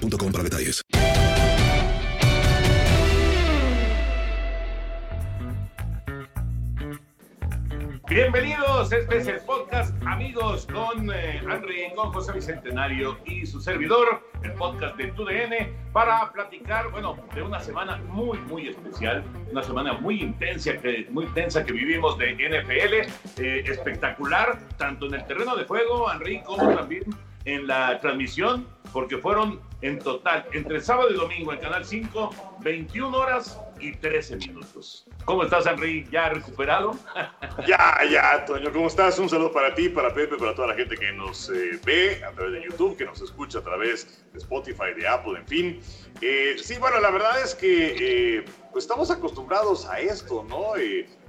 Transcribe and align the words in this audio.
para 0.00 0.44
detalles. 0.44 0.82
Bienvenidos, 8.08 8.92
este 8.92 9.16
es 9.16 9.26
el 9.28 9.40
podcast 9.40 9.94
Amigos 10.06 10.66
con 10.72 11.10
eh, 11.10 11.38
Henry, 11.38 11.92
con 11.96 12.12
José 12.12 12.32
Bicentenario 12.32 13.18
y 13.24 13.46
su 13.46 13.60
servidor, 13.60 14.28
el 14.42 14.52
podcast 14.52 14.96
de 14.96 15.08
TUDN, 15.12 15.92
para 15.92 16.30
platicar, 16.32 16.90
bueno, 16.90 17.16
de 17.34 17.42
una 17.42 17.60
semana 17.60 17.96
muy, 18.08 18.38
muy 18.38 18.68
especial, 18.68 19.24
una 19.50 19.62
semana 19.62 19.94
muy 19.94 20.22
intensa 20.22 20.76
que, 20.76 21.06
muy 21.10 21.24
intensa 21.24 21.64
que 21.64 21.72
vivimos 21.72 22.18
de 22.18 22.34
NFL, 22.34 23.42
eh, 23.42 23.64
espectacular, 23.66 24.58
tanto 24.76 25.06
en 25.06 25.14
el 25.14 25.26
terreno 25.26 25.56
de 25.56 25.64
juego, 25.64 26.12
Henry, 26.12 26.42
como 26.42 26.74
también 26.74 27.04
en 27.44 27.66
la 27.66 28.00
transmisión, 28.00 28.66
porque 28.92 29.18
fueron 29.18 29.60
en 29.82 29.98
total, 29.98 30.46
entre 30.52 30.80
sábado 30.80 31.10
y 31.10 31.14
domingo 31.14 31.52
en 31.52 31.58
Canal 31.58 31.84
5, 31.84 32.30
21 32.60 33.16
horas 33.16 33.60
y 33.80 33.92
13 33.92 34.36
minutos. 34.36 35.06
¿Cómo 35.26 35.42
estás, 35.42 35.66
Henry? 35.66 36.06
¿Ya 36.10 36.30
recuperado? 36.30 36.96
Ya, 37.66 38.00
ya, 38.10 38.44
Toño, 38.46 38.72
¿cómo 38.72 38.88
estás? 38.88 39.18
Un 39.18 39.28
saludo 39.28 39.52
para 39.52 39.74
ti, 39.74 39.88
para 39.88 40.12
Pepe, 40.12 40.36
para 40.36 40.54
toda 40.54 40.68
la 40.68 40.74
gente 40.74 40.96
que 40.96 41.12
nos 41.12 41.48
eh, 41.50 41.78
ve 41.84 42.22
a 42.24 42.32
través 42.32 42.52
de 42.54 42.64
YouTube, 42.64 42.96
que 42.96 43.04
nos 43.04 43.20
escucha 43.20 43.60
a 43.60 43.62
través 43.62 44.24
de 44.32 44.38
Spotify, 44.38 44.92
de 44.96 45.06
Apple, 45.06 45.38
en 45.38 45.46
fin. 45.46 45.80
Eh, 46.20 46.56
sí, 46.60 46.76
bueno, 46.78 47.00
la 47.00 47.10
verdad 47.10 47.40
es 47.42 47.54
que 47.54 48.38
eh, 48.38 48.44
pues 48.72 48.84
estamos 48.84 49.10
acostumbrados 49.10 49.86
a 49.86 50.00
esto, 50.00 50.44
¿no? 50.48 50.76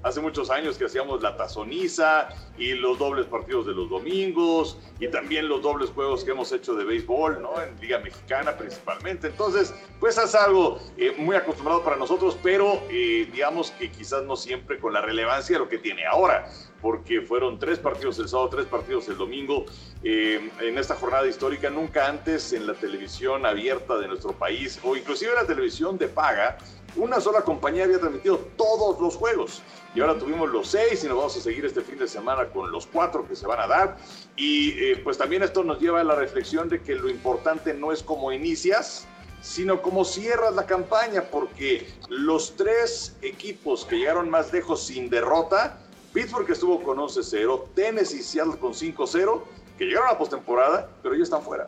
Hace 0.06 0.22
muchos 0.22 0.52
años 0.52 0.78
que 0.78 0.86
hacíamos 0.86 1.24
la 1.24 1.36
tazoniza 1.36 2.30
y 2.60 2.74
los 2.74 3.00
dobles 3.00 3.26
partidos 3.26 3.66
de 3.66 3.74
los 3.74 3.90
domingos 3.90 4.78
y 5.00 5.08
también 5.08 5.50
los 5.50 5.64
dobles 5.64 5.90
juegos 5.90 6.24
que 6.24 6.30
hemos 6.30 6.52
hecho 6.52 6.76
de 6.76 6.84
béisbol, 6.84 7.42
¿no? 7.42 7.60
En 7.60 7.76
Liga 7.82 7.98
Mexicana 7.98 8.56
principalmente. 8.56 9.26
Entonces, 9.26 9.74
pues 10.00 10.20
es 10.20 10.36
algo 10.36 10.80
eh, 10.96 11.16
muy 11.18 11.36
acostumbrado 11.36 11.84
para 11.84 11.96
nosotros, 11.96 12.38
pero 12.44 12.84
eh, 12.88 13.28
digamos 13.34 13.72
que 13.72 13.90
quizás 13.90 14.24
no 14.26 14.36
siempre 14.36 14.80
con 14.80 14.94
la 14.94 15.02
relevancia 15.02 15.56
de 15.56 15.64
lo 15.64 15.70
que 15.70 15.80
tiene 15.80 16.06
ahora 16.06 16.48
porque 16.86 17.22
fueron 17.22 17.58
tres 17.58 17.80
partidos 17.80 18.20
el 18.20 18.30
sábado, 18.30 18.50
tres 18.50 18.68
partidos 18.68 19.08
el 19.10 19.18
domingo 19.18 19.66
eh, 20.04 20.52
en 20.62 20.78
esta 20.78 20.94
jornada 20.94 21.26
histórica. 21.26 21.72
Nunca 21.72 22.08
antes 22.08 22.54
en 22.54 22.68
la 22.68 22.76
televisión 22.76 23.44
abierta 23.44 23.98
de 23.98 24.08
nuestro 24.08 24.34
país 24.34 24.80
o 24.84 24.96
inclusive 24.96 25.32
en 25.32 25.38
la 25.38 25.48
televisión 25.48 25.98
de 25.98 26.08
paga, 26.08 26.60
una 26.96 27.20
sola 27.20 27.42
compañía 27.42 27.84
había 27.84 28.00
transmitido 28.00 28.38
todos 28.58 29.00
los 29.00 29.16
juegos. 29.16 29.62
Y 29.94 30.02
ahora 30.02 30.18
tuvimos 30.18 30.50
los 30.50 30.68
seis 30.68 31.04
y 31.04 31.08
nos 31.08 31.18
vamos 31.18 31.38
a 31.38 31.42
seguir 31.42 31.66
este 31.66 31.82
fin 31.82 31.98
de 31.98 32.08
semana 32.08 32.46
con 32.50 32.72
los 32.72 32.86
cuatro 32.86 33.28
que 33.28 33.36
se 33.36 33.48
van 33.48 33.60
a 33.60 33.68
dar. 33.68 33.98
Y 34.36 34.72
eh, 34.72 35.02
pues 35.04 35.18
también 35.18 35.44
esto 35.44 35.64
nos 35.64 35.80
lleva 35.80 36.02
a 36.02 36.04
la 36.04 36.16
reflexión 36.16 36.70
de 36.70 36.82
que 36.82 36.96
lo 36.96 37.10
importante 37.10 37.74
no 37.74 37.92
es 37.92 38.04
cómo 38.04 38.32
inicias, 38.32 39.08
sino 39.42 39.82
cómo 39.82 40.04
cierras 40.04 40.56
la 40.56 40.66
campaña, 40.66 41.24
porque 41.24 41.88
los 42.10 42.56
tres 42.56 43.16
equipos 43.22 43.86
que 43.86 43.98
llegaron 43.98 44.30
más 44.30 44.52
lejos 44.52 44.84
sin 44.84 45.10
derrota, 45.10 45.80
Pittsburgh 46.14 46.50
estuvo 46.50 46.82
con 46.82 46.98
11-0, 46.98 47.74
Tennessee 47.76 48.20
y 48.20 48.24
Seattle 48.24 48.58
con 48.58 48.74
5-0, 48.74 49.42
que 49.78 49.86
llegaron 49.86 50.10
a 50.10 50.14
la 50.14 50.18
postemporada, 50.18 50.90
pero 51.04 51.16
ya 51.16 51.24
están 51.24 51.44
fuera. 51.44 51.68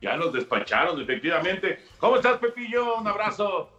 Ya 0.00 0.16
nos 0.16 0.32
despacharon, 0.32 1.00
efectivamente. 1.00 1.80
¿Cómo 1.98 2.16
estás, 2.16 2.38
Pepillo? 2.38 2.96
Un 2.96 3.06
abrazo. 3.06 3.75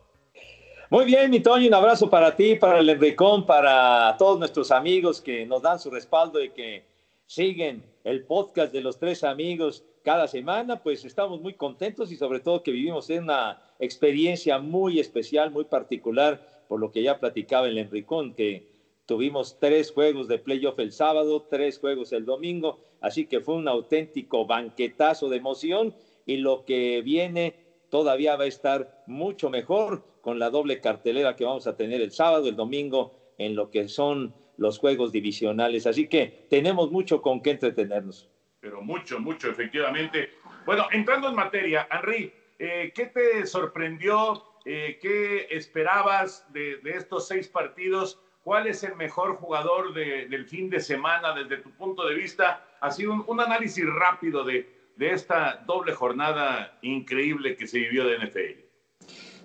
Muy 0.89 1.03
bien, 1.03 1.29
mi 1.29 1.41
Toño, 1.41 1.67
un 1.67 1.73
abrazo 1.73 2.09
para 2.09 2.33
ti, 2.33 2.55
para 2.55 2.79
el 2.79 2.89
Enricón, 2.89 3.45
para 3.45 4.15
todos 4.17 4.39
nuestros 4.39 4.71
amigos 4.71 5.19
que 5.19 5.45
nos 5.45 5.61
dan 5.61 5.79
su 5.79 5.91
respaldo 5.91 6.41
y 6.41 6.51
que 6.51 6.85
siguen 7.25 7.83
el 8.05 8.23
podcast 8.23 8.71
de 8.71 8.79
los 8.79 8.97
tres 8.97 9.25
amigos 9.25 9.83
cada 10.01 10.29
semana, 10.29 10.81
pues 10.81 11.03
estamos 11.03 11.41
muy 11.41 11.55
contentos 11.55 12.09
y 12.13 12.15
sobre 12.15 12.39
todo 12.39 12.63
que 12.63 12.71
vivimos 12.71 13.09
en 13.09 13.23
una 13.23 13.61
experiencia 13.79 14.59
muy 14.59 15.01
especial, 15.01 15.51
muy 15.51 15.65
particular, 15.65 16.41
por 16.69 16.79
lo 16.79 16.89
que 16.89 17.03
ya 17.03 17.19
platicaba 17.19 17.67
el 17.67 17.77
Enricón, 17.77 18.33
que 18.33 18.63
tuvimos 19.05 19.57
tres 19.59 19.91
juegos 19.91 20.29
de 20.29 20.39
playoff 20.39 20.79
el 20.79 20.93
sábado, 20.93 21.45
tres 21.49 21.79
juegos 21.79 22.13
el 22.13 22.23
domingo, 22.23 22.79
así 23.01 23.25
que 23.25 23.41
fue 23.41 23.55
un 23.55 23.67
auténtico 23.67 24.45
banquetazo 24.45 25.27
de 25.27 25.35
emoción 25.35 25.93
y 26.25 26.37
lo 26.37 26.63
que 26.63 27.01
viene 27.01 27.66
todavía 27.89 28.35
va 28.35 28.43
a 28.45 28.47
estar 28.47 28.87
mucho 29.05 29.49
mejor 29.49 30.03
con 30.21 30.39
la 30.39 30.49
doble 30.49 30.79
cartelera 30.79 31.35
que 31.35 31.45
vamos 31.45 31.67
a 31.67 31.75
tener 31.75 32.01
el 32.01 32.11
sábado, 32.11 32.49
el 32.49 32.55
domingo, 32.55 33.13
en 33.37 33.55
lo 33.55 33.69
que 33.69 33.87
son 33.87 34.33
los 34.57 34.77
juegos 34.77 35.11
divisionales. 35.11 35.85
Así 35.85 36.07
que 36.07 36.33
tenemos 36.49 36.91
mucho 36.91 37.21
con 37.21 37.41
qué 37.41 37.51
entretenernos. 37.51 38.29
Pero 38.59 38.81
mucho, 38.81 39.19
mucho, 39.19 39.49
efectivamente. 39.49 40.29
Bueno, 40.65 40.87
entrando 40.91 41.29
en 41.29 41.35
materia, 41.35 41.87
Henry, 41.89 42.33
eh, 42.59 42.91
¿qué 42.93 43.05
te 43.07 43.45
sorprendió? 43.45 44.43
Eh, 44.65 44.97
¿Qué 44.99 45.47
esperabas 45.51 46.45
de, 46.51 46.79
estos 46.83 47.27
seis 47.27 47.47
partidos? 47.47 48.19
¿Cuál 48.43 48.67
es 48.67 48.83
el 48.83 48.95
mejor 48.95 49.35
jugador 49.35 49.93
de, 49.93 50.27
del 50.27 50.45
fin 50.47 50.69
de 50.69 50.79
semana 50.79 51.33
desde 51.33 51.57
tu 51.57 51.71
punto 51.71 52.05
de 52.05 52.15
vista? 52.15 52.65
Así 52.81 53.05
un, 53.05 53.23
un 53.27 53.39
análisis 53.39 53.85
rápido 53.85 54.43
de, 54.43 54.76
de 54.97 55.11
esta 55.13 55.63
doble 55.65 55.93
jornada 55.93 56.77
increíble 56.81 57.55
que 57.55 57.67
se 57.67 57.79
vivió 57.79 58.05
de 58.05 58.17
NFL. 58.17 58.67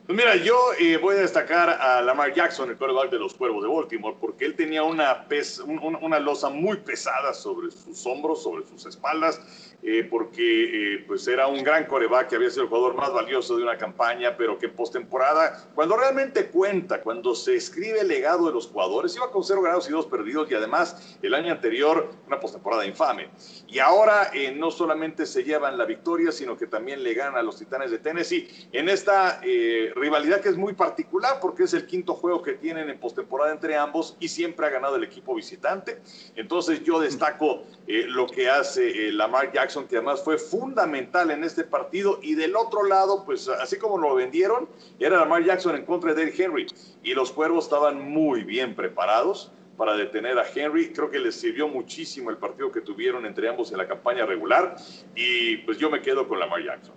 Pues 0.06 0.19
mira, 0.19 0.34
yo 0.34 0.56
eh, 0.81 0.96
voy 0.96 1.14
a 1.14 1.20
destacar 1.20 1.70
a 1.70 2.02
Lamar 2.02 2.34
Jackson, 2.34 2.69
el 2.70 2.76
quarterback 2.76 3.10
de 3.10 3.20
los 3.20 3.34
Cuervos 3.34 3.62
de 3.62 3.69
Baltimore, 3.69 4.16
porque 4.20 4.46
él 4.46 4.56
tenía 4.56 4.82
una, 4.82 5.28
pes, 5.28 5.60
un, 5.60 5.78
una 6.00 6.19
losa 6.19 6.49
muy 6.49 6.78
pesada 6.78 7.32
sobre 7.32 7.70
sus 7.70 8.04
hombros, 8.04 8.43
sobre 8.43 8.66
sus 8.66 8.84
espaldas, 8.84 9.71
eh, 9.84 10.06
porque 10.08 10.94
eh, 10.94 11.05
pues 11.08 11.26
era 11.26 11.49
un 11.49 11.64
gran 11.64 11.87
coreback 11.87 12.29
que 12.29 12.37
había 12.37 12.49
sido 12.50 12.62
el 12.62 12.69
jugador 12.69 12.94
más 12.94 13.12
valioso 13.12 13.56
de 13.56 13.64
una 13.64 13.76
campaña, 13.76 14.37
pero 14.37 14.56
que 14.56 14.67
en 14.67 14.76
postemporada, 14.76 15.70
cuando 15.75 15.96
realmente 15.96 16.46
cuenta, 16.46 17.02
cuando 17.02 17.34
se 17.34 17.56
escribe 17.56 18.00
el 18.00 18.06
legado 18.06 18.46
de 18.46 18.52
los 18.52 18.69
jugadores, 18.69 19.17
iba 19.17 19.29
con 19.32 19.43
cero 19.43 19.61
grados 19.61 19.88
y 19.88 19.90
dos 19.90 20.06
perdidos 20.06 20.49
y 20.52 20.55
además 20.55 21.19
el 21.20 21.34
año 21.34 21.50
anterior 21.50 22.11
una 22.29 22.38
postemporada 22.38 22.87
infame. 22.87 23.31
Y 23.67 23.81
ahora 23.81 24.31
eh, 24.32 24.52
no 24.52 24.70
solamente 24.70 25.26
se 25.26 25.43
llevan 25.43 25.76
la 25.76 25.85
victoria, 25.85 26.31
sino 26.31 26.56
que 26.56 26.69
también 26.69 27.02
le 27.02 27.14
ganan 27.14 27.38
a 27.38 27.43
los 27.43 27.58
Titanes 27.58 27.90
de 27.90 27.99
Tennessee 27.99 28.49
en 28.70 28.88
esta 28.88 29.40
rivalidad 29.40 30.40
que 30.40 30.49
es 30.49 30.56
muy 30.56 30.75
particular 30.75 31.38
porque 31.40 31.64
es 31.64 31.75
el 31.75 31.87
quinto 31.87 32.14
juego 32.14 32.40
que 32.40 32.52
tienen 32.52 32.88
en 32.88 33.00
postemporada 33.00 33.50
entre 33.50 33.76
ambos 33.76 34.17
y 34.20 34.28
siempre 34.28 34.67
ha 34.67 34.70
ganado 34.70 34.94
el 34.94 35.02
equipo 35.02 35.35
visitante. 35.35 36.00
Entonces 36.37 36.85
yo 36.85 37.00
destaco 37.00 37.64
lo 37.87 38.26
que 38.28 38.49
hace 38.49 39.11
Lamar 39.12 39.50
Jackson 39.52 39.71
que 39.88 39.96
además 39.96 40.22
fue 40.22 40.38
fundamental 40.38 41.30
en 41.30 41.44
este 41.44 41.64
partido. 41.64 42.19
Y 42.22 42.34
del 42.34 42.56
otro 42.56 42.84
lado, 42.84 43.24
pues 43.24 43.48
así 43.48 43.78
como 43.78 43.98
lo 43.98 44.14
vendieron, 44.14 44.69
era 44.98 45.19
Lamar 45.19 45.44
Jackson 45.44 45.76
en 45.76 45.84
contra 45.84 46.12
de 46.12 46.24
Derrick 46.24 46.38
Henry. 46.38 46.66
Y 47.02 47.14
los 47.14 47.32
cuervos 47.32 47.64
estaban 47.64 48.10
muy 48.10 48.44
bien 48.44 48.74
preparados 48.74 49.52
para 49.76 49.96
detener 49.96 50.38
a 50.38 50.44
Henry. 50.48 50.92
Creo 50.92 51.10
que 51.10 51.19
les 51.19 51.34
sirvió 51.34 51.69
muchísimo 51.69 52.30
el 52.30 52.36
partido 52.36 52.70
que 52.70 52.82
tuvieron 52.82 53.26
entre 53.26 53.48
ambos 53.48 53.72
en 53.72 53.78
la 53.78 53.88
campaña 53.88 54.26
regular. 54.26 54.76
Y 55.14 55.58
pues 55.58 55.78
yo 55.78 55.90
me 55.90 56.00
quedo 56.00 56.28
con 56.28 56.38
Lamar 56.38 56.62
Jackson. 56.62 56.94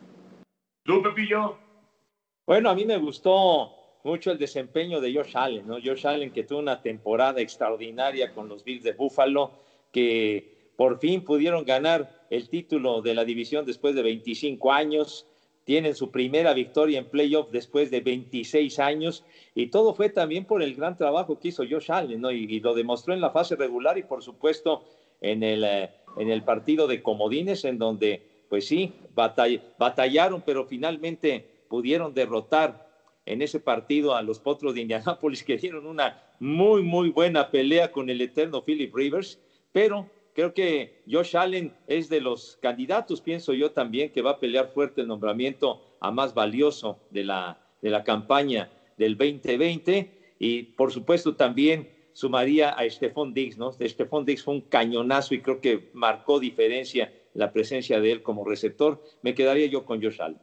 ¿Tú, 0.84 1.02
Pepillo? 1.02 1.58
Bueno, 2.46 2.70
a 2.70 2.76
mí 2.76 2.86
me 2.86 2.98
gustó 2.98 3.72
mucho 4.04 4.32
el 4.32 4.38
desempeño 4.38 5.02
de 5.02 5.12
Josh 5.16 5.36
Allen, 5.36 5.68
¿no? 5.68 5.78
Josh 5.84 6.06
Allen 6.06 6.32
que 6.32 6.44
tuvo 6.44 6.60
una 6.60 6.80
temporada 6.80 7.42
extraordinaria 7.42 8.32
con 8.36 8.48
los 8.48 8.64
Bills 8.64 8.84
de 8.84 8.94
Buffalo, 8.94 9.52
que 9.92 10.72
por 10.78 11.00
fin 11.00 11.24
pudieron 11.24 11.66
ganar 11.66 12.15
el 12.30 12.50
título 12.50 13.02
de 13.02 13.14
la 13.14 13.26
división 13.26 13.66
después 13.66 13.96
de 13.96 14.04
25 14.04 14.72
años, 14.72 15.28
tienen 15.66 15.96
su 15.96 16.12
primera 16.12 16.54
victoria 16.54 17.00
en 17.00 17.10
playoff 17.10 17.50
después 17.52 17.90
de 17.90 18.00
26 18.00 18.80
años. 18.80 19.26
Y 19.56 19.68
todo 19.68 19.94
fue 19.96 20.10
también 20.10 20.46
por 20.46 20.62
el 20.62 20.76
gran 20.76 20.96
trabajo 20.96 21.40
que 21.40 21.50
hizo 21.50 21.64
Josh 21.68 21.92
Allen, 21.92 22.22
¿no? 22.22 22.32
Y, 22.32 22.60
lo 22.60 22.76
demostró 22.76 23.14
en 23.14 23.22
la 23.22 23.32
fase 23.32 23.56
regular 23.56 23.98
y 23.98 24.04
por 24.04 24.22
supuesto 24.22 24.84
en 25.22 25.42
el, 25.44 25.64
eh, 25.64 25.90
en 26.18 26.30
el 26.30 26.44
partido 26.44 26.88
de 26.88 27.02
comodines 27.02 27.66
en 27.66 27.80
donde 27.80 28.22
pues 28.50 28.68
sí, 28.68 28.94
batallaron, 29.78 30.42
pero 30.46 30.66
finalmente 30.66 31.46
pudieron 31.68 32.14
derrotar 32.14 32.88
en 33.26 33.42
ese 33.42 33.60
partido 33.60 34.16
a 34.16 34.22
los 34.22 34.40
Potros 34.40 34.76
de 34.76 34.82
Indianápolis 34.82 35.44
que 35.44 35.58
dieron 35.58 35.88
una 35.88 36.22
muy, 36.40 36.84
muy 36.84 37.10
buena 37.10 37.50
pelea 37.50 37.92
con 37.92 38.10
el 38.10 38.22
eterno 38.22 38.64
Philip 38.64 38.96
Rivers, 38.96 39.40
pero 39.72 40.10
Creo 40.36 40.54
que 40.54 41.02
Josh 41.10 41.38
Allen 41.38 41.74
es 41.88 42.10
de 42.10 42.20
los 42.20 42.60
candidatos, 42.62 43.22
pienso 43.22 43.54
yo 43.54 43.72
también, 43.72 44.12
que 44.12 44.22
va 44.22 44.32
a 44.32 44.40
pelear 44.40 44.68
fuerte 44.68 45.00
el 45.00 45.08
nombramiento 45.08 45.96
a 46.02 46.12
más 46.12 46.34
valioso 46.34 47.00
de 47.10 47.24
la, 47.24 47.58
de 47.82 47.90
la 47.90 48.04
campaña 48.04 48.70
del 48.98 49.16
2020. 49.18 50.36
Y 50.38 50.64
por 50.64 50.92
supuesto 50.92 51.38
también 51.38 51.90
sumaría 52.12 52.72
a 52.72 52.90
Stephon 52.90 53.34
Diggs, 53.34 53.58
¿no? 53.58 53.72
Stephon 53.72 54.26
Diggs 54.26 54.44
fue 54.44 54.56
un 54.56 54.62
cañonazo 54.62 55.34
y 55.36 55.42
creo 55.42 55.62
que 55.62 55.90
marcó 55.94 56.42
diferencia 56.42 57.14
la 57.34 57.54
presencia 57.54 58.02
de 58.02 58.12
él 58.12 58.22
como 58.22 58.44
receptor. 58.44 59.02
Me 59.22 59.34
quedaría 59.34 59.68
yo 59.68 59.86
con 59.86 60.04
Josh 60.04 60.22
Allen. 60.22 60.42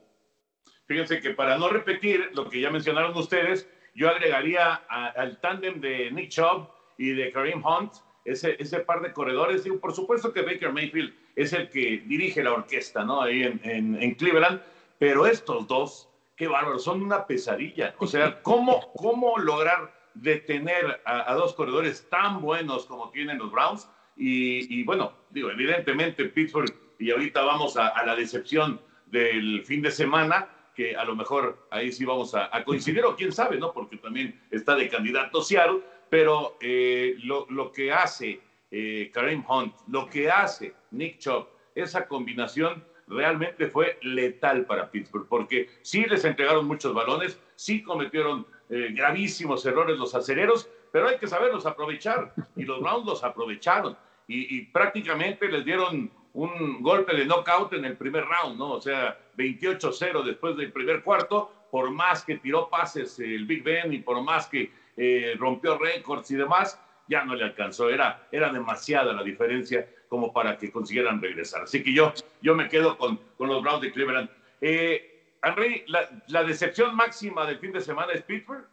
Fíjense 0.86 1.20
que 1.20 1.32
para 1.34 1.58
no 1.58 1.68
repetir 1.68 2.30
lo 2.32 2.48
que 2.48 2.62
ya 2.62 2.70
mencionaron 2.70 3.14
ustedes, 3.14 3.68
yo 3.94 4.08
agregaría 4.08 4.72
al 4.72 5.38
tándem 5.42 5.82
de 5.82 6.10
Nick 6.12 6.30
Chubb 6.30 6.70
y 6.96 7.10
de 7.10 7.30
Kareem 7.30 7.62
Hunt 7.62 7.92
ese, 8.24 8.56
ese 8.58 8.80
par 8.80 9.02
de 9.02 9.12
corredores. 9.12 9.64
Digo, 9.64 9.78
por 9.80 9.94
supuesto 9.94 10.32
que 10.32 10.42
Baker 10.42 10.72
Mayfield 10.72 11.14
es 11.36 11.52
el 11.52 11.68
que 11.68 12.02
dirige 12.06 12.42
la 12.42 12.52
orquesta, 12.52 13.04
¿no? 13.04 13.22
Ahí 13.22 13.42
en, 13.42 13.60
en, 14.00 14.14
Cleveland, 14.14 14.62
pero 14.98 15.26
estos 15.26 15.66
dos, 15.66 16.08
qué 16.36 16.46
bárbaros, 16.46 16.84
son 16.84 17.02
una 17.02 17.26
pesadilla. 17.26 17.94
O 17.98 18.06
sea, 18.06 18.40
¿cómo, 18.42 18.92
cómo 18.94 19.38
lograr 19.38 19.92
detener 20.14 21.00
a, 21.04 21.34
dos 21.34 21.54
corredores 21.54 22.08
tan 22.10 22.40
buenos 22.42 22.86
como 22.86 23.10
tienen 23.10 23.38
los 23.38 23.50
Browns? 23.50 23.88
Y, 24.16 24.84
bueno, 24.84 25.12
digo, 25.30 25.50
evidentemente 25.50 26.26
Pittsburgh, 26.26 26.72
y 26.98 27.10
ahorita 27.10 27.42
vamos 27.42 27.76
a, 27.76 28.04
la 28.04 28.14
decepción 28.14 28.80
del 29.06 29.64
fin 29.64 29.82
de 29.82 29.90
semana, 29.90 30.48
que 30.76 30.96
a 30.96 31.04
lo 31.04 31.16
mejor 31.16 31.66
ahí 31.70 31.92
sí 31.92 32.04
vamos 32.04 32.34
a, 32.34 32.54
a, 32.54 32.64
coincidir, 32.64 33.04
o 33.04 33.16
quién 33.16 33.32
sabe, 33.32 33.58
¿no? 33.58 33.72
Porque 33.72 33.96
también 33.96 34.40
está 34.50 34.76
de 34.76 34.88
candidato 34.88 35.42
Seattle, 35.42 35.80
pero 36.12 36.58
eh, 36.60 37.16
lo, 37.22 37.46
lo, 37.48 37.72
que 37.72 37.90
hace 37.90 38.38
eh, 38.70 39.10
Kareem 39.14 39.42
Hunt, 39.48 39.74
lo 39.88 40.10
que 40.10 40.30
hace 40.30 40.74
Nick 40.90 41.16
Chubb, 41.20 41.46
esa 41.74 42.06
combinación 42.06 42.84
realmente 43.06 43.68
fue 43.68 43.98
letal 44.02 44.66
para 44.66 44.90
Pittsburgh, 44.90 45.26
porque 45.26 45.70
sí 45.80 46.04
les 46.04 46.22
entregaron 46.26 46.66
muchos 46.66 46.92
balones, 46.92 47.40
sí 47.54 47.82
cometieron 47.82 48.46
eh, 48.68 48.88
gravísimos 48.90 49.64
errores 49.64 49.96
los 49.96 50.14
acereros, 50.14 50.68
pero 50.92 51.08
hay 51.08 51.16
que 51.16 51.26
saberlos 51.26 51.64
aprovechar, 51.64 52.34
y 52.56 52.64
los 52.64 52.80
Browns 52.80 53.06
los 53.06 53.24
aprovecharon, 53.24 53.96
y, 54.28 54.58
y 54.58 54.66
prácticamente 54.66 55.48
les 55.48 55.64
dieron 55.64 56.12
un 56.34 56.82
golpe 56.82 57.16
de 57.16 57.24
knockout 57.24 57.72
en 57.72 57.86
el 57.86 57.96
primer 57.96 58.26
round, 58.26 58.58
¿no? 58.58 58.72
O 58.72 58.80
sea, 58.82 59.18
28-0 59.38 60.22
después 60.24 60.58
del 60.58 60.72
primer 60.72 61.02
cuarto, 61.02 61.68
por 61.70 61.90
más 61.90 62.22
que 62.22 62.36
tiró 62.36 62.68
pases 62.68 63.18
el 63.18 63.46
Big 63.46 63.62
Ben 63.62 63.94
y 63.94 64.00
por 64.00 64.22
más 64.22 64.46
que 64.46 64.81
eh, 64.96 65.34
rompió 65.38 65.78
récords 65.78 66.30
y 66.30 66.36
demás, 66.36 66.80
ya 67.08 67.24
no 67.24 67.34
le 67.34 67.44
alcanzó. 67.44 67.88
Era, 67.90 68.28
era 68.30 68.52
demasiada 68.52 69.12
la 69.12 69.22
diferencia 69.22 69.88
como 70.08 70.32
para 70.32 70.58
que 70.58 70.70
consiguieran 70.70 71.22
regresar. 71.22 71.62
Así 71.62 71.82
que 71.82 71.92
yo, 71.92 72.12
yo 72.42 72.54
me 72.54 72.68
quedo 72.68 72.98
con, 72.98 73.18
con 73.36 73.48
los 73.48 73.62
Browns 73.62 73.82
de 73.82 73.92
Cleveland. 73.92 74.28
Eh, 74.60 75.36
Henry, 75.42 75.84
la, 75.86 76.08
la, 76.28 76.44
decepción 76.44 76.94
máxima 76.94 77.46
del 77.46 77.58
fin 77.58 77.72
de 77.72 77.80
semana 77.80 78.12
es 78.12 78.22
Pittsburgh. 78.22 78.66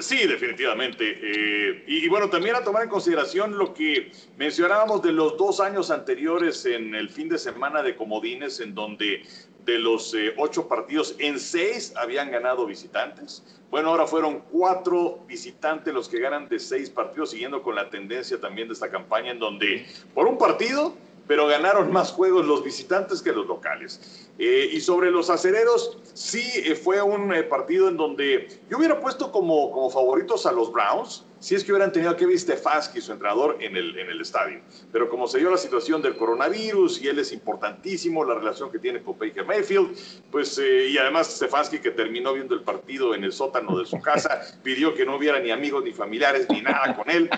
Sí, 0.00 0.26
definitivamente. 0.26 1.18
Eh, 1.22 1.84
y, 1.86 2.04
y, 2.04 2.08
bueno, 2.08 2.28
también 2.28 2.56
a 2.56 2.64
tomar 2.64 2.82
en 2.82 2.88
consideración 2.88 3.56
lo 3.56 3.74
que 3.74 4.10
mencionábamos 4.36 5.02
de 5.02 5.12
los 5.12 5.36
dos 5.36 5.60
años 5.60 5.90
anteriores 5.90 6.64
en 6.64 6.94
el 6.94 7.10
fin 7.10 7.28
de 7.28 7.38
semana 7.38 7.82
de 7.82 7.94
Comodines, 7.94 8.60
en 8.60 8.74
donde 8.74 9.22
de 9.64 9.78
los 9.78 10.14
eh, 10.14 10.34
ocho 10.38 10.68
partidos, 10.68 11.14
en 11.18 11.38
seis 11.38 11.92
habían 11.96 12.30
ganado 12.30 12.66
visitantes. 12.66 13.42
Bueno, 13.70 13.90
ahora 13.90 14.06
fueron 14.06 14.42
cuatro 14.50 15.20
visitantes 15.26 15.94
los 15.94 16.08
que 16.08 16.20
ganan 16.20 16.48
de 16.48 16.58
seis 16.58 16.90
partidos, 16.90 17.30
siguiendo 17.30 17.62
con 17.62 17.74
la 17.74 17.88
tendencia 17.88 18.40
también 18.40 18.68
de 18.68 18.74
esta 18.74 18.90
campaña, 18.90 19.30
en 19.30 19.38
donde 19.38 19.86
por 20.14 20.26
un 20.26 20.36
partido, 20.36 20.94
pero 21.26 21.46
ganaron 21.46 21.90
más 21.92 22.12
juegos 22.12 22.44
los 22.44 22.62
visitantes 22.62 23.22
que 23.22 23.32
los 23.32 23.46
locales. 23.46 24.28
Eh, 24.38 24.70
y 24.72 24.80
sobre 24.80 25.10
los 25.10 25.30
acereros, 25.30 25.98
sí 26.12 26.42
eh, 26.56 26.74
fue 26.74 27.00
un 27.00 27.32
partido 27.48 27.88
en 27.88 27.96
donde 27.96 28.48
yo 28.68 28.78
hubiera 28.78 29.00
puesto 29.00 29.30
como, 29.30 29.70
como 29.70 29.88
favoritos 29.90 30.44
a 30.44 30.52
los 30.52 30.72
Browns 30.72 31.24
si 31.42 31.56
es 31.56 31.64
que 31.64 31.72
hubieran 31.72 31.90
tenido 31.90 32.12
a 32.12 32.16
Kevin 32.16 32.38
Stefanski, 32.38 33.00
su 33.00 33.10
entrenador, 33.10 33.56
en 33.60 33.76
el, 33.76 33.98
en 33.98 34.08
el 34.08 34.20
estadio. 34.20 34.60
Pero 34.92 35.10
como 35.10 35.26
se 35.26 35.38
dio 35.38 35.50
la 35.50 35.56
situación 35.56 36.00
del 36.00 36.14
coronavirus 36.14 37.02
y 37.02 37.08
él 37.08 37.18
es 37.18 37.32
importantísimo, 37.32 38.24
la 38.24 38.34
relación 38.34 38.70
que 38.70 38.78
tiene 38.78 39.02
con 39.02 39.18
Baker 39.18 39.44
Mayfield, 39.44 39.98
pues, 40.30 40.56
eh, 40.58 40.90
y 40.90 40.98
además 40.98 41.26
Stefanski, 41.26 41.80
que 41.80 41.90
terminó 41.90 42.32
viendo 42.32 42.54
el 42.54 42.60
partido 42.62 43.12
en 43.12 43.24
el 43.24 43.32
sótano 43.32 43.76
de 43.76 43.86
su 43.86 44.00
casa, 44.00 44.40
pidió 44.62 44.94
que 44.94 45.04
no 45.04 45.16
hubiera 45.16 45.40
ni 45.40 45.50
amigos, 45.50 45.82
ni 45.82 45.90
familiares, 45.90 46.46
ni 46.48 46.60
nada 46.60 46.94
con 46.94 47.10
él. 47.10 47.28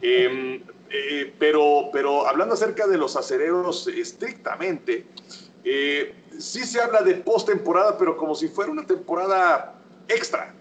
Em, 0.00 0.62
eh, 0.88 1.34
pero, 1.36 1.90
pero 1.92 2.28
hablando 2.28 2.54
acerca 2.54 2.86
de 2.86 2.98
los 2.98 3.16
acereros 3.16 3.88
estrictamente, 3.88 5.06
eh, 5.64 6.14
sí 6.38 6.64
se 6.64 6.80
habla 6.80 7.02
de 7.02 7.14
postemporada, 7.14 7.98
pero 7.98 8.16
como 8.16 8.36
si 8.36 8.46
fuera 8.46 8.70
una 8.70 8.86
temporada 8.86 9.74
extra, 10.06 10.54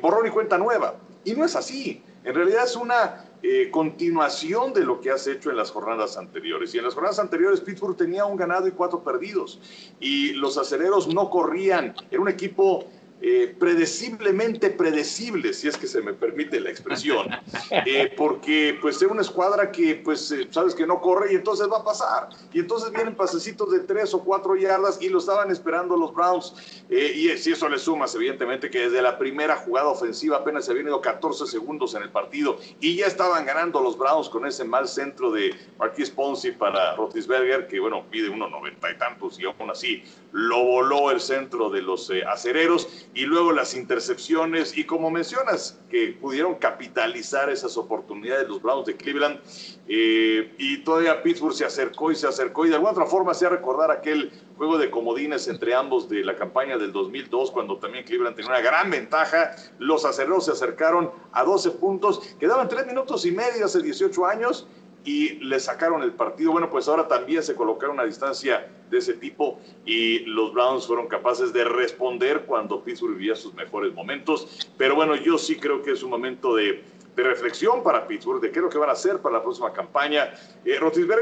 borrón 0.00 0.26
y 0.28 0.30
cuenta 0.30 0.56
nueva. 0.56 0.96
Y 1.24 1.34
no 1.34 1.44
es 1.44 1.54
así. 1.54 2.02
En 2.24 2.34
realidad 2.34 2.64
es 2.64 2.76
una 2.76 3.24
eh, 3.42 3.70
continuación 3.70 4.72
de 4.72 4.84
lo 4.84 5.00
que 5.00 5.10
has 5.10 5.26
hecho 5.26 5.50
en 5.50 5.56
las 5.56 5.70
jornadas 5.70 6.16
anteriores. 6.16 6.74
Y 6.74 6.78
en 6.78 6.84
las 6.84 6.94
jornadas 6.94 7.18
anteriores 7.18 7.60
Pittsburgh 7.60 7.96
tenía 7.96 8.24
un 8.24 8.36
ganado 8.36 8.68
y 8.68 8.72
cuatro 8.72 9.02
perdidos. 9.02 9.60
Y 9.98 10.32
los 10.34 10.56
aceleros 10.58 11.12
no 11.12 11.28
corrían. 11.28 11.94
Era 12.10 12.20
un 12.20 12.28
equipo 12.28 12.86
eh, 13.24 13.54
predeciblemente 13.56 14.68
predecible, 14.70 15.54
si 15.54 15.68
es 15.68 15.76
que 15.76 15.86
se 15.86 16.02
me 16.02 16.12
permite 16.12 16.58
la 16.58 16.70
expresión, 16.70 17.28
eh, 17.70 18.12
porque 18.16 18.76
pues 18.82 18.96
es 18.96 19.08
una 19.08 19.20
escuadra 19.20 19.70
que 19.70 19.94
pues 19.94 20.32
eh, 20.32 20.48
sabes 20.50 20.74
que 20.74 20.84
no 20.88 21.00
corre 21.00 21.32
y 21.32 21.36
entonces 21.36 21.68
va 21.70 21.78
a 21.78 21.84
pasar, 21.84 22.30
y 22.52 22.58
entonces 22.58 22.90
vienen 22.90 23.14
pasecitos 23.14 23.70
de 23.70 23.78
tres 23.78 24.12
o 24.12 24.24
cuatro 24.24 24.56
yardas 24.56 25.00
y 25.00 25.08
lo 25.08 25.20
estaban 25.20 25.52
esperando 25.52 25.96
los 25.96 26.12
Browns, 26.12 26.82
y 26.90 27.28
si 27.38 27.52
eso 27.52 27.68
le 27.68 27.78
sumas 27.78 28.12
evidentemente 28.16 28.68
que 28.68 28.88
desde 28.88 29.00
la 29.00 29.16
primera 29.16 29.54
jugada 29.54 29.86
ofensiva 29.86 30.38
apenas 30.38 30.64
se 30.64 30.72
habían 30.72 30.88
ido 30.88 31.00
14 31.00 31.46
segundos 31.46 31.94
en 31.94 32.02
el 32.02 32.10
partido 32.10 32.58
y 32.80 32.96
ya 32.96 33.06
estaban 33.06 33.46
ganando 33.46 33.80
los 33.80 33.96
Browns 33.96 34.28
con 34.28 34.46
ese 34.46 34.64
mal 34.64 34.88
centro 34.88 35.30
de 35.30 35.54
Marquis 35.78 36.10
Ponzi 36.10 36.50
para 36.50 36.96
Rotisberger, 36.96 37.68
que 37.68 37.78
bueno, 37.78 38.04
pide 38.10 38.28
unos 38.28 38.50
noventa 38.50 38.90
y 38.90 38.98
tantos 38.98 39.38
y 39.38 39.44
aún 39.44 39.70
así 39.70 40.02
lo 40.32 40.64
voló 40.64 41.12
el 41.12 41.20
centro 41.20 41.70
de 41.70 41.82
los 41.82 42.10
acereros 42.26 42.88
y 43.14 43.26
luego 43.26 43.52
las 43.52 43.74
intercepciones. 43.74 44.76
Y 44.76 44.84
como 44.84 45.10
mencionas, 45.10 45.78
que 45.90 46.16
pudieron 46.18 46.54
capitalizar 46.54 47.50
esas 47.50 47.76
oportunidades 47.76 48.48
los 48.48 48.62
Browns 48.62 48.86
de 48.86 48.96
Cleveland 48.96 49.40
eh, 49.88 50.54
y 50.58 50.78
todavía 50.78 51.22
Pittsburgh 51.22 51.54
se 51.54 51.64
acercó 51.64 52.10
y 52.10 52.16
se 52.16 52.26
acercó 52.26 52.64
y 52.64 52.70
de 52.70 52.76
alguna 52.76 52.92
otra 52.92 53.06
forma 53.06 53.34
se 53.34 53.46
a 53.46 53.50
recordar 53.50 53.90
aquel 53.90 54.32
juego 54.56 54.78
de 54.78 54.90
comodines 54.90 55.48
entre 55.48 55.74
ambos 55.74 56.08
de 56.08 56.24
la 56.24 56.36
campaña 56.36 56.78
del 56.78 56.92
2002 56.92 57.50
cuando 57.50 57.78
también 57.78 58.04
Cleveland 58.04 58.36
tenía 58.36 58.50
una 58.52 58.60
gran 58.60 58.90
ventaja, 58.90 59.54
los 59.78 60.04
acereros 60.04 60.46
se 60.46 60.52
acercaron 60.52 61.10
a 61.32 61.44
12 61.44 61.72
puntos, 61.72 62.20
quedaban 62.38 62.68
3 62.68 62.86
minutos 62.86 63.26
y 63.26 63.32
medio 63.32 63.66
hace 63.66 63.82
18 63.82 64.26
años 64.26 64.66
y 65.04 65.34
le 65.44 65.58
sacaron 65.60 66.02
el 66.02 66.12
partido. 66.12 66.52
Bueno, 66.52 66.70
pues 66.70 66.88
ahora 66.88 67.08
también 67.08 67.42
se 67.42 67.54
colocaron 67.54 67.98
a 68.00 68.04
distancia 68.04 68.68
de 68.90 68.98
ese 68.98 69.14
tipo 69.14 69.58
y 69.84 70.20
los 70.20 70.52
Browns 70.52 70.86
fueron 70.86 71.08
capaces 71.08 71.52
de 71.52 71.64
responder 71.64 72.42
cuando 72.42 72.82
Pittsburgh 72.82 73.16
vivía 73.16 73.34
sus 73.34 73.54
mejores 73.54 73.92
momentos. 73.94 74.68
Pero 74.76 74.94
bueno, 74.94 75.16
yo 75.16 75.38
sí 75.38 75.56
creo 75.56 75.82
que 75.82 75.92
es 75.92 76.02
un 76.02 76.10
momento 76.10 76.54
de 76.54 76.84
de 77.14 77.22
reflexión 77.22 77.82
para 77.82 78.06
Pittsburgh, 78.06 78.40
de 78.40 78.50
qué 78.50 78.58
es 78.58 78.62
lo 78.62 78.70
que 78.70 78.78
van 78.78 78.88
a 78.88 78.92
hacer 78.92 79.18
para 79.18 79.36
la 79.36 79.42
próxima 79.42 79.72
campaña. 79.72 80.32
Eh, 80.64 80.78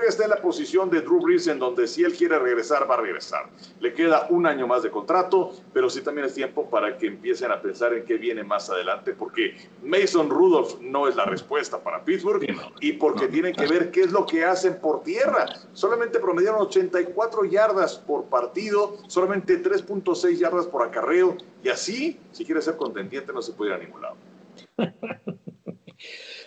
está 0.06 0.24
en 0.24 0.30
la 0.30 0.42
posición 0.42 0.90
de 0.90 1.00
Drew 1.00 1.20
Brees, 1.20 1.46
en 1.46 1.58
donde 1.58 1.86
si 1.86 2.04
él 2.04 2.14
quiere 2.14 2.38
regresar, 2.38 2.88
va 2.90 2.94
a 2.94 3.00
regresar. 3.00 3.48
Le 3.80 3.92
queda 3.92 4.26
un 4.30 4.46
año 4.46 4.66
más 4.66 4.82
de 4.82 4.90
contrato, 4.90 5.52
pero 5.72 5.88
sí 5.88 6.02
también 6.02 6.26
es 6.26 6.34
tiempo 6.34 6.68
para 6.68 6.96
que 6.96 7.06
empiecen 7.06 7.50
a 7.50 7.60
pensar 7.60 7.94
en 7.94 8.04
qué 8.04 8.16
viene 8.16 8.44
más 8.44 8.70
adelante, 8.70 9.14
porque 9.14 9.56
Mason 9.82 10.28
Rudolph 10.30 10.80
no 10.80 11.08
es 11.08 11.16
la 11.16 11.24
respuesta 11.24 11.82
para 11.82 12.04
Pittsburgh 12.04 12.46
y 12.80 12.92
porque 12.94 13.28
tienen 13.28 13.54
que 13.54 13.66
ver 13.66 13.90
qué 13.90 14.02
es 14.02 14.12
lo 14.12 14.26
que 14.26 14.44
hacen 14.44 14.80
por 14.80 15.02
tierra. 15.02 15.46
Solamente 15.72 16.18
promediaron 16.18 16.62
84 16.62 17.44
yardas 17.44 17.96
por 17.98 18.24
partido, 18.24 18.96
solamente 19.06 19.62
3.6 19.62 20.36
yardas 20.36 20.66
por 20.66 20.82
acarreo, 20.82 21.36
y 21.62 21.68
así, 21.68 22.18
si 22.32 22.44
quiere 22.44 22.62
ser 22.62 22.76
contendiente, 22.76 23.32
no 23.32 23.42
se 23.42 23.52
puede 23.52 23.70
ir 23.70 23.76
a 23.76 23.78
ningún 23.78 24.02
lado. 24.02 24.16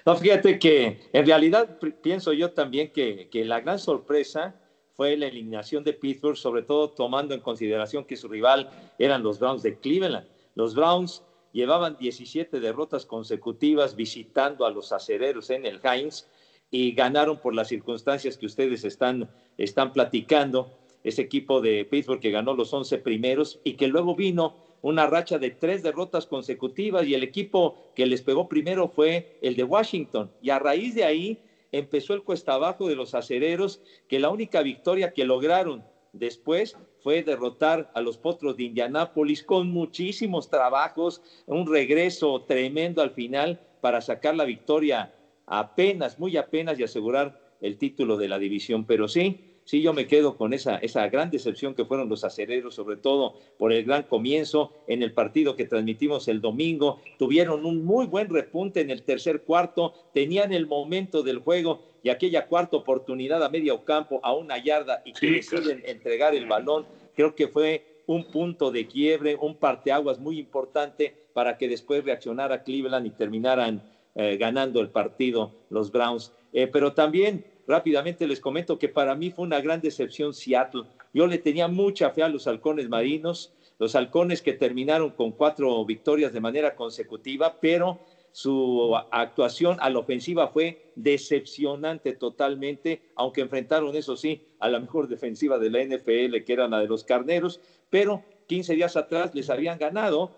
No, 0.05 0.15
fíjate 0.15 0.59
que 0.59 0.99
en 1.13 1.25
realidad 1.25 1.77
pienso 2.01 2.33
yo 2.33 2.51
también 2.51 2.91
que, 2.91 3.29
que, 3.29 3.45
la 3.45 3.61
gran 3.61 3.79
sorpresa 3.79 4.59
fue 4.93 5.15
la 5.17 5.27
eliminación 5.27 5.83
de 5.83 5.93
Pittsburgh, 5.93 6.37
sobre 6.37 6.63
todo 6.63 6.89
tomando 6.91 7.33
en 7.33 7.41
consideración 7.41 8.05
que 8.05 8.17
su 8.17 8.27
rival 8.27 8.69
eran 8.99 9.23
los 9.23 9.39
Browns 9.39 9.63
de 9.63 9.79
Cleveland. 9.79 10.27
Los 10.55 10.75
Browns 10.75 11.23
llevaban 11.53 11.97
17 11.97 12.59
derrotas 12.59 13.05
consecutivas 13.05 13.95
visitando 13.95 14.65
a 14.65 14.71
los 14.71 14.91
acereros 14.91 15.49
en 15.49 15.65
el 15.65 15.79
Heinz 15.83 16.27
y 16.69 16.91
ganaron 16.91 17.37
por 17.37 17.53
las 17.53 17.69
circunstancias 17.69 18.37
que 18.37 18.47
ustedes 18.47 18.83
están, 18.83 19.29
están 19.57 19.93
platicando. 19.93 20.79
Ese 21.03 21.21
equipo 21.21 21.61
de 21.61 21.85
Pittsburgh 21.85 22.19
que 22.19 22.31
ganó 22.31 22.53
los 22.53 22.73
11 22.73 22.97
primeros 22.99 23.59
y 23.63 23.73
que 23.73 23.87
luego 23.87 24.15
vino 24.15 24.55
una 24.83 25.07
racha 25.07 25.39
de 25.39 25.49
tres 25.49 25.81
derrotas 25.81 26.27
consecutivas 26.27 27.07
y 27.07 27.15
el 27.15 27.23
equipo 27.23 27.77
que 27.95 28.05
les 28.05 28.21
pegó 28.21 28.49
primero 28.49 28.89
fue 28.89 29.39
el 29.41 29.55
de 29.55 29.63
Washington. 29.63 30.29
Y 30.41 30.49
a 30.49 30.59
raíz 30.59 30.93
de 30.93 31.05
ahí 31.05 31.39
empezó 31.71 32.13
el 32.13 32.23
cuesta 32.23 32.53
abajo 32.53 32.87
de 32.87 32.95
los 32.95 33.15
acereros, 33.15 33.81
que 34.09 34.19
la 34.19 34.29
única 34.29 34.61
victoria 34.61 35.13
que 35.13 35.23
lograron 35.23 35.85
después 36.11 36.77
fue 37.01 37.23
derrotar 37.23 37.91
a 37.95 38.01
los 38.01 38.17
potros 38.17 38.57
de 38.57 38.63
Indianápolis 38.63 39.41
con 39.41 39.69
muchísimos 39.69 40.49
trabajos, 40.49 41.21
un 41.47 41.65
regreso 41.65 42.41
tremendo 42.41 43.01
al 43.01 43.11
final 43.11 43.61
para 43.79 44.01
sacar 44.01 44.35
la 44.35 44.43
victoria 44.43 45.13
apenas, 45.45 46.19
muy 46.19 46.35
apenas 46.35 46.77
y 46.77 46.83
asegurar 46.83 47.55
el 47.61 47.77
título 47.77 48.17
de 48.17 48.27
la 48.27 48.37
división. 48.37 48.85
Pero 48.85 49.07
sí, 49.07 49.52
sí, 49.65 49.81
yo 49.81 49.93
me 49.93 50.07
quedo 50.07 50.37
con 50.37 50.53
esa, 50.53 50.77
esa 50.77 51.07
gran 51.09 51.29
decepción 51.29 51.75
que 51.75 51.85
fueron 51.85 52.09
los 52.09 52.23
acereros, 52.23 52.75
sobre 52.75 52.97
todo 52.97 53.35
por 53.57 53.71
el 53.73 53.83
gran 53.83 54.03
comienzo 54.03 54.71
en 54.87 55.03
el 55.03 55.13
partido 55.13 55.55
que 55.55 55.65
transmitimos 55.65 56.27
el 56.27 56.41
domingo. 56.41 56.99
Tuvieron 57.17 57.65
un 57.65 57.85
muy 57.85 58.05
buen 58.07 58.29
repunte 58.29 58.81
en 58.81 58.89
el 58.89 59.03
tercer 59.03 59.41
cuarto, 59.41 59.93
tenían 60.13 60.53
el 60.53 60.67
momento 60.67 61.23
del 61.23 61.39
juego 61.39 61.81
y 62.03 62.09
aquella 62.09 62.47
cuarta 62.47 62.77
oportunidad 62.77 63.43
a 63.43 63.49
medio 63.49 63.83
campo, 63.85 64.19
a 64.23 64.33
una 64.33 64.57
yarda 64.57 65.01
y 65.05 65.13
que 65.13 65.31
deciden 65.31 65.81
entregar 65.85 66.35
el 66.35 66.45
balón. 66.45 66.85
Creo 67.15 67.33
que 67.33 67.47
fue 67.47 67.85
un 68.05 68.25
punto 68.25 68.71
de 68.71 68.87
quiebre, 68.87 69.37
un 69.39 69.55
parteaguas 69.55 70.19
muy 70.19 70.37
importante 70.37 71.15
para 71.33 71.57
que 71.57 71.67
después 71.67 72.03
reaccionara 72.03 72.63
Cleveland 72.63 73.07
y 73.07 73.11
terminaran 73.11 73.81
eh, 74.15 74.37
ganando 74.37 74.81
el 74.81 74.89
partido 74.89 75.51
los 75.69 75.91
Browns. 75.91 76.33
Eh, 76.51 76.67
pero 76.67 76.93
también 76.93 77.45
Rápidamente 77.67 78.27
les 78.27 78.39
comento 78.39 78.77
que 78.77 78.89
para 78.89 79.15
mí 79.15 79.31
fue 79.31 79.45
una 79.45 79.61
gran 79.61 79.81
decepción 79.81 80.33
Seattle. 80.33 80.83
Yo 81.13 81.27
le 81.27 81.37
tenía 81.37 81.67
mucha 81.67 82.09
fe 82.11 82.23
a 82.23 82.29
los 82.29 82.47
halcones 82.47 82.89
marinos, 82.89 83.53
los 83.79 83.95
halcones 83.95 84.41
que 84.41 84.53
terminaron 84.53 85.11
con 85.11 85.31
cuatro 85.31 85.83
victorias 85.85 86.33
de 86.33 86.41
manera 86.41 86.75
consecutiva, 86.75 87.57
pero 87.59 87.99
su 88.31 88.95
actuación 89.11 89.77
a 89.79 89.89
la 89.89 89.99
ofensiva 89.99 90.47
fue 90.47 90.91
decepcionante 90.95 92.13
totalmente, 92.13 93.01
aunque 93.15 93.41
enfrentaron, 93.41 93.95
eso 93.95 94.17
sí, 94.17 94.41
a 94.59 94.69
la 94.69 94.79
mejor 94.79 95.07
defensiva 95.07 95.59
de 95.59 95.69
la 95.69 95.83
NFL, 95.83 96.43
que 96.43 96.53
era 96.53 96.67
la 96.67 96.79
de 96.79 96.87
los 96.87 97.03
carneros, 97.03 97.61
pero 97.89 98.23
15 98.47 98.75
días 98.75 98.97
atrás 98.97 99.33
les 99.35 99.49
habían 99.49 99.77
ganado, 99.77 100.31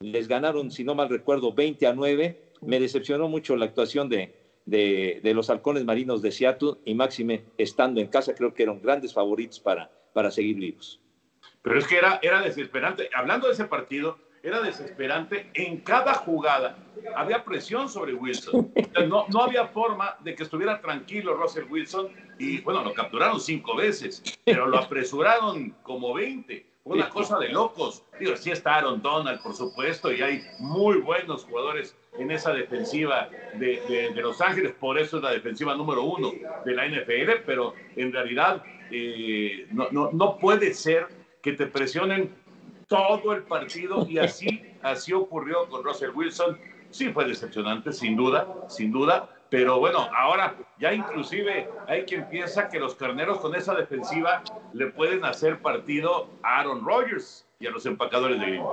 les 0.00 0.28
ganaron, 0.28 0.70
si 0.70 0.82
no 0.82 0.94
mal 0.94 1.08
recuerdo, 1.08 1.52
20 1.52 1.86
a 1.86 1.92
9. 1.92 2.36
Me 2.62 2.80
decepcionó 2.80 3.28
mucho 3.28 3.56
la 3.56 3.66
actuación 3.66 4.08
de, 4.08 4.32
de, 4.66 5.20
los 5.34 5.50
halcones 5.50 5.84
marinos 5.84 6.22
de 6.22 6.32
Seattle 6.32 6.74
y 6.84 6.94
máxime 6.94 7.44
estando 7.58 8.00
en 8.00 8.08
casa, 8.08 8.34
creo 8.34 8.54
que 8.54 8.62
eran 8.62 8.80
grandes 8.80 9.12
favoritos 9.12 9.60
para, 9.60 9.90
para 10.12 10.30
seguir 10.30 10.56
vivos. 10.56 11.00
Pero 11.62 11.78
es 11.78 11.86
que 11.86 11.96
era, 11.96 12.18
era 12.22 12.40
desesperante. 12.42 13.08
Hablando 13.14 13.46
de 13.46 13.54
ese 13.54 13.64
partido, 13.64 14.18
era 14.42 14.60
desesperante. 14.60 15.50
En 15.54 15.78
cada 15.80 16.14
jugada 16.14 16.76
había 17.14 17.44
presión 17.44 17.88
sobre 17.88 18.14
Wilson. 18.14 18.72
No, 19.08 19.26
no 19.28 19.42
había 19.42 19.68
forma 19.68 20.16
de 20.20 20.34
que 20.34 20.42
estuviera 20.42 20.80
tranquilo 20.80 21.34
Russell 21.34 21.64
Wilson. 21.70 22.08
Y 22.38 22.60
bueno, 22.60 22.82
lo 22.82 22.92
capturaron 22.92 23.40
cinco 23.40 23.76
veces, 23.76 24.22
pero 24.44 24.66
lo 24.66 24.78
apresuraron 24.78 25.70
como 25.82 26.12
20 26.12 26.71
una 26.84 27.08
cosa 27.08 27.38
de 27.38 27.48
locos. 27.48 28.02
Digo, 28.18 28.36
sí 28.36 28.50
está 28.50 28.76
Aaron 28.76 29.02
Donald, 29.02 29.40
por 29.42 29.54
supuesto, 29.54 30.12
y 30.12 30.22
hay 30.22 30.42
muy 30.58 30.98
buenos 30.98 31.44
jugadores 31.44 31.96
en 32.18 32.30
esa 32.30 32.52
defensiva 32.52 33.30
de, 33.54 34.10
de, 34.14 34.22
Los 34.22 34.40
Ángeles, 34.40 34.72
por 34.78 34.98
eso 34.98 35.16
es 35.16 35.22
la 35.22 35.30
defensiva 35.30 35.74
número 35.74 36.02
uno 36.02 36.32
de 36.64 36.74
la 36.74 36.86
NFL, 36.86 37.44
pero 37.46 37.74
en 37.96 38.12
realidad 38.12 38.62
eh, 38.90 39.66
no, 39.70 39.88
no, 39.90 40.10
no, 40.12 40.36
puede 40.38 40.74
ser 40.74 41.06
que 41.40 41.52
te 41.52 41.66
presionen 41.66 42.34
todo 42.88 43.32
el 43.32 43.44
partido 43.44 44.06
y 44.08 44.18
así, 44.18 44.62
así 44.82 45.12
ocurrió 45.12 45.68
con 45.68 45.82
Russell 45.82 46.10
Wilson. 46.14 46.58
Sí 46.90 47.08
fue 47.08 47.24
decepcionante, 47.24 47.92
sin 47.92 48.16
duda, 48.16 48.46
sin 48.68 48.92
duda, 48.92 49.30
pero 49.52 49.78
bueno, 49.78 50.08
ahora 50.16 50.54
ya 50.78 50.94
inclusive 50.94 51.68
hay 51.86 52.04
quien 52.06 52.26
piensa 52.30 52.70
que 52.70 52.80
los 52.80 52.94
carneros 52.94 53.38
con 53.38 53.54
esa 53.54 53.74
defensiva 53.74 54.42
le 54.72 54.86
pueden 54.86 55.26
hacer 55.26 55.60
partido 55.60 56.30
a 56.42 56.60
Aaron 56.60 56.82
Rodgers 56.82 57.44
y 57.60 57.66
a 57.66 57.70
los 57.70 57.84
empacadores 57.84 58.40
de 58.40 58.46
Green 58.46 58.64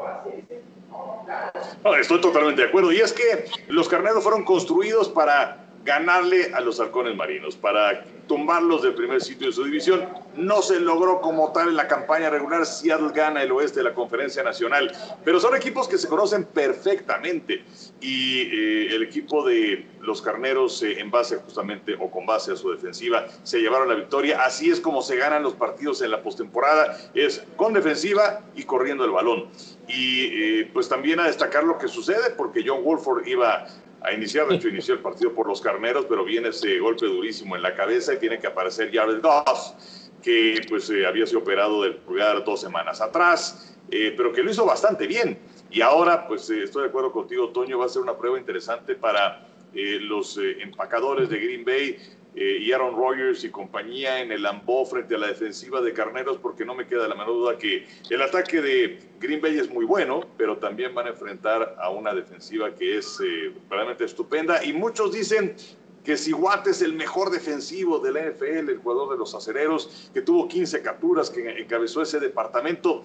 estoy 2.00 2.22
totalmente 2.22 2.62
de 2.62 2.70
acuerdo. 2.70 2.94
Y 2.94 3.02
es 3.02 3.12
que 3.12 3.46
los 3.68 3.90
carneros 3.90 4.24
fueron 4.24 4.46
construidos 4.46 5.10
para 5.10 5.69
ganarle 5.84 6.52
a 6.54 6.62
los 6.62 6.80
halcones 6.80 7.16
marinos, 7.16 7.56
para 7.56 8.04
tumbarlos 8.28 8.84
del 8.84 8.94
primer 8.94 9.22
sitio 9.22 9.48
de 9.48 9.54
su 9.54 9.64
división. 9.64 10.08
No 10.36 10.62
se 10.62 10.80
logró 10.80 11.20
como 11.20 11.52
tal 11.52 11.70
en 11.70 11.76
la 11.76 11.88
campaña 11.88 12.30
regular. 12.30 12.66
Seattle 12.66 13.10
gana 13.14 13.42
el 13.42 13.52
oeste 13.52 13.80
de 13.80 13.86
la 13.86 13.96
conferencia 13.96 14.44
nacional, 14.44 14.92
pero 15.26 15.40
son 15.40 15.56
equipos 15.56 15.88
que 15.88 15.98
se 15.98 16.08
conocen 16.08 16.46
perfectamente. 16.46 17.64
Y 18.00 18.42
eh, 18.42 18.96
el 18.96 19.04
equipo 19.04 19.44
de 19.46 19.88
los 20.02 20.22
carneros, 20.22 20.82
eh, 20.84 21.00
en 21.00 21.10
base 21.10 21.38
justamente 21.38 21.96
o 22.00 22.12
con 22.12 22.26
base 22.26 22.52
a 22.52 22.56
su 22.56 22.72
defensiva, 22.72 23.26
se 23.44 23.60
llevaron 23.60 23.90
la 23.90 23.96
victoria. 23.96 24.44
Así 24.44 24.70
es 24.70 24.80
como 24.80 25.02
se 25.02 25.18
ganan 25.18 25.42
los 25.42 25.56
partidos 25.56 26.02
en 26.04 26.12
la 26.12 26.22
postemporada: 26.22 26.98
es 27.16 27.44
con 27.56 27.74
defensiva 27.74 28.42
y 28.56 28.64
corriendo 28.64 29.06
el 29.06 29.12
balón. 29.12 29.48
Y 29.88 30.26
eh, 30.26 30.70
pues 30.72 30.88
también 30.88 31.20
a 31.20 31.26
destacar 31.26 31.64
lo 31.64 31.80
que 31.80 31.88
sucede, 31.88 32.30
porque 32.38 32.64
John 32.66 32.84
Wolford 32.84 33.26
iba 33.28 33.66
a 34.01 34.13
iniciar, 34.13 34.48
de 34.48 34.56
hecho 34.56 34.70
inició 34.70 34.94
el 34.94 35.01
partido 35.01 35.34
por 35.34 35.48
los 35.48 35.62
carneros, 35.62 36.06
pero 36.08 36.24
viene 36.24 36.50
ese 36.50 36.79
golpe 36.79 37.06
durísimo 37.06 37.56
en 37.56 37.62
la 37.62 37.75
cabeza 37.75 38.13
y 38.13 38.18
tiene 38.18 38.39
que 38.39 38.48
aparecer 38.48 38.91
Jared 38.94 39.22
Goff, 39.22 39.74
que 40.22 40.62
pues 40.70 40.89
eh, 40.89 41.06
había 41.06 41.25
sido 41.25 41.39
operado 41.39 41.84
del 41.84 41.96
pulgar 41.96 42.44
dos 42.44 42.62
semanas 42.62 43.01
atrás, 43.01 43.75
eh, 43.91 44.13
pero 44.15 44.32
que 44.32 44.44
lo 44.44 44.51
hizo 44.51 44.65
bastante 44.65 45.08
bien. 45.08 45.38
Y 45.72 45.82
ahora, 45.82 46.27
pues 46.27 46.50
eh, 46.50 46.63
estoy 46.63 46.84
de 46.84 46.89
acuerdo 46.89 47.12
contigo, 47.12 47.50
Toño, 47.50 47.77
va 47.77 47.86
a 47.86 47.89
ser 47.89 48.01
una 48.01 48.18
prueba 48.18 48.39
interesante 48.39 48.96
para 48.96 49.46
los 49.72 50.36
empacadores 50.38 51.29
de 51.29 51.38
Green 51.38 51.63
Bay 51.63 51.96
eh, 52.36 52.60
y 52.62 52.72
Aaron 52.72 52.96
Rodgers 52.96 53.44
y 53.44 53.50
compañía 53.50 54.22
en 54.22 54.32
el 54.32 54.44
Lambeau 54.44 54.86
frente 54.86 55.16
a 55.16 55.18
la 55.18 55.28
defensiva 55.28 55.82
de 55.82 55.94
Carneros, 55.94 56.38
porque 56.38 56.64
no 56.64 56.76
me 56.76 56.86
queda 56.86 57.08
la 57.08 57.16
menor 57.16 57.34
duda 57.34 57.58
que 57.58 57.88
el 58.10 58.22
ataque 58.22 58.62
de 58.62 59.00
Green 59.20 59.42
Bay 59.42 59.58
es 59.58 59.70
muy 59.70 59.86
bueno, 59.86 60.28
pero 60.38 60.58
también 60.58 60.94
van 60.94 61.08
a 61.08 61.10
enfrentar 61.10 61.76
a 61.80 61.90
una 61.90 62.14
defensiva 62.14 62.74
que 62.76 62.98
es 62.98 63.20
eh, 63.24 63.52
realmente 63.70 64.06
estupenda. 64.06 64.64
Y 64.64 64.74
muchos 64.74 65.12
dicen 65.12 65.56
que 66.04 66.18
si 66.18 66.32
Watt 66.32 66.68
es 66.68 66.82
el 66.82 66.94
mejor 66.94 67.30
defensivo 67.30 68.00
de 68.00 68.12
la 68.12 68.22
NFL, 68.22 68.70
el 68.70 68.78
jugador 68.78 69.12
de 69.12 69.18
los 69.18 69.34
acereros, 69.34 70.10
que 70.14 70.22
tuvo 70.22 70.48
15 70.48 70.82
capturas, 70.82 71.30
que 71.30 71.60
encabezó 71.60 72.02
ese 72.02 72.20
departamento. 72.20 73.04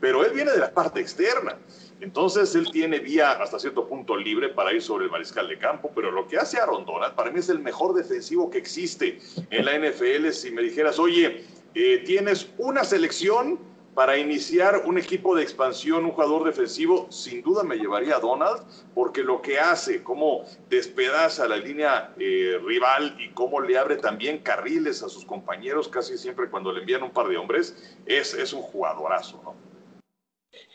pero 0.00 0.24
él 0.24 0.32
viene 0.32 0.50
de 0.50 0.58
la 0.58 0.72
parte 0.72 0.98
externa. 0.98 1.56
Entonces 2.02 2.52
él 2.56 2.68
tiene 2.72 2.98
vía 2.98 3.30
hasta 3.30 3.60
cierto 3.60 3.86
punto 3.86 4.16
libre 4.16 4.48
para 4.48 4.72
ir 4.72 4.82
sobre 4.82 5.04
el 5.04 5.10
mariscal 5.10 5.46
de 5.46 5.56
campo, 5.56 5.92
pero 5.94 6.10
lo 6.10 6.26
que 6.26 6.36
hace 6.36 6.58
Aaron 6.58 6.84
Donald 6.84 7.14
para 7.14 7.30
mí 7.30 7.38
es 7.38 7.48
el 7.48 7.60
mejor 7.60 7.94
defensivo 7.94 8.50
que 8.50 8.58
existe 8.58 9.20
en 9.50 9.64
la 9.64 9.78
NFL. 9.78 10.30
Si 10.30 10.50
me 10.50 10.62
dijeras, 10.62 10.98
oye, 10.98 11.44
eh, 11.76 12.02
tienes 12.04 12.50
una 12.58 12.82
selección 12.82 13.60
para 13.94 14.18
iniciar 14.18 14.82
un 14.84 14.98
equipo 14.98 15.36
de 15.36 15.44
expansión, 15.44 16.04
un 16.04 16.10
jugador 16.10 16.42
defensivo, 16.42 17.06
sin 17.08 17.40
duda 17.40 17.62
me 17.62 17.76
llevaría 17.76 18.16
a 18.16 18.20
Donald, 18.20 18.64
porque 18.96 19.22
lo 19.22 19.40
que 19.40 19.60
hace, 19.60 20.02
cómo 20.02 20.44
despedaza 20.68 21.46
la 21.46 21.56
línea 21.56 22.12
eh, 22.18 22.58
rival 22.64 23.14
y 23.20 23.28
cómo 23.28 23.60
le 23.60 23.78
abre 23.78 23.96
también 23.96 24.38
carriles 24.38 25.04
a 25.04 25.08
sus 25.08 25.24
compañeros 25.24 25.86
casi 25.86 26.18
siempre 26.18 26.50
cuando 26.50 26.72
le 26.72 26.80
envían 26.80 27.04
un 27.04 27.12
par 27.12 27.28
de 27.28 27.36
hombres, 27.36 27.96
es, 28.06 28.34
es 28.34 28.52
un 28.52 28.62
jugadorazo, 28.62 29.40
¿no? 29.44 29.71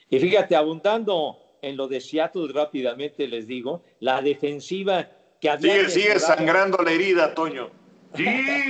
Y 0.09 0.19
fíjate, 0.19 0.55
abundando 0.55 1.37
en 1.61 1.75
lo 1.75 1.87
de 1.87 1.99
Seattle 1.99 2.47
rápidamente 2.53 3.27
les 3.27 3.47
digo, 3.47 3.83
la 3.99 4.21
defensiva 4.21 5.09
que 5.41 5.49
había... 5.49 5.73
Sigue, 5.73 5.89
sigue 5.89 6.19
sangrando 6.19 6.77
la 6.83 6.91
herida, 6.91 7.33
Toño. 7.33 7.69
Sí, 8.15 8.25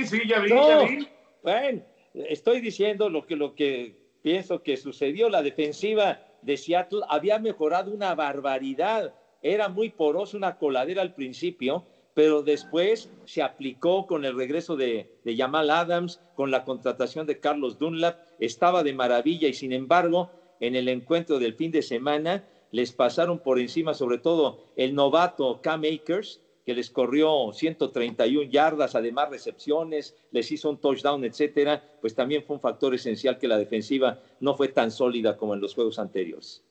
sí, 0.06 0.20
ya 0.26 0.40
vi, 0.40 0.50
ya 0.50 0.78
vi. 0.80 1.08
Bueno, 1.42 1.82
estoy 2.14 2.60
diciendo 2.60 3.08
lo 3.08 3.26
que, 3.26 3.36
lo 3.36 3.54
que 3.54 3.96
pienso 4.22 4.62
que 4.62 4.76
sucedió. 4.76 5.28
La 5.28 5.42
defensiva 5.42 6.20
de 6.42 6.56
Seattle 6.56 7.02
había 7.08 7.38
mejorado 7.38 7.92
una 7.92 8.14
barbaridad. 8.14 9.14
Era 9.40 9.68
muy 9.68 9.90
porosa, 9.90 10.36
una 10.36 10.58
coladera 10.58 11.02
al 11.02 11.14
principio, 11.14 11.86
pero 12.14 12.42
después 12.42 13.10
se 13.24 13.42
aplicó 13.42 14.06
con 14.06 14.24
el 14.24 14.36
regreso 14.36 14.76
de, 14.76 15.20
de 15.24 15.36
Jamal 15.36 15.70
Adams, 15.70 16.20
con 16.34 16.50
la 16.50 16.64
contratación 16.64 17.26
de 17.26 17.38
Carlos 17.38 17.78
Dunlap, 17.78 18.18
estaba 18.40 18.82
de 18.82 18.92
maravilla 18.92 19.46
y 19.46 19.54
sin 19.54 19.72
embargo, 19.72 20.30
en 20.60 20.76
el 20.76 20.88
encuentro 20.88 21.38
del 21.38 21.54
fin 21.54 21.70
de 21.70 21.82
semana, 21.82 22.44
les 22.70 22.92
pasaron 22.92 23.38
por 23.38 23.58
encima, 23.58 23.94
sobre 23.94 24.18
todo 24.18 24.58
el 24.76 24.94
novato 24.94 25.60
Cam 25.62 25.82
Akers, 25.84 26.40
que 26.64 26.74
les 26.74 26.90
corrió 26.90 27.50
131 27.52 28.50
yardas, 28.50 28.94
además 28.94 29.30
recepciones, 29.30 30.14
les 30.30 30.50
hizo 30.52 30.68
un 30.68 30.78
touchdown, 30.78 31.24
etcétera, 31.24 31.82
pues 32.00 32.14
también 32.14 32.44
fue 32.44 32.56
un 32.56 32.60
factor 32.60 32.94
esencial 32.94 33.38
que 33.38 33.48
la 33.48 33.56
defensiva 33.56 34.18
no 34.40 34.54
fue 34.54 34.68
tan 34.68 34.90
sólida 34.90 35.34
como 35.36 35.54
en 35.54 35.60
los 35.62 35.74
juegos 35.74 35.98
anteriores. 35.98 36.62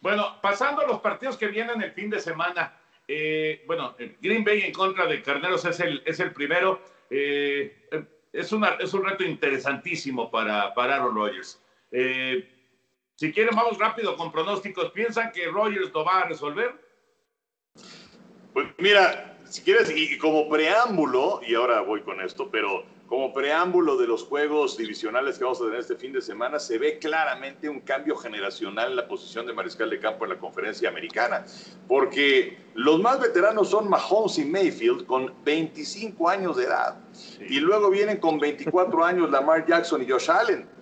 Bueno, 0.00 0.38
pasando 0.40 0.80
a 0.80 0.86
los 0.86 1.00
partidos 1.00 1.36
que 1.36 1.48
vienen 1.48 1.82
el 1.82 1.92
fin 1.92 2.08
de 2.08 2.18
semana, 2.18 2.74
eh, 3.06 3.62
bueno, 3.66 3.94
Green 4.20 4.42
Bay 4.42 4.62
en 4.62 4.72
contra 4.72 5.04
de 5.06 5.20
Carneros 5.20 5.66
es 5.66 5.80
el, 5.80 6.02
es 6.06 6.18
el 6.20 6.32
primero. 6.32 6.80
Eh, 7.10 7.88
es, 8.32 8.52
es 8.78 8.94
un 8.94 9.04
reto 9.04 9.24
interesantísimo 9.24 10.30
para, 10.30 10.72
para 10.72 10.96
Aaron 10.96 11.14
Rodgers. 11.14 11.62
Eh, 11.90 12.59
si 13.20 13.30
quieren, 13.32 13.54
vamos 13.54 13.76
rápido 13.76 14.16
con 14.16 14.32
pronósticos. 14.32 14.92
¿Piensan 14.92 15.30
que 15.30 15.44
Rodgers 15.48 15.92
lo 15.92 16.06
va 16.06 16.20
a 16.20 16.24
resolver? 16.24 16.72
Pues 18.54 18.68
mira, 18.78 19.36
si 19.44 19.60
quieres, 19.60 19.92
y 19.94 20.16
como 20.16 20.48
preámbulo, 20.48 21.42
y 21.46 21.54
ahora 21.54 21.82
voy 21.82 22.00
con 22.00 22.22
esto, 22.22 22.48
pero 22.50 22.82
como 23.06 23.34
preámbulo 23.34 23.98
de 23.98 24.06
los 24.06 24.22
juegos 24.24 24.78
divisionales 24.78 25.36
que 25.36 25.44
vamos 25.44 25.60
a 25.60 25.64
tener 25.64 25.80
este 25.80 25.96
fin 25.96 26.14
de 26.14 26.22
semana, 26.22 26.58
se 26.58 26.78
ve 26.78 26.98
claramente 26.98 27.68
un 27.68 27.80
cambio 27.80 28.16
generacional 28.16 28.88
en 28.88 28.96
la 28.96 29.06
posición 29.06 29.44
de 29.44 29.52
mariscal 29.52 29.90
de 29.90 30.00
campo 30.00 30.24
en 30.24 30.30
la 30.30 30.38
conferencia 30.38 30.88
americana, 30.88 31.44
porque 31.88 32.56
los 32.72 33.02
más 33.02 33.20
veteranos 33.20 33.68
son 33.68 33.90
Mahomes 33.90 34.38
y 34.38 34.46
Mayfield 34.46 35.04
con 35.04 35.34
25 35.44 36.26
años 36.26 36.56
de 36.56 36.64
edad, 36.64 36.96
y 37.38 37.60
luego 37.60 37.90
vienen 37.90 38.16
con 38.16 38.38
24 38.38 39.04
años 39.04 39.30
Lamar 39.30 39.66
Jackson 39.66 40.02
y 40.02 40.08
Josh 40.08 40.30
Allen. 40.30 40.79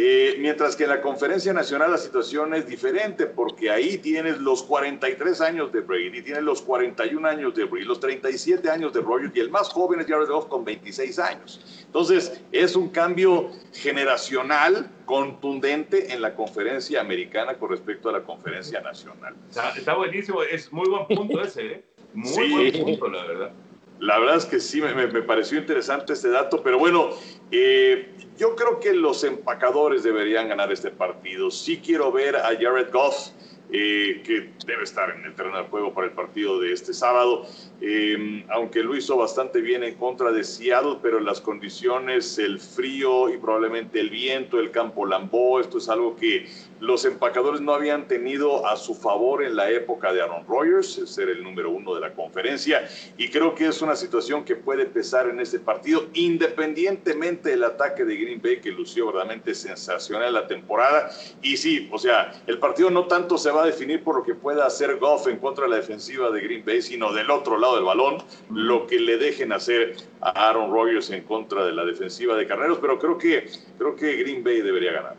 Eh, 0.00 0.36
mientras 0.38 0.76
que 0.76 0.84
en 0.84 0.90
la 0.90 1.00
conferencia 1.00 1.52
nacional 1.52 1.90
la 1.90 1.98
situación 1.98 2.54
es 2.54 2.68
diferente 2.68 3.26
porque 3.26 3.68
ahí 3.68 3.98
tienes 3.98 4.38
los 4.38 4.62
43 4.62 5.40
años 5.40 5.72
de 5.72 5.80
Brady, 5.80 6.22
tienes 6.22 6.44
los 6.44 6.62
41 6.62 7.26
años 7.26 7.52
de 7.56 7.64
Brady, 7.64 7.84
los 7.84 7.98
37 7.98 8.70
años 8.70 8.92
de 8.92 9.00
Rogers 9.00 9.34
y 9.34 9.40
el 9.40 9.50
más 9.50 9.70
joven 9.70 9.98
es 9.98 10.06
Jared 10.06 10.28
Goff 10.28 10.46
con 10.46 10.64
26 10.64 11.18
años. 11.18 11.82
Entonces 11.84 12.40
es 12.52 12.76
un 12.76 12.90
cambio 12.90 13.50
generacional 13.72 14.88
contundente 15.04 16.12
en 16.12 16.22
la 16.22 16.32
conferencia 16.36 17.00
americana 17.00 17.54
con 17.54 17.70
respecto 17.70 18.08
a 18.08 18.12
la 18.12 18.22
conferencia 18.22 18.80
nacional. 18.80 19.34
Está, 19.76 19.96
buenísimo, 19.96 20.44
es 20.44 20.72
muy 20.72 20.88
buen 20.88 21.08
punto 21.08 21.42
ese, 21.42 21.66
¿eh? 21.66 21.84
muy 22.14 22.52
buen 22.52 22.84
punto 22.84 23.08
la 23.08 23.24
verdad. 23.24 23.52
La 24.00 24.18
verdad 24.18 24.36
es 24.36 24.44
que 24.44 24.60
sí, 24.60 24.80
me, 24.80 25.08
pareció 25.22 25.58
interesante 25.58 26.12
este 26.12 26.30
dato, 26.30 26.62
pero 26.62 26.78
bueno, 26.78 27.10
eh, 27.50 28.14
yo 28.36 28.54
creo 28.54 28.78
que 28.78 28.94
los 28.94 29.24
empacadores 29.24 30.04
deberían 30.04 30.48
ganar 30.48 30.70
este 30.72 30.90
partido. 30.90 31.50
Sí 31.50 31.80
quiero 31.84 32.12
ver 32.12 32.36
a 32.36 32.50
Jared 32.58 32.92
Goff, 32.92 33.30
eh, 33.70 34.22
que 34.24 34.50
debe 34.66 34.84
estar 34.84 35.10
en 35.10 35.24
el 35.24 35.34
terreno 35.34 35.58
de 35.58 35.64
juego 35.64 35.92
para 35.92 36.06
el 36.06 36.12
partido 36.14 36.58
de 36.58 36.72
este 36.72 36.94
sábado, 36.94 37.46
eh, 37.80 38.44
aunque 38.48 38.82
lo 38.82 38.96
hizo 38.96 39.16
bastante 39.16 39.60
bien 39.60 39.84
en 39.84 39.94
contra 39.96 40.32
de 40.32 40.42
Seattle, 40.42 40.96
pero 41.02 41.20
las 41.20 41.40
condiciones, 41.40 42.38
el 42.38 42.60
frío 42.60 43.28
y 43.28 43.36
probablemente 43.36 44.00
el 44.00 44.10
viento, 44.10 44.58
el 44.58 44.70
campo 44.70 45.06
Lambó, 45.06 45.60
esto 45.60 45.78
es 45.78 45.88
algo 45.88 46.16
que 46.16 46.46
los 46.80 47.04
empacadores 47.04 47.60
no 47.60 47.74
habían 47.74 48.08
tenido 48.08 48.66
a 48.66 48.76
su 48.76 48.94
favor 48.94 49.42
en 49.42 49.56
la 49.56 49.70
época 49.70 50.12
de 50.12 50.22
Aaron 50.22 50.46
Rodgers, 50.46 51.00
ser 51.06 51.28
el 51.28 51.42
número 51.42 51.70
uno 51.70 51.94
de 51.94 52.00
la 52.00 52.14
conferencia, 52.14 52.88
y 53.16 53.28
creo 53.28 53.54
que 53.54 53.66
es 53.66 53.82
una 53.82 53.96
situación 53.96 54.44
que 54.44 54.56
puede 54.56 54.86
pesar 54.86 55.28
en 55.28 55.40
este 55.40 55.58
partido, 55.58 56.06
independientemente 56.14 57.50
del 57.50 57.64
ataque 57.64 58.04
de 58.04 58.16
Green 58.16 58.40
Bay, 58.40 58.60
que 58.60 58.70
lució 58.70 59.06
verdaderamente 59.06 59.54
sensacional 59.54 60.32
la 60.32 60.46
temporada. 60.46 61.10
Y 61.42 61.56
sí, 61.56 61.88
o 61.92 61.98
sea, 61.98 62.32
el 62.46 62.58
partido 62.58 62.90
no 62.90 63.06
tanto 63.06 63.36
se 63.38 63.50
va 63.50 63.57
a 63.62 63.66
definir 63.66 64.02
por 64.02 64.16
lo 64.16 64.22
que 64.22 64.34
pueda 64.34 64.66
hacer 64.66 64.96
Goff 64.98 65.26
en 65.28 65.38
contra 65.38 65.64
de 65.64 65.70
la 65.70 65.76
defensiva 65.76 66.30
de 66.30 66.40
Green 66.40 66.64
Bay, 66.64 66.82
sino 66.82 67.12
del 67.12 67.30
otro 67.30 67.58
lado 67.58 67.76
del 67.76 67.84
balón, 67.84 68.18
lo 68.50 68.86
que 68.86 68.98
le 68.98 69.16
dejen 69.16 69.52
hacer 69.52 69.96
a 70.20 70.48
Aaron 70.48 70.72
Rodgers 70.72 71.10
en 71.10 71.24
contra 71.24 71.64
de 71.64 71.72
la 71.72 71.84
defensiva 71.84 72.36
de 72.36 72.46
Carneros, 72.46 72.78
pero 72.80 72.98
creo 72.98 73.18
que, 73.18 73.48
creo 73.78 73.96
que 73.96 74.16
Green 74.16 74.42
Bay 74.42 74.60
debería 74.60 74.92
ganar. 74.92 75.16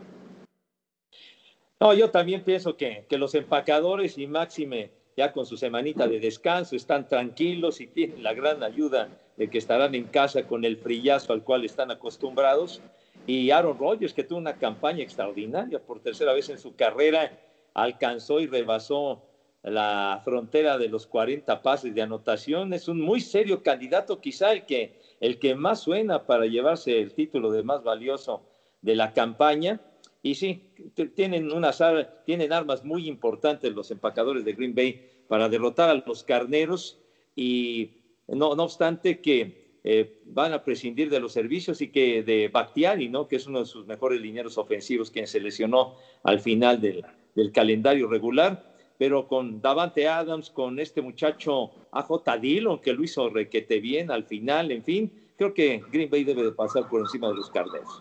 No, 1.80 1.94
yo 1.94 2.10
también 2.10 2.44
pienso 2.44 2.76
que, 2.76 3.06
que 3.08 3.16
los 3.16 3.34
empacadores 3.34 4.18
y 4.18 4.26
Máxime 4.26 4.90
ya 5.16 5.32
con 5.32 5.46
su 5.46 5.56
semanita 5.56 6.06
de 6.06 6.20
descanso 6.20 6.76
están 6.76 7.08
tranquilos 7.08 7.80
y 7.80 7.86
tienen 7.86 8.22
la 8.22 8.32
gran 8.32 8.62
ayuda 8.62 9.08
de 9.36 9.48
que 9.48 9.58
estarán 9.58 9.94
en 9.94 10.04
casa 10.04 10.46
con 10.46 10.64
el 10.64 10.76
frillazo 10.76 11.32
al 11.32 11.42
cual 11.42 11.64
están 11.64 11.90
acostumbrados. 11.90 12.80
Y 13.26 13.50
Aaron 13.50 13.78
Rodgers, 13.78 14.14
que 14.14 14.24
tuvo 14.24 14.38
una 14.38 14.56
campaña 14.56 15.02
extraordinaria 15.02 15.78
por 15.78 16.00
tercera 16.00 16.32
vez 16.32 16.48
en 16.48 16.58
su 16.58 16.74
carrera, 16.74 17.38
alcanzó 17.74 18.40
y 18.40 18.46
rebasó 18.46 19.22
la 19.62 20.20
frontera 20.24 20.78
de 20.78 20.88
los 20.88 21.06
40 21.06 21.62
pases 21.62 21.94
de 21.94 22.02
anotación. 22.02 22.72
Es 22.72 22.88
un 22.88 23.00
muy 23.00 23.20
serio 23.20 23.62
candidato, 23.62 24.20
quizá 24.20 24.52
el 24.52 24.64
que, 24.64 25.00
el 25.20 25.38
que 25.38 25.54
más 25.54 25.80
suena 25.80 26.26
para 26.26 26.46
llevarse 26.46 26.98
el 27.00 27.12
título 27.12 27.50
de 27.50 27.62
más 27.62 27.82
valioso 27.82 28.42
de 28.80 28.96
la 28.96 29.12
campaña. 29.12 29.80
Y 30.22 30.34
sí, 30.34 30.70
tienen, 31.14 31.52
unas, 31.52 31.82
tienen 32.24 32.52
armas 32.52 32.84
muy 32.84 33.08
importantes 33.08 33.72
los 33.72 33.90
empacadores 33.90 34.44
de 34.44 34.52
Green 34.52 34.74
Bay 34.74 35.08
para 35.28 35.48
derrotar 35.48 35.88
a 35.90 35.94
los 35.94 36.24
carneros 36.24 36.98
y 37.34 37.92
no, 38.28 38.54
no 38.54 38.64
obstante 38.64 39.20
que 39.20 39.78
eh, 39.82 40.20
van 40.26 40.52
a 40.52 40.62
prescindir 40.62 41.08
de 41.08 41.20
los 41.20 41.32
servicios 41.32 41.80
y 41.80 41.88
que 41.88 42.22
de 42.22 42.48
Bactiari, 42.48 43.08
¿no? 43.08 43.28
que 43.28 43.36
es 43.36 43.46
uno 43.46 43.60
de 43.60 43.66
sus 43.66 43.86
mejores 43.86 44.20
linieros 44.20 44.58
ofensivos, 44.58 45.10
quien 45.10 45.26
se 45.26 45.40
lesionó 45.40 45.96
al 46.22 46.40
final 46.40 46.82
del, 46.82 47.02
del 47.40 47.52
calendario 47.52 48.08
regular, 48.08 48.62
pero 48.98 49.26
con 49.26 49.62
Davante 49.62 50.06
Adams, 50.06 50.50
con 50.50 50.78
este 50.78 51.00
muchacho 51.00 51.70
AJ 51.92 52.38
Dillon, 52.40 52.80
que 52.80 52.92
lo 52.92 53.02
hizo 53.02 53.30
requete 53.30 53.80
bien 53.80 54.10
al 54.10 54.24
final, 54.24 54.70
en 54.70 54.84
fin, 54.84 55.32
creo 55.38 55.54
que 55.54 55.82
Green 55.90 56.10
Bay 56.10 56.24
debe 56.24 56.42
de 56.42 56.52
pasar 56.52 56.88
por 56.88 57.00
encima 57.00 57.28
de 57.28 57.34
los 57.36 57.50
carneros. 57.50 58.00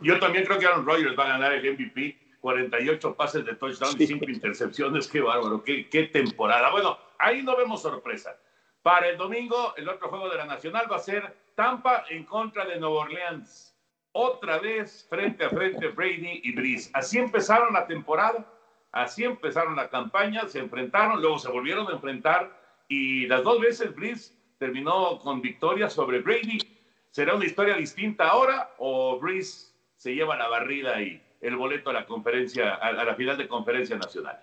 Yo 0.00 0.18
también 0.18 0.44
creo 0.44 0.58
que 0.58 0.66
Aaron 0.66 0.86
Rodgers 0.86 1.18
va 1.18 1.24
a 1.24 1.28
ganar 1.28 1.52
el 1.52 1.72
MVP. 1.74 2.26
48 2.40 3.14
pases 3.16 3.44
de 3.44 3.54
touchdown 3.56 4.00
y 4.00 4.06
5 4.06 4.24
intercepciones. 4.30 5.08
Qué 5.08 5.20
bárbaro, 5.20 5.62
qué, 5.64 5.88
qué 5.88 6.04
temporada. 6.04 6.70
Bueno, 6.70 6.96
ahí 7.18 7.42
no 7.42 7.56
vemos 7.56 7.82
sorpresa. 7.82 8.38
Para 8.80 9.08
el 9.08 9.18
domingo, 9.18 9.74
el 9.76 9.88
otro 9.88 10.08
juego 10.08 10.30
de 10.30 10.36
la 10.36 10.46
Nacional 10.46 10.86
va 10.90 10.96
a 10.96 11.00
ser 11.00 11.36
Tampa 11.56 12.04
en 12.08 12.24
contra 12.24 12.64
de 12.64 12.78
Nueva 12.78 13.00
Orleans. 13.00 13.76
Otra 14.20 14.58
vez 14.58 15.06
frente 15.08 15.44
a 15.44 15.48
frente 15.48 15.86
Brady 15.90 16.40
y 16.42 16.52
Breeze. 16.52 16.90
Así 16.92 17.18
empezaron 17.18 17.72
la 17.72 17.86
temporada, 17.86 18.52
así 18.90 19.22
empezaron 19.22 19.76
la 19.76 19.88
campaña, 19.88 20.48
se 20.48 20.58
enfrentaron, 20.58 21.22
luego 21.22 21.38
se 21.38 21.48
volvieron 21.48 21.86
a 21.86 21.92
enfrentar 21.92 22.50
y 22.88 23.28
las 23.28 23.44
dos 23.44 23.60
veces 23.60 23.94
Breeze 23.94 24.34
terminó 24.58 25.20
con 25.20 25.40
victoria 25.40 25.88
sobre 25.88 26.18
Brady. 26.18 26.58
¿Será 27.12 27.36
una 27.36 27.44
historia 27.44 27.76
distinta 27.76 28.26
ahora 28.26 28.74
o 28.78 29.20
Breeze 29.20 29.72
se 29.94 30.12
lleva 30.12 30.36
la 30.36 30.48
barrida 30.48 31.00
y 31.00 31.22
el 31.40 31.54
boleto 31.54 31.90
a 31.90 31.92
la 31.92 32.04
conferencia, 32.04 32.74
a, 32.74 32.90
la 32.92 33.14
final 33.14 33.38
de 33.38 33.46
conferencia 33.46 33.96
nacional. 33.96 34.42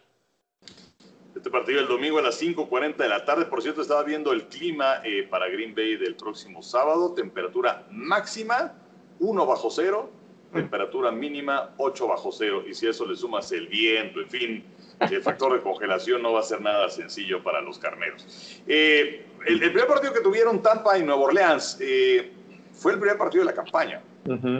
Este 1.36 1.50
partido 1.50 1.82
el 1.82 1.88
domingo 1.90 2.20
a 2.20 2.22
las 2.22 2.42
5.40 2.42 2.96
de 2.96 3.10
la 3.10 3.26
tarde. 3.26 3.44
Por 3.44 3.62
cierto, 3.62 3.82
estaba 3.82 4.04
viendo 4.04 4.32
el 4.32 4.48
clima 4.48 5.02
eh, 5.04 5.28
para 5.30 5.50
Green 5.50 5.76
Bay 5.76 5.98
del 5.98 6.16
próximo 6.16 6.64
sábado. 6.64 7.14
Temperatura 7.14 7.86
máxima, 7.92 8.74
1 9.20 9.46
bajo 9.46 9.70
cero. 9.70 10.10
temperatura 10.54 11.12
mínima 11.12 11.72
8 11.78 12.08
bajo 12.08 12.32
cero. 12.32 12.64
Y 12.66 12.74
si 12.74 12.88
a 12.88 12.92
eso 12.92 13.06
le 13.06 13.16
sumas 13.16 13.52
el 13.52 13.68
viento, 13.68 14.22
en 14.22 14.30
fin, 14.30 14.64
el 15.00 15.22
factor 15.22 15.54
de 15.54 15.62
congelación 15.62 16.22
no 16.22 16.34
va 16.34 16.40
a 16.40 16.44
ser 16.44 16.62
nada 16.62 16.90
sencillo 16.90 17.44
para 17.44 17.62
los 17.62 17.78
carneros. 17.78 18.62
Eh, 18.68 19.26
el, 19.48 19.62
el, 19.62 19.72
primer 19.72 19.88
partido 19.88 20.14
que 20.14 20.22
tuvieron 20.22 20.62
Tampa 20.62 20.98
y 20.98 21.04
Nueva 21.04 21.24
Orleans 21.24 21.78
eh, 21.82 22.32
fue 22.72 22.94
el 22.94 23.00
primer 23.00 23.18
partido 23.18 23.44
de 23.44 23.52
la 23.52 23.54
campaña. 23.54 24.02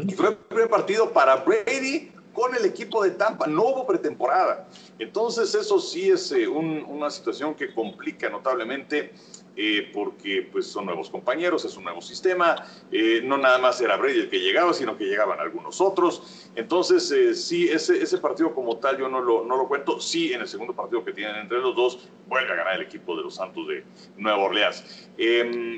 Y 0.08 0.14
fue 0.14 0.30
el 0.30 0.36
primer 0.36 0.70
partido 0.70 1.12
para 1.12 1.38
Brady 1.38 2.12
con 2.34 2.54
el 2.56 2.66
equipo 2.66 3.04
de 3.04 3.12
Tampa. 3.12 3.48
No 3.48 3.64
hubo 3.64 3.88
pretemporada. 3.88 4.68
Entonces 4.98 5.54
eso 5.56 5.80
sí 5.80 6.10
es 6.10 6.32
eh, 6.32 6.48
un, 6.48 6.84
una 6.88 7.10
situación 7.10 7.54
que 7.54 7.74
complica 7.74 8.30
notablemente 8.30 9.14
eh, 9.58 9.90
porque 9.94 10.50
pues, 10.52 10.68
son 10.68 10.86
nuevos 10.86 11.10
compañeros, 11.10 11.64
es 11.64 11.78
un 11.78 11.86
nuevo 11.86 12.02
sistema, 12.02 12.56
eh, 12.92 13.22
no 13.24 13.38
nada 13.38 13.58
más 13.58 13.80
era 13.80 13.96
Brady 13.96 14.22
el 14.22 14.30
que 14.30 14.40
llegaba, 14.40 14.74
sino 14.74 14.98
que 14.98 15.06
llegaban 15.06 15.40
algunos 15.40 15.80
otros. 15.80 16.50
Entonces, 16.56 17.08
sí, 17.46 17.70
ese, 17.70 18.02
ese 18.02 18.18
partido 18.18 18.54
como 18.54 18.78
tal 18.78 18.98
yo 18.98 19.08
no 19.08 19.22
lo, 19.22 19.46
no 19.46 19.56
lo 19.56 19.68
cuento. 19.68 20.00
Sí, 20.00 20.34
en 20.34 20.42
el 20.42 20.48
segundo 20.48 20.74
partido 20.74 21.04
que 21.06 21.14
tienen 21.14 21.38
entre 21.38 21.60
los 21.60 21.76
dos, 21.76 22.10
vuelve 22.28 22.52
a 22.52 22.56
ganar 22.56 22.76
el 22.76 22.82
equipo 22.82 23.16
de 23.16 23.24
los 23.24 23.36
Santos 23.36 23.68
de 23.68 23.84
Nueva 24.18 24.40
Orleans. 24.40 25.10
Em, 25.18 25.78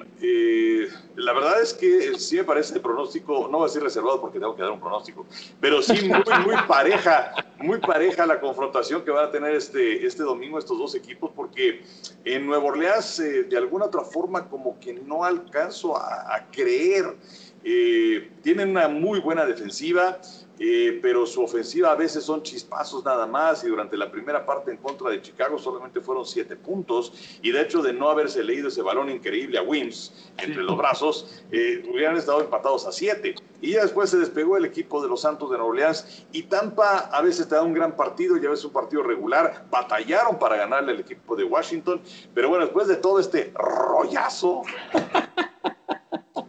la 1.15 1.33
verdad 1.33 1.61
es 1.61 1.73
que 1.73 2.17
sí 2.17 2.37
me 2.37 2.43
parece 2.43 2.75
el 2.75 2.81
pronóstico, 2.81 3.47
no 3.51 3.59
voy 3.59 3.65
a 3.65 3.67
decir 3.67 3.83
reservado 3.83 4.19
porque 4.19 4.39
tengo 4.39 4.55
que 4.55 4.63
dar 4.63 4.71
un 4.71 4.79
pronóstico, 4.79 5.25
pero 5.59 5.81
sí 5.81 6.07
muy, 6.07 6.23
muy 6.45 6.55
pareja, 6.67 7.33
muy 7.59 7.79
pareja 7.79 8.25
la 8.25 8.39
confrontación 8.39 9.03
que 9.07 9.11
van 9.11 9.29
a 9.29 9.31
tener 9.31 9.55
este, 9.55 10.05
este 10.05 10.21
domingo 10.21 10.59
estos 10.59 10.77
dos 10.77 10.93
equipos, 10.93 11.31
porque 11.33 11.81
en 12.25 12.45
Nueva 12.45 12.65
Orleans, 12.65 13.23
de 13.47 13.57
alguna 13.57 13.85
otra 13.85 14.01
forma 14.01 14.49
como 14.49 14.77
que 14.81 14.91
no 14.91 15.23
alcanzo 15.23 15.95
a, 15.95 16.35
a 16.35 16.51
creer. 16.51 17.15
Eh, 17.63 18.29
tienen 18.43 18.71
una 18.71 18.89
muy 18.89 19.21
buena 19.21 19.45
defensiva, 19.45 20.19
eh, 20.59 20.99
pero 21.01 21.25
su 21.25 21.43
ofensiva 21.43 21.91
a 21.91 21.95
veces 21.95 22.23
son 22.23 22.41
chispazos 22.41 23.05
nada 23.05 23.25
más 23.25 23.63
y 23.63 23.67
durante 23.67 23.97
la 23.97 24.11
primera 24.11 24.45
parte 24.45 24.71
en 24.71 24.77
contra 24.77 25.09
de 25.09 25.21
Chicago 25.21 25.57
solamente 25.57 26.01
fueron 26.01 26.25
siete 26.25 26.55
puntos 26.55 27.13
y 27.41 27.51
de 27.51 27.61
hecho 27.61 27.81
de 27.81 27.93
no 27.93 28.09
haberse 28.09 28.43
leído 28.43 28.69
ese 28.69 28.81
balón 28.81 29.09
increíble 29.09 29.57
a 29.57 29.61
Wims 29.61 30.31
entre 30.37 30.63
los 30.63 30.77
brazos, 30.77 31.43
eh, 31.51 31.83
hubieran 31.91 32.17
estado 32.17 32.41
empatados 32.41 32.85
a 32.85 32.91
siete. 32.91 33.35
Y 33.61 33.71
ya 33.71 33.81
después 33.81 34.09
se 34.09 34.17
despegó 34.17 34.57
el 34.57 34.65
equipo 34.65 35.01
de 35.01 35.07
los 35.07 35.21
Santos 35.21 35.49
de 35.49 35.57
Nueva 35.57 35.71
Orleans 35.71 36.25
y 36.31 36.43
Tampa 36.43 37.09
a 37.11 37.21
veces 37.21 37.47
te 37.47 37.55
da 37.55 37.63
un 37.63 37.73
gran 37.73 37.95
partido 37.95 38.37
y 38.37 38.45
a 38.45 38.49
veces 38.49 38.65
un 38.65 38.71
partido 38.71 39.03
regular. 39.03 39.65
Batallaron 39.71 40.37
para 40.37 40.57
ganarle 40.57 40.91
al 40.91 40.99
equipo 40.99 41.35
de 41.35 41.43
Washington, 41.43 42.01
pero 42.33 42.49
bueno, 42.49 42.65
después 42.65 42.87
de 42.87 42.97
todo 42.97 43.19
este 43.19 43.51
rollazo, 43.55 44.61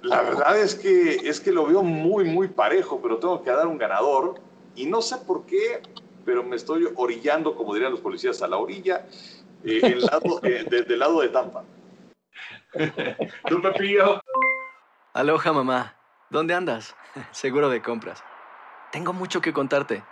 la 0.08 0.22
verdad 0.22 0.58
es 0.58 0.74
que, 0.74 1.16
es 1.28 1.40
que 1.40 1.52
lo 1.52 1.66
veo 1.66 1.82
muy, 1.82 2.24
muy 2.24 2.48
parejo, 2.48 3.00
pero 3.02 3.18
tengo 3.18 3.42
que 3.42 3.50
dar 3.50 3.66
un 3.66 3.78
ganador 3.78 4.40
y 4.74 4.86
no 4.86 5.02
sé 5.02 5.18
por 5.18 5.44
qué, 5.44 5.82
pero 6.24 6.42
me 6.42 6.56
estoy 6.56 6.88
orillando, 6.96 7.54
como 7.54 7.74
dirían 7.74 7.92
los 7.92 8.00
policías, 8.00 8.40
a 8.42 8.48
la 8.48 8.56
orilla, 8.56 9.06
eh, 9.64 9.80
el 9.82 10.00
lado, 10.00 10.40
eh, 10.42 10.64
de, 10.68 10.82
del 10.82 10.98
lado 10.98 11.20
de 11.20 11.28
Tampa. 11.28 11.64
¿Tú, 13.48 13.60
Pepillo? 13.60 14.20
Aloha, 15.12 15.52
mamá. 15.52 15.94
¿Dónde 16.30 16.54
andas? 16.54 16.94
Seguro 17.30 17.68
de 17.68 17.82
compras. 17.82 18.22
Tengo 18.92 19.12
mucho 19.12 19.40
que 19.40 19.52
contarte. 19.52 20.02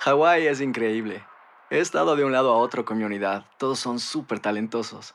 Hawái 0.00 0.46
es 0.46 0.60
increíble. 0.60 1.24
He 1.70 1.80
estado 1.80 2.16
de 2.16 2.24
un 2.24 2.32
lado 2.32 2.52
a 2.52 2.56
otro 2.56 2.84
con 2.84 2.98
mi 2.98 3.04
unidad. 3.04 3.46
Todos 3.58 3.78
son 3.78 3.98
súper 3.98 4.38
talentosos. 4.38 5.14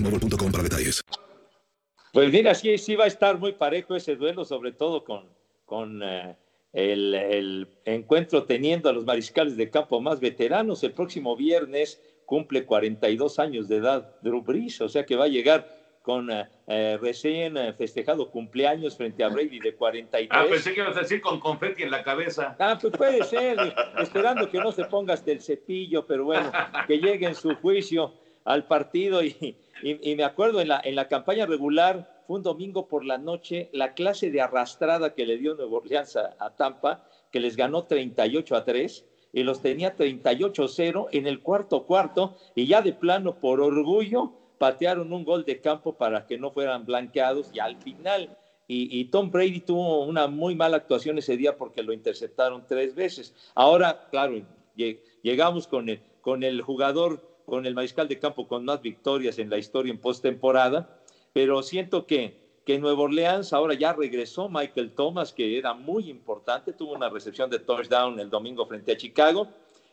boostmobile.com 0.03 0.51
para 0.51 0.63
detalles. 0.63 1.01
Pues 2.13 2.31
mira, 2.31 2.53
sí, 2.55 2.77
sí 2.77 2.95
va 2.95 3.05
a 3.05 3.07
estar 3.07 3.37
muy 3.37 3.53
parejo 3.53 3.95
ese 3.95 4.15
duelo, 4.15 4.43
sobre 4.43 4.73
todo 4.73 5.03
con, 5.03 5.29
con 5.65 6.01
uh, 6.03 6.35
el, 6.73 7.15
el, 7.15 7.67
encuentro 7.85 8.43
teniendo 8.43 8.89
a 8.89 8.93
los 8.93 9.05
mariscales 9.05 9.55
de 9.55 9.69
campo 9.69 10.01
más 10.01 10.19
veteranos. 10.19 10.83
El 10.83 10.91
próximo 10.91 11.37
viernes 11.37 12.01
cumple 12.25 12.65
42 12.65 13.39
años 13.39 13.67
de 13.69 13.77
edad 13.77 14.15
Drew 14.21 14.41
Brees, 14.41 14.81
o 14.81 14.89
sea 14.89 15.05
que 15.05 15.15
va 15.15 15.25
a 15.25 15.29
llegar 15.29 15.79
con 16.01 16.29
uh, 16.29 16.41
uh, 16.41 16.97
recién 16.99 17.55
festejado 17.77 18.29
cumpleaños 18.29 18.97
frente 18.97 19.23
a 19.23 19.29
Brady 19.29 19.59
de 19.59 19.75
43. 19.75 20.29
Ah, 20.31 20.49
pensé 20.49 20.73
que 20.73 20.81
ibas 20.81 20.97
a 20.97 21.01
decir 21.01 21.21
con 21.21 21.39
confeti 21.39 21.83
en 21.83 21.91
la 21.91 22.03
cabeza. 22.03 22.57
Ah, 22.59 22.77
pues 22.81 22.91
puede 22.97 23.23
ser, 23.23 23.57
esperando 23.99 24.49
que 24.49 24.57
no 24.57 24.73
se 24.73 24.83
ponga 24.85 25.13
hasta 25.13 25.31
el 25.31 25.41
cepillo, 25.41 26.05
pero 26.05 26.25
bueno, 26.25 26.51
que 26.87 26.97
llegue 26.97 27.27
en 27.27 27.35
su 27.35 27.55
juicio 27.55 28.13
al 28.45 28.65
partido 28.65 29.23
y, 29.23 29.55
y, 29.83 30.15
me 30.15 30.23
acuerdo 30.23 30.61
en 30.61 30.69
la, 30.69 30.81
en 30.83 30.95
la 30.95 31.07
campaña 31.07 31.45
regular, 31.45 32.23
fue 32.27 32.37
un 32.37 32.43
domingo 32.43 32.87
por 32.87 33.05
la 33.05 33.17
noche, 33.17 33.69
la 33.73 33.93
clase 33.93 34.31
de 34.31 34.41
arrastrada 34.41 35.13
que 35.13 35.25
le 35.25 35.37
dio 35.37 35.55
Nuevo 35.55 35.77
Orleans 35.77 36.15
a, 36.15 36.35
a 36.39 36.55
Tampa, 36.55 37.07
que 37.31 37.39
les 37.39 37.55
ganó 37.55 37.83
38 37.85 38.55
a 38.55 38.63
3 38.63 39.05
y 39.33 39.43
los 39.43 39.61
tenía 39.61 39.95
38-0 39.95 41.07
en 41.11 41.27
el 41.27 41.41
cuarto 41.41 41.85
cuarto 41.85 42.35
y 42.55 42.67
ya 42.67 42.81
de 42.81 42.93
plano 42.93 43.35
por 43.39 43.61
orgullo 43.61 44.33
patearon 44.57 45.13
un 45.13 45.23
gol 45.23 45.45
de 45.45 45.61
campo 45.61 45.93
para 45.93 46.27
que 46.27 46.37
no 46.37 46.51
fueran 46.51 46.85
blanqueados 46.85 47.49
y 47.53 47.59
al 47.59 47.77
final 47.77 48.37
y, 48.67 48.99
y, 48.99 49.05
Tom 49.05 49.31
Brady 49.31 49.59
tuvo 49.59 50.05
una 50.05 50.27
muy 50.27 50.55
mala 50.55 50.77
actuación 50.77 51.17
ese 51.17 51.35
día 51.35 51.57
porque 51.57 51.83
lo 51.83 51.91
interceptaron 51.91 52.65
tres 52.65 52.95
veces. 52.95 53.35
Ahora, 53.53 54.07
claro, 54.11 54.41
llegamos 55.21 55.67
con 55.67 55.89
el, 55.89 56.01
con 56.21 56.41
el 56.43 56.61
jugador 56.61 57.30
con 57.45 57.65
el 57.65 57.75
mariscal 57.75 58.07
de 58.07 58.19
campo 58.19 58.47
con 58.47 58.65
más 58.65 58.81
victorias 58.81 59.39
en 59.39 59.49
la 59.49 59.57
historia 59.57 59.91
en 59.91 59.99
postemporada, 59.99 60.99
pero 61.33 61.61
siento 61.63 62.05
que, 62.05 62.61
que 62.65 62.79
Nuevo 62.79 63.03
Orleans 63.03 63.53
ahora 63.53 63.73
ya 63.73 63.93
regresó 63.93 64.49
Michael 64.49 64.91
Thomas, 64.91 65.33
que 65.33 65.57
era 65.57 65.73
muy 65.73 66.09
importante, 66.09 66.73
tuvo 66.73 66.93
una 66.93 67.09
recepción 67.09 67.49
de 67.49 67.59
touchdown 67.59 68.19
el 68.19 68.29
domingo 68.29 68.65
frente 68.65 68.91
a 68.91 68.97
Chicago, 68.97 69.47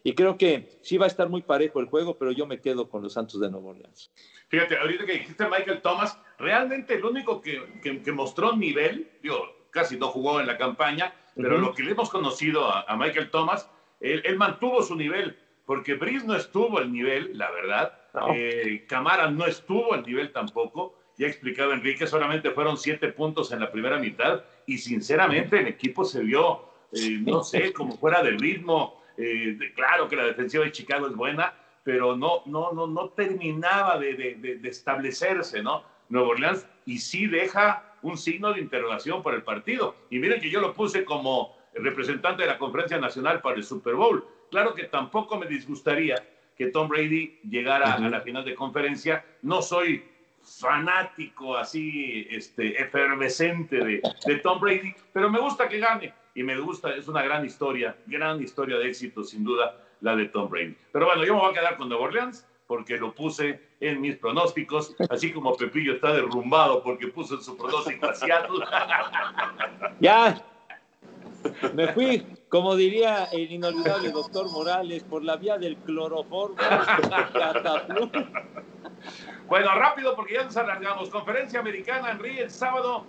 y 0.05 0.15
creo 0.15 0.39
que 0.39 0.79
sí 0.83 0.97
va 0.97 1.07
a 1.07 1.09
estar 1.09 1.29
muy 1.29 1.43
parejo 1.43 1.81
el 1.81 1.87
juego, 1.87 2.17
pero 2.17 2.33
yo 2.33 2.47
me 2.47 2.61
quedo 2.61 2.89
con 2.89 3.03
los 3.03 3.13
Santos 3.13 3.41
de 3.41 3.51
Nueva 3.51 3.71
Orleans. 3.71 4.11
Fíjate, 4.49 4.79
ahorita 4.79 5.05
que 5.05 5.13
dijiste 5.13 5.45
Michael 5.45 5.83
Thomas, 5.83 6.19
realmente 6.39 6.95
el 6.95 7.05
único 7.05 7.41
que, 7.41 7.81
que, 7.83 8.13
mostró 8.13 8.57
nivel, 8.57 9.11
digo, 9.23 9.37
casi 9.71 9.97
no 9.99 10.09
jugó 10.09 10.41
en 10.41 10.47
la 10.47 10.57
campaña, 10.57 11.13
pero 11.35 11.59
lo 11.59 11.75
que 11.75 11.83
le 11.83 11.93
hemos 11.93 12.11
conocido 12.11 12.71
a, 12.71 12.97
Michael 12.97 13.31
Thomas, 13.31 13.69
él, 14.01 14.37
mantuvo 14.37 14.83
su 14.83 14.97
nivel, 14.97 15.39
porque 15.69 15.97
Brice 15.97 16.27
no 16.27 16.35
estuvo 16.35 16.79
al 16.79 16.91
nivel, 16.91 17.37
la 17.37 17.51
verdad, 17.51 17.93
eh, 18.35 18.87
Camara 18.89 19.31
no 19.31 19.45
estuvo 19.45 19.93
al 19.93 20.03
nivel 20.03 20.33
tampoco, 20.33 20.99
ya 21.19 21.27
explicaba 21.27 21.75
Enrique, 21.75 22.07
solamente 22.07 22.53
fueron 22.53 22.79
siete 22.79 23.09
puntos 23.09 23.53
en 23.53 23.61
la 23.61 23.71
primera 23.71 23.99
mitad, 23.99 24.45
y 24.67 24.79
sinceramente 24.79 25.61
el 25.61 25.67
equipo 25.67 26.07
se 26.07 26.23
vio, 26.23 26.71
eh, 26.95 27.19
no 27.21 27.45
sé, 27.45 27.75
como 27.75 27.99
fuera 27.99 28.23
del 28.23 28.39
ritmo, 28.39 29.03
eh, 29.19 29.59
claro 29.77 30.09
que 30.09 30.17
la 30.17 30.25
defensiva 30.25 30.65
de 30.65 30.73
Chicago 30.73 31.07
es 31.07 31.15
buena, 31.15 31.53
pero 31.85 32.17
no, 32.17 32.41
no, 32.47 32.73
no, 32.73 32.87
no 32.87 33.11
terminaba 33.11 33.99
de, 33.99 34.15
de, 34.15 34.69
establecerse, 34.71 35.63
¿no? 35.63 35.85
Nuevo 36.09 36.31
Orleans, 36.31 36.67
y 36.87 36.97
sí 36.97 37.27
deja 37.27 37.93
un 38.01 38.17
signo 38.17 38.55
de 38.55 38.61
interrogación 38.61 39.23
por 39.23 39.35
el 39.35 39.43
partido. 39.43 39.95
Y 40.09 40.19
miren 40.19 40.41
que 40.41 40.49
yo 40.49 40.63
lo 40.63 40.73
puse 40.73 41.05
como 41.05 41.59
representante 41.75 42.45
de 42.45 42.49
la 42.49 42.59
Conferencia 42.59 42.97
Nacional 42.97 43.43
para 43.43 43.57
el 43.57 43.65
Super 43.65 43.95
Bowl. 43.95 44.25
Claro 44.51 44.75
que 44.75 44.85
tampoco 44.85 45.39
me 45.39 45.47
disgustaría 45.47 46.17
que 46.57 46.67
Tom 46.69 46.89
Brady 46.89 47.39
llegara 47.49 47.95
a 47.95 48.01
la 48.01 48.21
final 48.21 48.45
de 48.45 48.55
conferencia. 48.55 49.25
No 49.43 49.63
soy 49.63 50.05
fanático 50.43 51.57
así, 51.57 52.27
este, 52.31 52.81
efervescente 52.81 53.77
de, 53.77 54.03
de 54.27 54.37
Tom 54.37 54.61
Brady, 54.61 54.95
pero 55.13 55.31
me 55.31 55.39
gusta 55.39 55.69
que 55.69 55.79
gane 55.79 56.13
y 56.35 56.43
me 56.43 56.57
gusta, 56.59 56.95
es 56.95 57.09
una 57.09 57.23
gran 57.23 57.45
historia, 57.45 57.97
gran 58.07 58.43
historia 58.43 58.79
de 58.79 58.89
éxito, 58.89 59.25
sin 59.25 59.45
duda, 59.45 59.77
la 60.01 60.17
de 60.17 60.27
Tom 60.27 60.49
Brady. 60.49 60.77
Pero 60.93 61.07
bueno, 61.07 61.25
yo 61.25 61.35
me 61.35 61.41
voy 61.41 61.51
a 61.51 61.55
quedar 61.55 61.77
con 61.77 61.89
Nueva 61.89 62.05
Orleans 62.05 62.47
porque 62.67 62.97
lo 62.99 63.15
puse 63.15 63.61
en 63.81 64.01
mis 64.01 64.17
pronósticos, 64.17 64.95
así 65.11 65.33
como 65.33 65.57
Pepillo 65.57 65.95
está 65.95 66.13
derrumbado 66.13 66.83
porque 66.83 67.09
puso 67.09 67.35
en 67.35 67.43
su 67.43 67.57
pronóstico 67.57 68.07
a 68.07 68.15
Seattle. 68.15 68.65
Ya, 70.01 70.41
me 71.75 71.93
fui, 71.93 72.27
como 72.49 72.77
diría 72.77 73.25
el 73.33 73.51
inolvidable 73.53 74.11
doctor 74.11 74.51
Morales, 74.51 75.05
por 75.05 75.25
la 75.25 75.37
vía 75.37 75.59
del 75.59 75.77
cloroformo. 75.79 76.57
bueno, 79.49 79.75
rápido 79.75 80.15
porque 80.17 80.35
ya 80.35 80.45
nos 80.45 80.57
alargamos. 80.57 81.11
Conferencia 81.11 81.61
americana 81.61 82.11
en 82.11 82.19
Río 82.19 82.45
el 82.45 82.51
sábado 82.51 83.07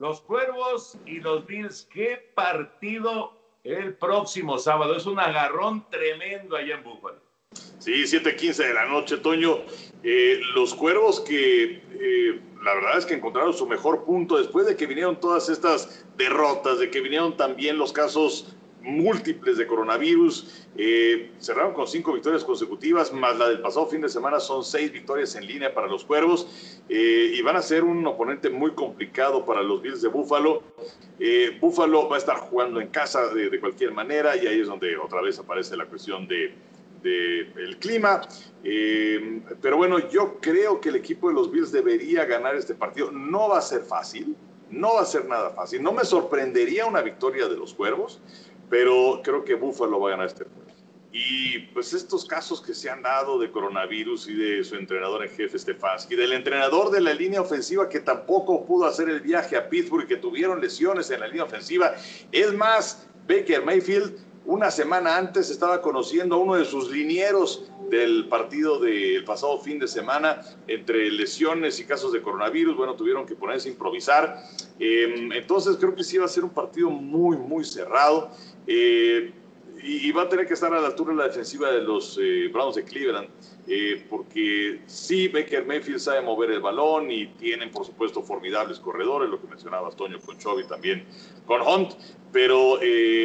los 0.00 0.22
Cuervos 0.22 0.96
y 1.04 1.20
los 1.20 1.46
Bills, 1.46 1.86
qué 1.92 2.32
partido 2.34 3.38
el 3.64 3.92
próximo 3.94 4.58
sábado. 4.58 4.96
Es 4.96 5.04
un 5.04 5.20
agarrón 5.20 5.86
tremendo 5.90 6.56
allá 6.56 6.76
en 6.76 6.82
Búfalo. 6.82 7.20
Sí, 7.78 8.04
7:15 8.06 8.66
de 8.66 8.74
la 8.74 8.86
noche, 8.86 9.18
Toño. 9.18 9.58
Eh, 10.02 10.40
los 10.54 10.74
Cuervos 10.74 11.20
que 11.20 11.82
eh, 12.00 12.40
la 12.62 12.74
verdad 12.74 12.98
es 12.98 13.06
que 13.06 13.14
encontraron 13.14 13.54
su 13.54 13.66
mejor 13.66 14.04
punto 14.04 14.36
después 14.36 14.66
de 14.66 14.76
que 14.76 14.86
vinieron 14.86 15.18
todas 15.18 15.48
estas 15.48 16.04
derrotas, 16.16 16.78
de 16.78 16.90
que 16.90 17.00
vinieron 17.00 17.36
también 17.36 17.78
los 17.78 17.92
casos 17.92 18.54
múltiples 18.82 19.58
de 19.58 19.66
coronavirus. 19.66 20.66
Eh, 20.76 21.32
cerraron 21.38 21.74
con 21.74 21.86
cinco 21.86 22.12
victorias 22.12 22.44
consecutivas, 22.44 23.12
más 23.12 23.36
la 23.36 23.48
del 23.48 23.60
pasado 23.60 23.86
fin 23.86 24.00
de 24.00 24.08
semana 24.08 24.40
son 24.40 24.64
seis 24.64 24.92
victorias 24.92 25.34
en 25.36 25.46
línea 25.46 25.74
para 25.74 25.86
los 25.86 26.04
Cuervos 26.04 26.80
eh, 26.88 27.32
y 27.34 27.42
van 27.42 27.56
a 27.56 27.62
ser 27.62 27.84
un 27.84 28.06
oponente 28.06 28.50
muy 28.50 28.72
complicado 28.72 29.44
para 29.44 29.62
los 29.62 29.82
Bills 29.82 30.02
de 30.02 30.08
Búfalo. 30.08 30.62
Eh, 31.18 31.58
Búfalo 31.60 32.08
va 32.08 32.16
a 32.16 32.18
estar 32.18 32.36
jugando 32.36 32.80
en 32.80 32.88
casa 32.88 33.28
de, 33.28 33.60
cualquier 33.60 33.92
manera 33.92 34.36
y 34.36 34.46
ahí 34.46 34.60
es 34.60 34.68
donde 34.68 34.96
otra 34.96 35.20
vez 35.20 35.38
aparece 35.38 35.76
la 35.76 35.86
cuestión 35.86 36.26
de, 36.26 36.54
el 37.04 37.76
clima. 37.78 38.22
pero 38.62 39.76
bueno, 39.76 40.08
yo 40.10 40.38
creo 40.40 40.80
que 40.80 40.90
el 40.90 40.96
equipo 40.96 41.28
de 41.28 41.34
los 41.34 41.50
Bills 41.50 41.72
debería 41.72 42.24
ganar 42.24 42.54
este 42.56 42.74
partido. 42.74 43.10
No 43.10 43.48
va 43.48 43.58
a 43.58 43.62
ser 43.62 43.82
fácil, 43.82 44.36
no 44.70 44.94
va 44.94 45.02
a 45.02 45.06
ser 45.06 45.24
nada 45.26 45.50
fácil. 45.50 45.82
No 45.82 45.92
me 45.92 46.04
sorprendería 46.04 46.86
una 46.86 47.02
victoria 47.02 47.48
de 47.48 47.56
los 47.56 47.74
Cuervos 47.74 48.20
pero 48.70 49.20
creo 49.22 49.44
que 49.44 49.54
Buffalo 49.54 50.00
va 50.00 50.08
a 50.08 50.10
ganar 50.12 50.26
este 50.26 50.44
juego. 50.44 50.60
Y 51.12 51.58
pues 51.74 51.92
estos 51.92 52.24
casos 52.24 52.62
que 52.62 52.72
se 52.72 52.88
han 52.88 53.02
dado 53.02 53.36
de 53.40 53.50
coronavirus 53.50 54.28
y 54.28 54.34
de 54.34 54.62
su 54.62 54.76
entrenador 54.76 55.24
en 55.24 55.30
jefe 55.30 55.58
Stefanski, 55.58 56.14
del 56.14 56.32
entrenador 56.32 56.92
de 56.92 57.00
la 57.00 57.12
línea 57.12 57.40
ofensiva 57.40 57.88
que 57.88 57.98
tampoco 57.98 58.64
pudo 58.64 58.86
hacer 58.86 59.08
el 59.08 59.20
viaje 59.20 59.56
a 59.56 59.68
Pittsburgh 59.68 60.04
y 60.04 60.06
que 60.06 60.16
tuvieron 60.16 60.60
lesiones 60.60 61.10
en 61.10 61.18
la 61.18 61.26
línea 61.26 61.42
ofensiva. 61.42 61.96
Es 62.30 62.54
más, 62.54 63.08
Baker 63.26 63.64
Mayfield 63.64 64.16
una 64.50 64.72
semana 64.72 65.16
antes 65.16 65.48
estaba 65.48 65.80
conociendo 65.80 66.34
a 66.34 66.38
uno 66.38 66.56
de 66.56 66.64
sus 66.64 66.90
linieros 66.90 67.70
del 67.88 68.26
partido 68.28 68.80
del 68.80 69.22
pasado 69.24 69.60
fin 69.60 69.78
de 69.78 69.86
semana 69.86 70.40
entre 70.66 71.08
lesiones 71.12 71.78
y 71.78 71.84
casos 71.84 72.12
de 72.12 72.20
coronavirus. 72.20 72.76
Bueno, 72.76 72.96
tuvieron 72.96 73.26
que 73.26 73.36
ponerse 73.36 73.68
a 73.68 73.72
improvisar. 73.72 74.42
Em, 74.80 75.30
entonces 75.30 75.76
creo 75.76 75.94
que 75.94 76.02
sí 76.02 76.18
va 76.18 76.24
a 76.24 76.28
ser 76.28 76.42
un 76.42 76.50
partido 76.50 76.90
muy, 76.90 77.36
muy 77.36 77.64
cerrado. 77.64 78.32
Eh, 78.66 79.32
y, 79.82 80.10
va 80.12 80.22
a 80.22 80.28
tener 80.28 80.46
que 80.46 80.54
estar 80.54 80.72
a 80.72 80.80
la 80.80 80.88
altura 80.88 81.12
de 81.12 81.18
la 81.18 81.28
defensiva 81.28 81.70
de 81.70 81.80
los 81.80 82.18
eh, 82.20 82.48
Browns 82.52 82.76
de 82.76 82.84
Cleveland, 82.84 83.28
eh, 83.66 84.04
porque 84.08 84.80
sí, 84.86 85.28
Baker 85.28 85.64
Mayfield 85.66 86.00
sabe 86.00 86.20
mover 86.22 86.50
el 86.50 86.60
balón 86.60 87.10
y 87.10 87.26
tienen, 87.26 87.70
por 87.70 87.84
supuesto, 87.84 88.22
formidables 88.22 88.78
corredores, 88.78 89.28
lo 89.28 89.40
que 89.40 89.46
mencionaba 89.46 89.90
Toño 89.90 90.18
con 90.20 90.38
Chovy 90.38 90.64
también 90.64 91.04
con 91.46 91.62
Hunt, 91.62 91.92
pero 92.32 92.78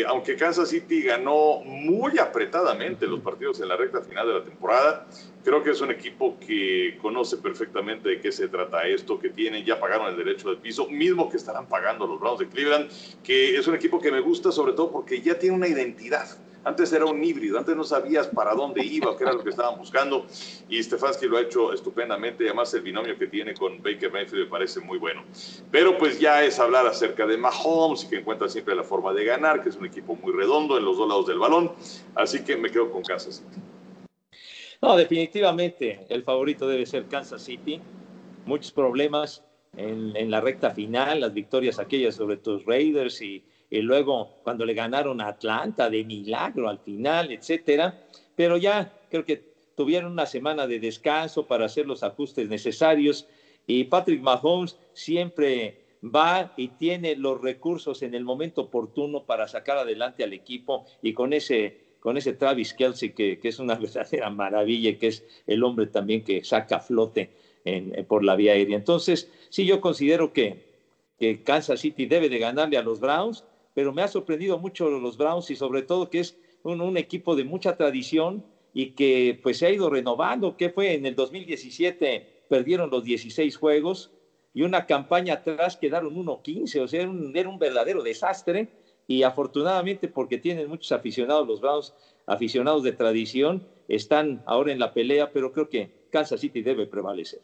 aunque 0.08 0.36
Kansas 0.36 0.70
City 0.70 1.04
ganó 1.04 1.62
muy 1.64 2.18
apretadamente 2.18 3.06
los 3.06 3.20
partidos 3.20 3.60
en 3.60 3.68
la 3.68 3.76
recta 3.76 4.02
final 4.02 4.28
de 4.28 4.34
la 4.34 4.44
temporada, 4.44 5.08
creo 5.46 5.62
que 5.62 5.70
es 5.70 5.80
un 5.80 5.92
equipo 5.92 6.38
que 6.40 6.98
conoce 7.00 7.38
perfectamente 7.38 8.10
de 8.10 8.20
qué 8.20 8.32
se 8.32 8.48
trata 8.48 8.88
esto, 8.88 9.20
que 9.20 9.30
tienen, 9.30 9.64
ya 9.64 9.80
pagaron 9.80 10.08
el 10.08 10.18
derecho 10.18 10.50
del 10.50 10.58
piso, 10.58 10.88
mismo 10.88 11.30
que 11.30 11.38
estarán 11.38 11.68
pagando 11.68 12.08
los 12.08 12.20
Browns 12.20 12.40
de 12.40 12.50
Cleveland, 12.50 12.90
que 13.24 13.56
es 13.56 13.68
un 13.68 13.76
equipo 13.76 14.00
que 14.00 14.12
me 14.12 14.22
gusta 14.22 14.52
sobre 14.52 14.74
todo 14.74 14.92
porque 14.92 15.22
ya 15.22 15.38
tiene 15.38 15.56
una 15.56 15.68
identidad. 15.68 16.28
Antes 16.64 16.92
era 16.94 17.06
un 17.06 17.24
híbrido, 17.24 17.60
antes 17.60 17.76
no 17.76 17.84
sabías 17.84 18.26
para 18.26 18.56
dónde 18.56 18.84
iba 18.84 19.16
qué 19.16 19.24
era 19.24 19.34
lo 19.34 19.44
que 19.44 19.52
estaban 19.52 19.78
buscando 19.78 20.26
y 20.68 20.82
Stefanski 20.82 21.28
lo 21.28 21.38
ha 21.38 21.42
hecho 21.42 21.72
estupendamente 21.72 22.46
además 22.46 22.74
el 22.74 22.82
binomio 22.82 23.16
que 23.20 23.28
tiene 23.28 23.54
con 23.54 23.84
Baker 23.84 24.12
Mayfield 24.12 24.46
me 24.46 24.50
parece 24.50 24.80
muy 24.80 24.98
bueno. 24.98 25.24
Pero 25.70 25.96
pues 25.96 26.20
ya 26.20 26.44
es 26.44 26.58
hablar 26.58 26.88
acerca 26.88 27.28
de 27.28 27.38
Mahomes 27.38 28.06
y 28.06 28.08
que 28.08 28.16
encuentra 28.16 28.50
siempre 28.50 28.74
la 28.74 28.84
forma 28.84 29.14
de 29.14 29.26
ganar, 29.26 29.62
que 29.62 29.70
es 29.70 29.76
un 29.76 29.86
equipo 29.86 30.16
muy 30.16 30.34
redondo 30.34 30.76
en 30.76 30.86
los 30.86 30.98
dos 30.98 31.08
lados 31.08 31.28
del 31.28 31.38
balón, 31.38 31.72
así 32.16 32.44
que 32.44 32.58
me 32.58 32.72
quedo 32.72 32.90
con 32.90 33.04
Kansas. 33.04 33.44
No, 34.82 34.96
definitivamente 34.96 36.06
el 36.10 36.24
favorito 36.24 36.68
debe 36.68 36.86
ser 36.86 37.06
Kansas 37.06 37.44
City. 37.44 37.80
Muchos 38.46 38.72
problemas 38.72 39.44
en, 39.78 40.30
la 40.32 40.42
recta 40.42 40.72
final, 40.72 41.22
las 41.22 41.34
victorias 41.34 41.80
aquellas 41.80 42.16
sobre 42.16 42.38
tus 42.38 42.66
Raiders 42.66 43.22
y, 43.22 43.44
luego 43.72 44.30
cuando 44.44 44.64
le 44.64 44.74
ganaron 44.74 45.20
a 45.20 45.28
Atlanta 45.28 45.90
de 45.90 46.04
milagro 46.04 46.70
al 46.70 46.80
final, 46.80 47.32
etcétera. 47.32 48.00
Pero 48.36 48.58
ya 48.58 48.94
creo 49.10 49.26
que 49.26 49.56
tuvieron 49.76 50.12
una 50.12 50.26
semana 50.26 50.68
de 50.68 50.80
descanso 50.80 51.46
para 51.46 51.66
hacer 51.66 51.86
los 51.86 52.04
ajustes 52.04 52.48
necesarios 52.48 53.28
y 53.68 53.86
Patrick 53.86 54.22
Mahomes 54.22 54.78
siempre 54.94 55.82
va 56.04 56.54
y 56.56 56.70
tiene 56.70 57.16
los 57.16 57.42
recursos 57.42 58.02
en 58.04 58.14
el 58.14 58.24
momento 58.24 58.62
oportuno 58.62 59.24
para 59.24 59.48
sacar 59.48 59.78
adelante 59.78 60.24
al 60.24 60.34
equipo 60.34 60.86
y 61.02 61.14
con 61.14 61.34
ese 61.34 61.85
con 62.06 62.18
ese 62.18 62.34
Travis 62.34 62.76
Kelsey 62.76 63.14
que, 63.14 63.40
es 63.42 63.58
una 63.58 63.74
verdadera 63.80 64.30
maravilla 64.30 64.96
que 65.00 65.08
es 65.08 65.26
el 65.48 65.64
hombre 65.64 65.88
también 65.88 66.24
que 66.24 66.44
saca 66.44 66.80
flote 66.80 67.32
por 68.08 68.24
la 68.24 68.36
vía 68.36 68.52
aérea. 68.52 68.78
Entonces, 68.78 69.28
sí, 69.50 69.66
yo 69.66 69.82
considero 69.82 70.32
que, 70.32 70.68
que 71.18 71.42
Kansas 71.42 71.80
City 71.80 72.06
debe 72.06 72.30
de 72.30 72.38
ganarle 72.38 72.78
a 72.78 72.84
los 72.84 73.00
Browns, 73.00 73.44
pero 73.74 73.92
me 73.92 74.04
ha 74.04 74.08
sorprendido 74.08 74.60
mucho 74.60 74.88
los 74.88 75.18
Browns 75.18 75.50
y 75.50 75.56
sobre 75.56 75.82
todo 75.82 76.12
que 76.12 76.20
es 76.20 76.38
un, 76.62 76.96
equipo 76.96 77.36
de 77.36 77.44
mucha 77.44 77.76
tradición 77.76 78.46
y 78.72 78.92
que 78.92 79.40
pues 79.42 79.58
se 79.58 79.66
ha 79.66 79.72
ido 79.72 79.90
renovando, 79.90 80.58
que 80.58 80.70
fue 80.70 80.94
en 80.94 81.08
el 81.08 81.16
2017 81.16 82.44
perdieron 82.48 82.92
los 82.92 83.04
16 83.04 83.58
juegos 83.58 84.12
y 84.54 84.62
una 84.62 84.86
campaña 84.86 85.34
atrás 85.34 85.76
quedaron 85.76 86.14
1-15, 86.16 86.82
o 86.82 86.88
sea, 86.88 87.10
era 87.34 87.50
un 87.50 87.58
verdadero 87.58 88.04
desastre 88.04 88.85
y 89.08 89.24
afortunadamente 89.24 90.08
porque 90.08 90.38
tienen 90.38 90.68
muchos 90.68 90.92
aficionados, 90.92 91.48
los 91.48 91.62
Browns, 91.62 91.94
aficionados 92.26 92.84
de 92.84 92.92
tradición, 92.92 93.64
están 93.88 94.42
ahora 94.46 94.72
en 94.72 94.80
la 94.80 94.94
pelea, 94.94 95.32
pero 95.32 95.52
creo 95.52 95.70
que 95.70 95.92
Kansas 96.12 96.40
City 96.40 96.62
debe 96.62 96.88
prevalecer. 96.88 97.42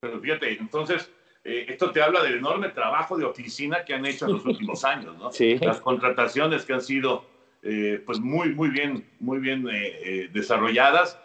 Pero 0.00 0.20
fíjate, 0.20 0.58
entonces, 0.58 1.10
eh, 1.44 1.66
esto 1.68 1.90
te 1.90 2.02
habla 2.02 2.22
del 2.22 2.34
enorme 2.34 2.70
trabajo 2.70 3.16
de 3.16 3.24
oficina 3.24 3.84
que 3.84 3.94
han 3.94 4.04
hecho 4.06 4.26
en 4.26 4.32
los 4.34 4.44
últimos 4.44 4.84
años, 4.84 5.16
¿no? 5.18 5.32
Sí. 5.32 5.58
Las 5.58 5.80
contrataciones 5.80 6.64
que 6.64 6.72
han 6.72 6.80
sido, 6.80 7.24
eh, 7.62 8.02
pues, 8.04 8.20
muy, 8.20 8.54
muy 8.54 8.70
bien, 8.70 9.08
muy 9.20 9.38
bien 9.38 9.66
eh, 9.70 10.28
desarrolladas, 10.32 11.18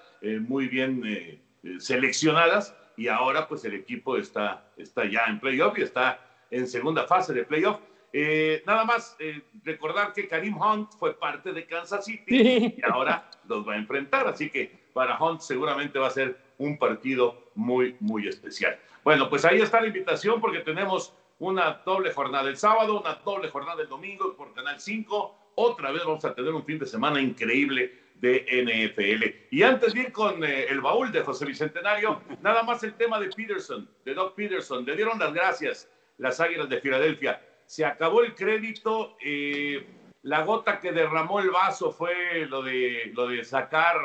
muy 0.47 0.69
bien 0.69 1.41
seleccionadas, 1.79 2.73
y 2.95 3.09
ahora, 3.09 3.47
pues, 3.47 3.65
el 3.65 3.73
equipo 3.73 4.15
está, 4.15 4.71
está 4.77 5.03
ya 5.03 5.25
en 5.25 5.41
playoff 5.41 5.77
y 5.77 5.81
está 5.81 6.21
en 6.49 6.67
segunda 6.67 7.05
fase 7.07 7.33
de 7.33 7.43
playoff. 7.43 7.81
Eh, 8.13 8.63
nada 8.67 8.85
más 8.85 9.15
eh, 9.19 9.41
recordar 9.63 10.13
que 10.13 10.27
Karim 10.27 10.55
Hunt 10.55 10.91
fue 10.99 11.17
parte 11.17 11.51
de 11.51 11.65
Kansas 11.65 12.05
City 12.05 12.75
y 12.77 12.81
ahora 12.83 13.29
los 13.47 13.67
va 13.67 13.73
a 13.73 13.77
enfrentar, 13.77 14.27
así 14.27 14.51
que 14.51 14.71
para 14.93 15.17
Hunt 15.19 15.41
seguramente 15.41 15.97
va 15.97 16.07
a 16.07 16.11
ser 16.11 16.37
un 16.59 16.77
partido 16.77 17.49
muy, 17.55 17.95
muy 17.99 18.27
especial. 18.27 18.79
Bueno, 19.03 19.29
pues 19.29 19.43
ahí 19.45 19.61
está 19.61 19.81
la 19.81 19.87
invitación 19.87 20.39
porque 20.39 20.59
tenemos 20.59 21.13
una 21.39 21.81
doble 21.85 22.13
jornada 22.13 22.47
el 22.49 22.57
sábado, 22.57 23.01
una 23.01 23.15
doble 23.15 23.49
jornada 23.49 23.81
el 23.81 23.89
domingo 23.89 24.35
por 24.35 24.53
Canal 24.53 24.79
5. 24.79 25.51
Otra 25.55 25.91
vez 25.91 26.05
vamos 26.05 26.23
a 26.23 26.33
tener 26.33 26.53
un 26.53 26.63
fin 26.63 26.79
de 26.79 26.85
semana 26.85 27.19
increíble 27.19 28.03
de 28.15 28.45
NFL. 28.63 29.53
Y 29.55 29.63
antes 29.63 29.93
de 29.93 30.01
ir 30.01 30.11
con 30.11 30.43
eh, 30.43 30.67
el 30.69 30.79
baúl 30.79 31.11
de 31.11 31.21
José 31.21 31.45
Bicentenario, 31.45 32.21
nada 32.41 32.63
más 32.63 32.83
el 32.83 32.93
tema 32.93 33.19
de 33.19 33.27
Peterson, 33.29 33.89
de 34.05 34.13
Doc 34.13 34.35
Peterson. 34.35 34.85
Le 34.85 34.95
dieron 34.95 35.19
las 35.19 35.33
gracias 35.33 35.89
las 36.17 36.39
Águilas 36.39 36.69
de 36.69 36.79
Filadelfia. 36.79 37.41
Se 37.65 37.85
acabó 37.85 38.23
el 38.23 38.35
crédito. 38.35 39.17
Eh, 39.21 39.85
la 40.23 40.43
gota 40.43 40.79
que 40.79 40.91
derramó 40.91 41.39
el 41.39 41.49
vaso 41.49 41.91
fue 41.91 42.45
lo 42.47 42.61
de, 42.61 43.11
lo 43.13 43.27
de 43.27 43.43
sacar 43.43 43.95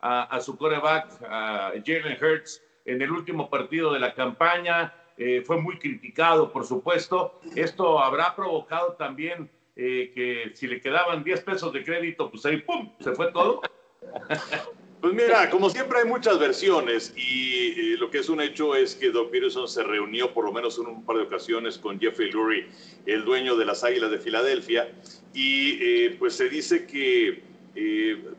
a, 0.00 0.40
su 0.40 0.56
coreback, 0.56 1.22
a 1.28 1.72
Jalen 1.84 2.16
Hurts, 2.22 2.62
en 2.84 3.02
el 3.02 3.10
último 3.10 3.50
partido 3.50 3.92
de 3.92 4.00
la 4.00 4.14
campaña. 4.14 4.94
Eh, 5.16 5.42
fue 5.44 5.60
muy 5.60 5.78
criticado, 5.78 6.52
por 6.52 6.64
supuesto. 6.64 7.40
Esto 7.56 7.98
habrá 8.00 8.34
provocado 8.36 8.92
también 8.94 9.50
eh, 9.76 10.12
que 10.14 10.52
si 10.54 10.66
le 10.66 10.80
quedaban 10.80 11.24
10 11.24 11.40
pesos 11.42 11.72
de 11.72 11.84
crédito, 11.84 12.30
pues 12.30 12.44
ahí, 12.46 12.58
¡pum!, 12.58 12.92
se 13.00 13.12
fue 13.12 13.32
todo. 13.32 13.62
Pues 15.00 15.14
mira, 15.14 15.48
como 15.48 15.70
siempre 15.70 16.00
hay 16.00 16.06
muchas 16.06 16.38
versiones 16.38 17.12
y 17.16 17.68
eh, 17.68 17.96
lo 17.98 18.10
que 18.10 18.18
es 18.18 18.28
un 18.28 18.40
hecho 18.40 18.74
es 18.74 18.96
que 18.96 19.10
Doc 19.10 19.30
Peterson 19.30 19.68
se 19.68 19.84
reunió 19.84 20.34
por 20.34 20.44
lo 20.44 20.52
menos 20.52 20.76
en 20.78 20.86
un 20.86 21.04
par 21.04 21.16
de 21.16 21.22
ocasiones 21.22 21.78
con 21.78 22.00
Jeffrey 22.00 22.32
Lurie, 22.32 22.66
el 23.06 23.24
dueño 23.24 23.56
de 23.56 23.64
las 23.64 23.84
Águilas 23.84 24.10
de 24.10 24.18
Filadelfia, 24.18 24.88
y 25.32 26.08
pues 26.10 26.34
se 26.34 26.48
dice 26.48 26.84
que 26.84 27.42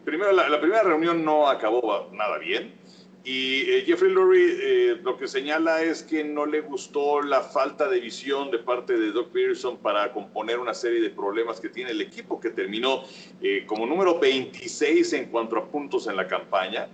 primero 0.04 0.34
la, 0.34 0.60
primera 0.60 0.84
reunión 0.84 1.24
no 1.24 1.48
acabó 1.48 2.10
nada 2.12 2.38
bien. 2.40 2.79
Y 3.24 3.70
eh, 3.70 3.84
Jeffrey 3.86 4.12
Lurie 4.12 4.48
eh, 4.62 5.00
lo 5.04 5.18
que 5.18 5.28
señala 5.28 5.84
es 5.84 6.04
que 6.04 6.24
no 6.24 6.46
le 6.46 6.62
gustó 6.62 7.22
la 7.22 7.42
falta 7.42 7.90
de 7.90 8.00
visión 8.00 8.50
de 8.50 8.60
parte 8.60 8.98
de 8.98 9.12
Doc 9.12 9.32
Peterson 9.32 9.78
para 9.78 10.14
componer 10.14 10.58
una 10.58 10.74
serie 10.74 11.02
de 11.02 11.10
problemas 11.10 11.60
que 11.60 11.68
tiene 11.68 11.92
el 11.92 12.02
equipo, 12.02 12.40
que 12.40 12.52
terminó 12.52 13.04
eh, 13.42 13.66
como 13.66 13.86
número 13.86 14.20
26 14.20 15.14
en 15.14 15.26
cuanto 15.26 15.58
a 15.58 15.66
puntos 15.70 16.08
en 16.08 16.16
la 16.16 16.28
campaña. 16.28 16.90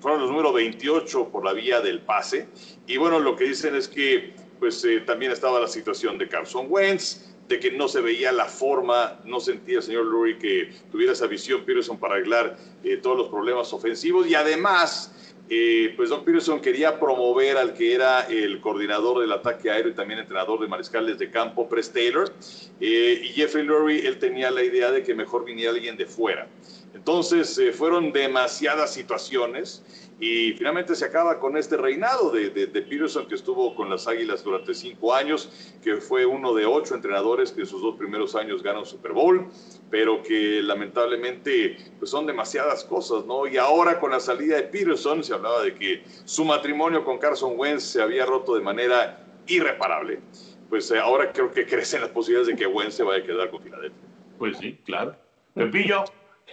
fueron 0.00 0.20
los 0.20 0.30
número 0.30 0.52
28 0.52 1.30
por 1.30 1.44
la 1.44 1.54
vía 1.54 1.80
del 1.80 2.02
pase. 2.02 2.48
Y 2.86 2.98
bueno, 2.98 3.18
lo 3.18 3.34
que 3.34 3.44
dicen 3.44 3.74
es 3.74 3.88
que 3.88 4.34
pues 4.58 4.86
también 5.06 5.32
estaba 5.32 5.58
la 5.58 5.66
situación 5.66 6.16
de 6.16 6.28
Carson 6.28 6.66
Wentz, 6.68 7.33
de 7.48 7.60
que 7.60 7.70
no 7.70 7.88
se 7.88 8.00
veía 8.00 8.32
la 8.32 8.46
forma, 8.46 9.20
no 9.24 9.40
sentía 9.40 9.78
el 9.78 9.82
señor 9.82 10.06
Lurie 10.06 10.38
que 10.38 10.70
tuviera 10.90 11.12
esa 11.12 11.26
visión 11.26 11.64
Peterson 11.64 11.98
para 11.98 12.14
arreglar 12.14 12.56
todos 13.02 13.16
los 13.16 13.28
problemas 13.28 13.72
ofensivos 13.72 14.26
y 14.26 14.34
además 14.34 15.14
eh, 15.48 15.92
pues 15.94 16.08
Doc 16.08 16.24
Peterson 16.24 16.60
quería 16.60 16.98
promover 16.98 17.58
al 17.58 17.74
que 17.74 17.94
era 17.94 18.22
el 18.22 18.60
coordinador 18.60 19.20
del 19.20 19.32
ataque 19.32 19.70
aéreo 19.70 19.92
y 19.92 19.94
también 19.94 20.20
entrenador 20.20 20.58
de 20.58 20.66
mariscales 20.66 21.18
de 21.18 21.30
campo, 21.30 21.68
Press 21.68 21.92
Taylor, 21.92 22.32
eh, 22.80 23.20
y 23.22 23.28
Jeffrey 23.28 23.62
Lurie, 23.62 24.06
él 24.06 24.18
tenía 24.18 24.50
la 24.50 24.62
idea 24.62 24.90
de 24.90 25.02
que 25.02 25.14
mejor 25.14 25.44
viniera 25.44 25.72
alguien 25.72 25.98
de 25.98 26.06
fuera. 26.06 26.48
Entonces 26.94 27.58
eh, 27.58 27.72
fueron 27.72 28.10
demasiadas 28.12 28.94
situaciones 28.94 29.82
y 30.20 30.52
finalmente 30.52 30.94
se 30.94 31.04
acaba 31.04 31.40
con 31.40 31.56
este 31.56 31.76
reinado 31.76 32.30
de, 32.30 32.50
de, 32.50 32.82
Peterson 32.82 33.26
que 33.26 33.34
estuvo 33.34 33.74
con 33.74 33.90
las 33.90 34.06
Águilas 34.06 34.44
durante 34.44 34.72
cinco 34.72 35.12
años, 35.12 35.74
que 35.82 35.96
fue 35.96 36.24
uno 36.24 36.54
de 36.54 36.66
ocho 36.66 36.94
entrenadores 36.94 37.50
que 37.50 37.62
en 37.62 37.66
sus 37.66 37.82
dos 37.82 37.96
primeros 37.96 38.36
años 38.36 38.62
ganan 38.62 38.86
Super 38.86 39.12
Bowl, 39.12 39.48
pero 39.90 40.22
que 40.22 40.62
lamentablemente 40.62 41.76
pues 41.98 42.10
son 42.10 42.26
demasiadas 42.26 42.84
cosas, 42.84 43.24
¿no? 43.26 43.46
Y 43.48 43.56
ahora 43.56 43.98
con 43.98 44.12
la 44.12 44.20
salida 44.20 44.56
de 44.56 44.62
Peterson 44.64 45.24
se 45.24 45.34
hablaba 45.34 45.62
de 45.62 45.74
que 45.74 46.04
su 46.24 46.44
matrimonio 46.44 47.04
con 47.04 47.18
Carson 47.18 47.54
Wentz 47.58 47.82
se 47.82 48.00
había 48.00 48.24
roto 48.24 48.54
de 48.54 48.60
manera 48.60 49.26
irreparable. 49.48 50.20
Pues 50.68 50.90
eh, 50.92 50.98
ahora 50.98 51.32
creo 51.32 51.50
que 51.50 51.66
crecen 51.66 52.00
las 52.00 52.10
posibilidades 52.10 52.48
de 52.48 52.56
que 52.56 52.66
Wentz 52.66 52.94
se 52.94 53.02
vaya 53.02 53.22
a 53.22 53.26
quedar 53.26 53.50
con 53.50 53.62
Filadelfia. 53.62 54.00
Pues 54.38 54.58
sí, 54.58 54.78
claro. 54.84 55.16
Pepillo. 55.54 56.04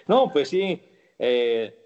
No, 0.08 0.32
pues 0.32 0.50
sí. 0.50 0.82
Eh, 1.18 1.81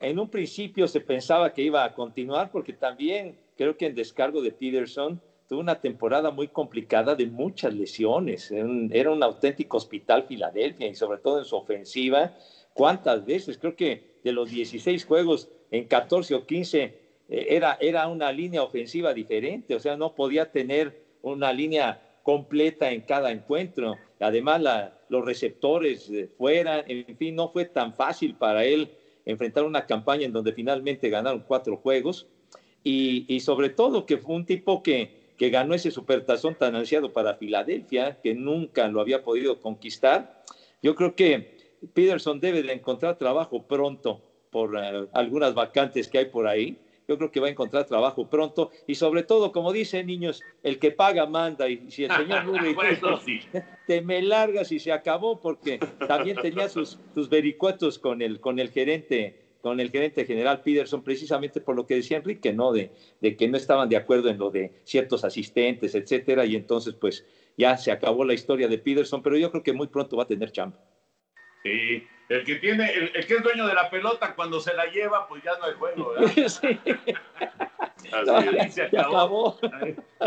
en 0.00 0.18
un 0.18 0.28
principio 0.28 0.86
se 0.86 1.00
pensaba 1.00 1.52
que 1.52 1.62
iba 1.62 1.84
a 1.84 1.94
continuar 1.94 2.50
porque 2.50 2.72
también 2.72 3.36
creo 3.56 3.76
que 3.76 3.86
en 3.86 3.94
descargo 3.94 4.40
de 4.40 4.52
Peterson 4.52 5.20
tuvo 5.48 5.60
una 5.60 5.80
temporada 5.80 6.30
muy 6.30 6.48
complicada 6.48 7.14
de 7.14 7.26
muchas 7.26 7.74
lesiones. 7.74 8.52
Era 8.52 9.10
un, 9.10 9.22
auténtico 9.22 9.78
hospital 9.78 10.24
Filadelfia 10.28 10.86
y 10.86 10.94
sobre 10.94 11.18
todo 11.18 11.38
en 11.38 11.44
su 11.44 11.56
ofensiva. 11.56 12.36
¿Cuántas 12.74 13.24
veces? 13.24 13.58
Creo 13.58 13.74
que 13.74 14.18
de 14.22 14.32
los 14.32 14.50
16 14.50 15.04
juegos, 15.04 15.48
en 15.70 15.84
14 15.86 16.34
o 16.34 16.46
15 16.46 16.82
eh, 16.82 17.46
era, 17.48 17.78
era 17.80 18.06
una 18.08 18.30
línea 18.30 18.62
ofensiva 18.62 19.12
diferente, 19.14 19.74
o 19.74 19.80
sea, 19.80 19.96
no 19.96 20.14
podía 20.14 20.52
tener 20.52 21.02
una 21.22 21.52
línea 21.52 22.00
completa 22.22 22.90
en 22.90 23.00
cada 23.00 23.32
encuentro. 23.32 23.96
Además, 24.20 24.62
los 25.08 25.24
receptores 25.24 26.10
fuera, 26.36 26.84
en 26.86 27.16
fin, 27.16 27.34
no 27.34 27.48
fue 27.48 27.64
tan 27.64 27.94
fácil 27.94 28.34
para 28.34 28.64
él 28.64 28.90
enfrentar 29.28 29.64
una 29.64 29.86
campaña 29.86 30.24
en 30.24 30.32
donde 30.32 30.52
finalmente 30.52 31.10
ganaron 31.10 31.44
cuatro 31.46 31.76
juegos 31.76 32.26
y, 32.82 33.38
sobre 33.40 33.68
todo 33.68 34.06
que 34.06 34.16
fue 34.16 34.34
un 34.34 34.46
tipo 34.46 34.82
que, 34.82 35.34
que 35.36 35.50
ganó 35.50 35.74
ese 35.74 35.90
supertazón 35.90 36.54
tan 36.54 36.74
ansiado 36.74 37.12
para 37.12 37.34
Filadelfia, 37.34 38.18
que 38.22 38.34
nunca 38.34 38.88
lo 38.88 39.02
había 39.02 39.22
podido 39.22 39.60
conquistar. 39.60 40.42
Yo 40.82 40.94
creo 40.94 41.14
que 41.14 41.58
Peterson 41.92 42.40
debe 42.40 42.62
de 42.62 42.72
encontrar 42.72 43.18
trabajo 43.18 43.62
pronto 43.64 44.22
por 44.50 44.78
eh, 44.78 45.06
algunas 45.12 45.52
vacantes 45.52 46.08
que 46.08 46.18
hay 46.18 46.24
por 46.26 46.46
ahí. 46.46 46.78
Yo 47.08 47.16
creo 47.16 47.30
que 47.30 47.40
va 47.40 47.46
a 47.46 47.50
encontrar 47.50 47.86
trabajo 47.86 48.28
pronto 48.28 48.70
y 48.86 48.94
sobre 48.94 49.22
todo, 49.22 49.50
como 49.50 49.72
dicen 49.72 50.06
niños, 50.06 50.42
el 50.62 50.78
que 50.78 50.90
paga 50.90 51.26
manda 51.26 51.68
y 51.68 51.90
si 51.90 52.04
el 52.04 52.12
señor 52.12 52.44
Rubio 52.46 52.76
te 53.86 54.02
me 54.02 54.20
largas 54.20 54.70
y 54.70 54.78
se 54.78 54.92
acabó 54.92 55.40
porque 55.40 55.78
también 56.06 56.36
tenía 56.36 56.68
sus, 56.68 56.98
sus 57.14 57.30
vericuetos 57.30 57.98
con 57.98 58.20
el, 58.20 58.38
con 58.40 58.58
el 58.58 58.70
gerente 58.70 59.34
con 59.60 59.80
el 59.80 59.90
gerente 59.90 60.24
general 60.24 60.62
Peterson, 60.62 61.02
precisamente 61.02 61.60
por 61.60 61.74
lo 61.74 61.84
que 61.84 61.96
decía 61.96 62.18
Enrique, 62.18 62.52
¿no? 62.52 62.72
De, 62.72 62.92
de, 63.20 63.36
que 63.36 63.48
no 63.48 63.56
estaban 63.56 63.88
de 63.88 63.96
acuerdo 63.96 64.28
en 64.28 64.38
lo 64.38 64.50
de 64.50 64.72
ciertos 64.84 65.24
asistentes, 65.24 65.96
etcétera, 65.96 66.46
y 66.46 66.54
entonces, 66.54 66.94
pues, 66.94 67.24
ya 67.56 67.76
se 67.76 67.90
acabó 67.90 68.24
la 68.24 68.34
historia 68.34 68.68
de 68.68 68.78
Peterson, 68.78 69.20
pero 69.20 69.36
yo 69.36 69.50
creo 69.50 69.64
que 69.64 69.72
muy 69.72 69.88
pronto 69.88 70.16
va 70.16 70.22
a 70.22 70.26
tener 70.26 70.52
chamba. 70.52 70.78
Sí, 71.62 72.06
el 72.28 72.44
que 72.44 72.56
tiene, 72.56 72.92
el, 72.92 73.26
que 73.26 73.34
es 73.34 73.42
dueño 73.42 73.66
de 73.66 73.74
la 73.74 73.90
pelota, 73.90 74.34
cuando 74.34 74.60
se 74.60 74.74
la 74.74 74.86
lleva, 74.86 75.26
pues 75.28 75.42
ya 75.42 75.52
no 75.58 75.64
hay 75.64 75.74
juego, 75.74 76.10
¿verdad? 76.10 76.48
sí. 76.48 76.78
Así 78.12 78.72
se 78.72 78.82
acabó. 78.84 79.58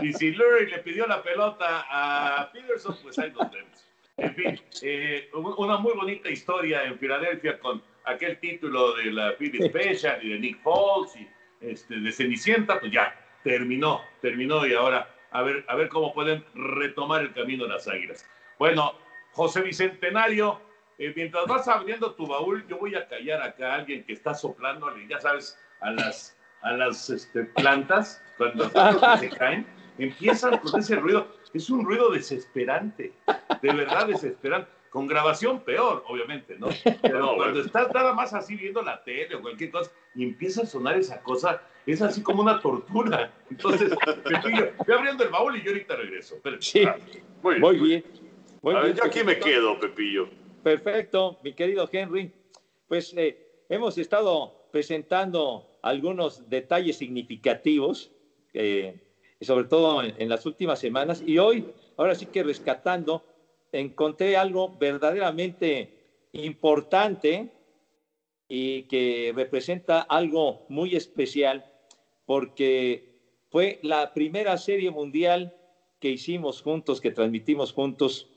Y 0.01 0.13
si 0.13 0.31
Lurie 0.31 0.67
le 0.67 0.79
pidió 0.79 1.07
la 1.07 1.21
pelota 1.21 1.85
a 1.89 2.51
Peterson, 2.51 2.97
pues 3.01 3.17
ahí 3.19 3.31
nos 3.31 3.51
vemos. 3.51 3.87
En 4.17 4.35
fin, 4.35 4.61
eh, 4.83 5.29
una 5.33 5.77
muy 5.77 5.93
bonita 5.93 6.29
historia 6.29 6.83
en 6.83 6.99
Filadelfia 6.99 7.59
con 7.59 7.81
aquel 8.03 8.39
título 8.39 8.95
de 8.95 9.05
la 9.05 9.33
Philly 9.37 9.67
Special 9.67 10.23
y 10.23 10.33
de 10.33 10.39
Nick 10.39 10.61
Foles 10.61 11.15
y 11.15 11.27
este, 11.61 11.95
de 11.95 12.11
Cenicienta, 12.11 12.79
pues 12.79 12.91
ya 12.91 13.15
terminó, 13.43 14.01
terminó 14.21 14.65
y 14.65 14.73
ahora 14.73 15.07
a 15.31 15.43
ver, 15.43 15.63
a 15.67 15.75
ver 15.75 15.89
cómo 15.89 16.13
pueden 16.13 16.43
retomar 16.53 17.21
el 17.21 17.33
camino 17.33 17.63
de 17.63 17.69
las 17.71 17.87
águilas. 17.87 18.25
Bueno, 18.59 18.93
José 19.31 19.61
Bicentenario, 19.61 20.61
eh, 21.01 21.13
mientras 21.15 21.47
vas 21.47 21.67
abriendo 21.67 22.13
tu 22.13 22.27
baúl, 22.27 22.63
yo 22.67 22.77
voy 22.77 22.93
a 22.93 23.07
callar 23.07 23.41
acá 23.41 23.73
a 23.73 23.75
alguien 23.77 24.03
que 24.03 24.13
está 24.13 24.35
soplándole, 24.35 25.07
ya 25.07 25.19
sabes, 25.19 25.57
a 25.79 25.89
las, 25.89 26.37
a 26.61 26.73
las 26.73 27.09
este, 27.09 27.45
plantas, 27.45 28.21
cuando 28.37 28.69
se 29.19 29.29
caen, 29.29 29.65
empiezan 29.97 30.59
con 30.59 30.79
ese 30.79 30.97
ruido. 30.97 31.27
Es 31.55 31.71
un 31.71 31.83
ruido 31.83 32.11
desesperante, 32.11 33.13
de 33.63 33.73
verdad 33.73 34.05
desesperante. 34.07 34.69
Con 34.91 35.07
grabación 35.07 35.61
peor, 35.61 36.03
obviamente, 36.07 36.57
¿no? 36.59 36.67
Pero 37.01 37.35
cuando 37.37 37.61
estás 37.61 37.91
nada 37.93 38.13
más 38.13 38.33
así 38.33 38.55
viendo 38.55 38.83
la 38.83 39.03
tele 39.03 39.35
o 39.35 39.41
cualquier 39.41 39.71
cosa 39.71 39.89
y 40.13 40.23
empieza 40.23 40.63
a 40.63 40.65
sonar 40.67 40.97
esa 40.97 41.21
cosa, 41.21 41.63
es 41.87 42.01
así 42.03 42.21
como 42.21 42.43
una 42.43 42.59
tortura. 42.59 43.33
Entonces, 43.49 43.91
voy 44.85 44.95
abriendo 44.95 45.23
el 45.23 45.29
baúl 45.29 45.55
y 45.55 45.63
yo 45.63 45.71
ahorita 45.71 45.95
regreso. 45.95 46.39
sí, 46.59 46.85
muy 47.41 47.55
bien. 47.79 48.03
Muy 48.61 48.75
bien. 48.75 48.95
yo 48.95 49.03
aquí 49.03 49.23
me 49.23 49.39
quedo, 49.39 49.79
Pepillo. 49.79 50.40
Perfecto, 50.63 51.39
mi 51.43 51.53
querido 51.53 51.89
Henry. 51.91 52.31
Pues 52.87 53.13
eh, 53.17 53.63
hemos 53.67 53.97
estado 53.97 54.67
presentando 54.71 55.79
algunos 55.81 56.49
detalles 56.49 56.97
significativos, 56.97 58.11
eh, 58.53 59.01
sobre 59.41 59.65
todo 59.65 60.03
en, 60.03 60.29
las 60.29 60.45
últimas 60.45 60.77
semanas, 60.77 61.23
y 61.25 61.39
hoy, 61.39 61.65
ahora 61.97 62.13
sí 62.13 62.27
que 62.27 62.43
rescatando, 62.43 63.25
encontré 63.71 64.37
algo 64.37 64.77
verdaderamente 64.77 66.27
importante 66.33 67.49
y 68.47 68.83
que 68.83 69.33
representa 69.35 70.01
algo 70.01 70.67
muy 70.69 70.95
especial, 70.95 71.65
porque 72.25 73.39
fue 73.49 73.79
la 73.81 74.13
primera 74.13 74.57
serie 74.57 74.91
mundial 74.91 75.57
que 75.99 76.09
hicimos 76.09 76.61
juntos, 76.61 77.01
que 77.01 77.11
transmitimos 77.11 77.73
juntos 77.73 78.30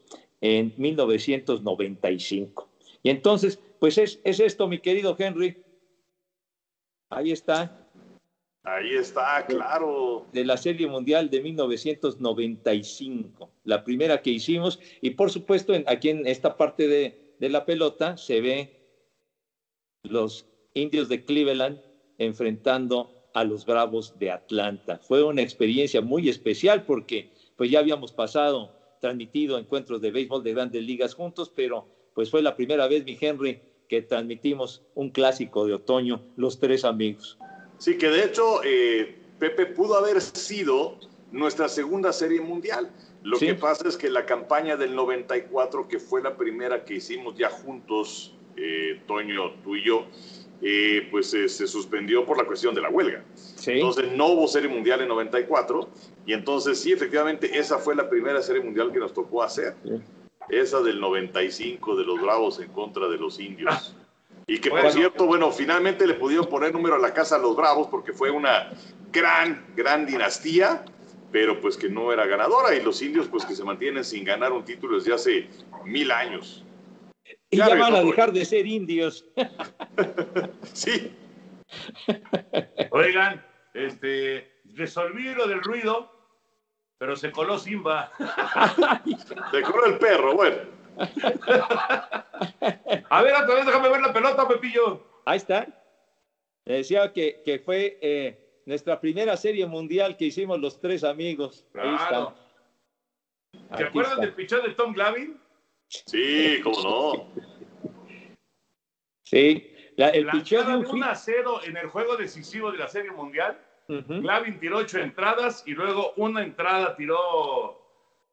en 0.44 0.72
1995. 0.76 2.68
Y 3.02 3.08
entonces, 3.08 3.58
pues 3.78 3.96
es, 3.96 4.20
es 4.24 4.40
esto, 4.40 4.68
mi 4.68 4.78
querido 4.78 5.16
Henry. 5.18 5.56
Ahí 7.08 7.32
está. 7.32 7.88
Ahí 8.62 8.94
está, 8.94 9.46
claro. 9.46 10.26
De 10.34 10.44
la 10.44 10.58
Serie 10.58 10.86
Mundial 10.86 11.30
de 11.30 11.40
1995, 11.40 13.50
la 13.64 13.82
primera 13.84 14.20
que 14.20 14.32
hicimos. 14.32 14.78
Y 15.00 15.12
por 15.12 15.30
supuesto, 15.30 15.72
en, 15.72 15.84
aquí 15.86 16.10
en 16.10 16.26
esta 16.26 16.58
parte 16.58 16.88
de, 16.88 17.36
de 17.40 17.48
la 17.48 17.64
pelota 17.64 18.18
se 18.18 18.42
ve 18.42 18.82
los 20.02 20.44
indios 20.74 21.08
de 21.08 21.24
Cleveland 21.24 21.80
enfrentando 22.18 23.30
a 23.32 23.44
los 23.44 23.64
Bravos 23.64 24.18
de 24.18 24.30
Atlanta. 24.30 24.98
Fue 24.98 25.22
una 25.22 25.40
experiencia 25.40 26.02
muy 26.02 26.28
especial 26.28 26.84
porque 26.84 27.30
pues 27.56 27.70
ya 27.70 27.78
habíamos 27.78 28.12
pasado, 28.12 28.73
transmitido 29.04 29.58
encuentros 29.58 30.00
de 30.00 30.10
béisbol 30.10 30.42
de 30.42 30.54
grandes 30.54 30.82
ligas 30.82 31.12
juntos, 31.12 31.52
pero 31.54 31.86
pues 32.14 32.30
fue 32.30 32.40
la 32.40 32.56
primera 32.56 32.88
vez, 32.88 33.04
mi 33.04 33.18
Henry, 33.20 33.60
que 33.86 34.00
transmitimos 34.00 34.82
un 34.94 35.10
clásico 35.10 35.66
de 35.66 35.74
otoño, 35.74 36.24
los 36.36 36.58
tres 36.58 36.86
amigos. 36.86 37.36
Sí, 37.76 37.98
que 37.98 38.08
de 38.08 38.24
hecho 38.24 38.62
eh, 38.64 39.14
Pepe 39.38 39.66
pudo 39.66 39.96
haber 39.98 40.22
sido 40.22 40.98
nuestra 41.32 41.68
segunda 41.68 42.14
serie 42.14 42.40
mundial. 42.40 42.90
Lo 43.22 43.38
que 43.38 43.54
pasa 43.54 43.86
es 43.88 43.98
que 43.98 44.08
la 44.08 44.24
campaña 44.24 44.78
del 44.78 44.94
94, 44.94 45.86
que 45.86 45.98
fue 45.98 46.22
la 46.22 46.38
primera 46.38 46.86
que 46.86 46.94
hicimos 46.94 47.36
ya 47.36 47.50
juntos, 47.50 48.34
eh, 48.56 49.02
Toño, 49.06 49.52
tú 49.62 49.76
y 49.76 49.84
yo, 49.84 50.06
eh, 50.62 51.08
pues 51.10 51.30
se 51.30 51.66
suspendió 51.66 52.24
por 52.24 52.38
la 52.38 52.44
cuestión 52.44 52.74
de 52.74 52.80
la 52.80 52.88
huelga. 52.88 53.24
Entonces 53.66 54.12
no 54.12 54.28
hubo 54.28 54.48
serie 54.48 54.68
mundial 54.68 55.00
en 55.02 55.08
94 55.08 55.88
y 56.26 56.32
entonces 56.32 56.80
sí, 56.80 56.92
efectivamente, 56.92 57.58
esa 57.58 57.78
fue 57.78 57.94
la 57.94 58.08
primera 58.08 58.40
serie 58.42 58.62
mundial 58.62 58.92
que 58.92 58.98
nos 58.98 59.12
tocó 59.12 59.42
hacer. 59.42 59.74
Esa 60.48 60.80
del 60.80 61.00
95 61.00 61.96
de 61.96 62.04
los 62.04 62.20
Bravos 62.20 62.60
en 62.60 62.70
contra 62.70 63.08
de 63.08 63.16
los 63.16 63.40
indios. 63.40 63.96
Y 64.46 64.58
que 64.58 64.70
por 64.70 64.90
cierto, 64.92 65.26
bueno, 65.26 65.50
finalmente 65.50 66.06
le 66.06 66.14
pudieron 66.14 66.46
poner 66.46 66.72
número 66.72 66.96
a 66.96 66.98
la 66.98 67.14
casa 67.14 67.36
a 67.36 67.38
los 67.38 67.56
Bravos 67.56 67.88
porque 67.88 68.12
fue 68.12 68.30
una 68.30 68.72
gran, 69.10 69.64
gran 69.74 70.04
dinastía, 70.06 70.84
pero 71.32 71.60
pues 71.60 71.76
que 71.76 71.88
no 71.88 72.12
era 72.12 72.26
ganadora 72.26 72.74
y 72.74 72.82
los 72.82 73.00
indios 73.00 73.26
pues 73.28 73.44
que 73.44 73.54
se 73.54 73.64
mantienen 73.64 74.04
sin 74.04 74.24
ganar 74.24 74.52
un 74.52 74.64
título 74.64 74.98
desde 74.98 75.14
hace 75.14 75.48
mil 75.84 76.10
años. 76.10 76.62
Y 77.50 77.56
ya, 77.56 77.74
van 77.74 77.94
a 77.94 78.02
dejar 78.02 78.32
de 78.32 78.44
ser 78.44 78.66
indios. 78.66 79.24
sí. 80.72 81.16
Oigan, 82.90 83.44
este, 83.74 84.60
resolví 84.74 85.34
lo 85.34 85.46
del 85.46 85.62
ruido, 85.62 86.10
pero 86.98 87.16
se 87.16 87.32
coló 87.32 87.58
Simba. 87.58 88.12
se 89.50 89.62
coló 89.62 89.86
el 89.86 89.98
perro, 89.98 90.34
bueno. 90.34 90.56
A 93.10 93.22
ver, 93.22 93.34
otra 93.34 93.54
vez 93.54 93.66
déjame 93.66 93.88
ver 93.88 94.00
la 94.00 94.12
pelota, 94.12 94.48
Pepillo. 94.48 95.02
Ahí 95.24 95.38
está. 95.38 95.66
decía 96.64 97.12
que, 97.12 97.42
que 97.44 97.58
fue 97.58 97.98
eh, 98.00 98.62
nuestra 98.66 99.00
primera 99.00 99.36
serie 99.36 99.66
mundial 99.66 100.16
que 100.16 100.26
hicimos 100.26 100.60
los 100.60 100.80
tres 100.80 101.04
amigos. 101.04 101.66
Ahí 101.74 101.94
está. 101.94 102.34
¿Te 103.76 103.84
acuerdas 103.84 104.20
del 104.20 104.34
pichón 104.34 104.62
de 104.62 104.74
Tom 104.74 104.92
Glavin? 104.92 105.40
Sí, 105.88 106.60
cómo 106.62 106.82
no. 106.82 107.28
Sí, 109.24 109.73
el 109.96 110.26
pichón 110.28 110.66
de 110.66 110.76
un 110.76 110.86
1 110.86 111.06
0 111.14 111.60
en 111.64 111.76
el 111.76 111.86
juego 111.88 112.16
decisivo 112.16 112.72
de 112.72 112.78
la 112.78 112.88
Serie 112.88 113.10
Mundial. 113.10 113.58
Glavin 113.86 114.58
tiró 114.58 114.78
ocho 114.78 114.98
entradas 114.98 115.62
y 115.66 115.72
luego 115.72 116.14
una 116.16 116.42
entrada 116.42 116.96
tiró 116.96 117.82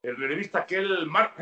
el 0.01 0.15
revista 0.15 0.59
aquel 0.59 1.05
Mark, 1.05 1.33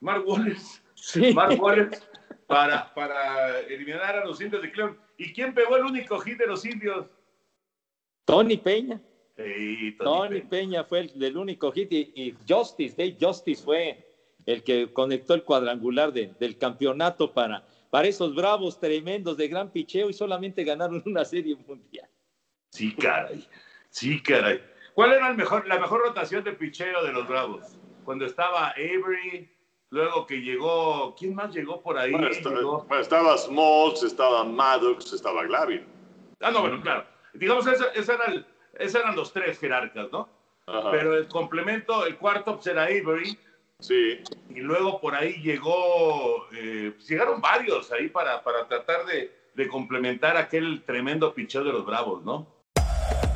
Mark 0.00 0.24
Wallace. 0.26 0.80
Mark 1.34 1.60
Wallace 1.60 2.00
para, 2.46 2.92
para 2.94 3.60
eliminar 3.60 4.16
a 4.16 4.24
los 4.24 4.40
indios 4.40 4.62
de 4.62 4.70
Cleveland. 4.70 4.98
¿Y 5.18 5.32
quién 5.32 5.52
pegó 5.52 5.76
el 5.76 5.84
único 5.84 6.18
hit 6.20 6.38
de 6.38 6.46
los 6.46 6.64
indios? 6.64 7.06
Tony 8.24 8.56
Peña. 8.56 9.00
Tony, 9.98 10.40
Peña. 10.40 10.84
fue 10.84 11.10
el, 11.14 11.36
único 11.36 11.70
hit 11.70 11.92
y, 11.92 12.34
Justice, 12.48 12.94
Dave 12.96 13.16
Justice 13.20 13.62
fue 13.62 14.04
el 14.46 14.64
que 14.64 14.92
conectó 14.92 15.34
el 15.34 15.44
cuadrangular 15.44 16.12
del 16.12 16.58
campeonato 16.58 17.32
para, 17.32 17.64
para 17.90 18.08
esos 18.08 18.34
bravos 18.34 18.78
tremendos 18.78 19.36
de 19.36 19.48
gran 19.48 19.70
picheo 19.70 20.10
y 20.10 20.12
solamente 20.12 20.64
ganaron 20.64 21.02
una 21.06 21.24
serie 21.24 21.56
mundial. 21.56 22.08
Sí, 22.70 22.94
caray. 22.94 23.46
Sí, 23.90 24.22
caray. 24.22 24.62
¿Cuál 24.94 25.12
era 25.12 25.30
el 25.30 25.36
mejor, 25.36 25.66
la 25.66 25.78
mejor 25.78 26.00
rotación 26.00 26.44
de 26.44 26.52
picheo 26.52 27.04
de 27.04 27.12
los 27.12 27.26
Bravos? 27.28 27.78
Cuando 28.04 28.26
estaba 28.26 28.70
Avery, 28.70 29.48
luego 29.90 30.26
que 30.26 30.40
llegó, 30.40 31.14
¿quién 31.16 31.34
más 31.34 31.54
llegó 31.54 31.80
por 31.80 31.96
ahí? 31.98 32.10
Bueno, 32.10 32.28
estaba, 32.28 33.38
Smalls, 33.38 34.02
estaba 34.02 34.44
Maddox, 34.44 35.12
estaba 35.12 35.44
Glavin. 35.44 35.86
Ah, 36.40 36.50
no, 36.50 36.62
bueno, 36.62 36.80
claro. 36.80 37.06
Digamos, 37.34 37.66
esos 37.66 38.08
eran, 38.08 38.46
eran 38.74 39.16
los 39.16 39.32
tres 39.32 39.58
jerarcas, 39.58 40.10
¿no? 40.10 40.28
Pero 40.90 41.16
el 41.16 41.28
complemento, 41.28 42.04
el 42.04 42.16
cuarto 42.16 42.56
pues, 42.56 42.66
era 42.66 42.84
Avery. 42.84 43.38
Sí. 43.80 44.20
Y 44.50 44.60
luego 44.60 45.00
por 45.00 45.14
ahí 45.14 45.34
llegó, 45.42 46.46
eh, 46.52 46.92
pues, 46.96 47.08
llegaron 47.08 47.40
varios 47.40 47.92
ahí 47.92 48.08
para, 48.08 48.42
para 48.42 48.66
tratar 48.66 49.06
de, 49.06 49.32
de 49.54 49.68
complementar 49.68 50.36
aquel 50.36 50.82
tremendo 50.84 51.32
picheo 51.32 51.62
de 51.62 51.72
los 51.72 51.86
Bravos, 51.86 52.24
¿no? 52.24 52.46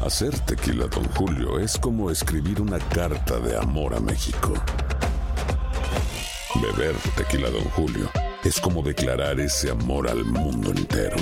Hacer 0.04 0.36
tequila, 0.40 0.86
don 0.88 1.04
Julio, 1.10 1.60
es 1.60 1.78
como 1.78 2.10
escribir 2.10 2.60
una 2.60 2.80
carta 2.80 3.38
de 3.38 3.56
amor 3.56 3.94
a 3.94 4.00
México. 4.00 4.52
Beber 6.60 6.96
tequila, 7.16 7.50
don 7.50 7.64
Julio, 7.70 8.10
es 8.42 8.60
como 8.60 8.82
declarar 8.82 9.38
ese 9.38 9.70
amor 9.70 10.08
al 10.08 10.24
mundo 10.24 10.70
entero. 10.70 11.16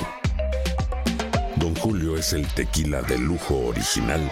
Don 1.57 1.75
Julio 1.75 2.17
es 2.17 2.33
el 2.33 2.47
tequila 2.53 3.03
de 3.03 3.19
lujo 3.19 3.67
original, 3.67 4.31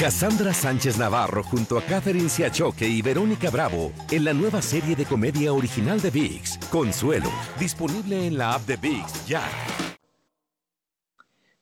Cassandra 0.00 0.54
Sánchez 0.54 0.96
Navarro 0.96 1.42
junto 1.42 1.76
a 1.76 1.82
Catherine 1.82 2.28
Siachoque 2.28 2.86
y 2.86 3.02
Verónica 3.02 3.50
Bravo 3.50 3.92
en 4.12 4.24
la 4.24 4.32
nueva 4.32 4.62
serie 4.62 4.94
de 4.94 5.04
comedia 5.04 5.52
original 5.52 6.00
de 6.00 6.10
VIX, 6.10 6.56
Consuelo, 6.70 7.28
disponible 7.58 8.28
en 8.28 8.38
la 8.38 8.54
app 8.54 8.62
de 8.62 8.76
VIX 8.76 9.26
ya. 9.26 9.42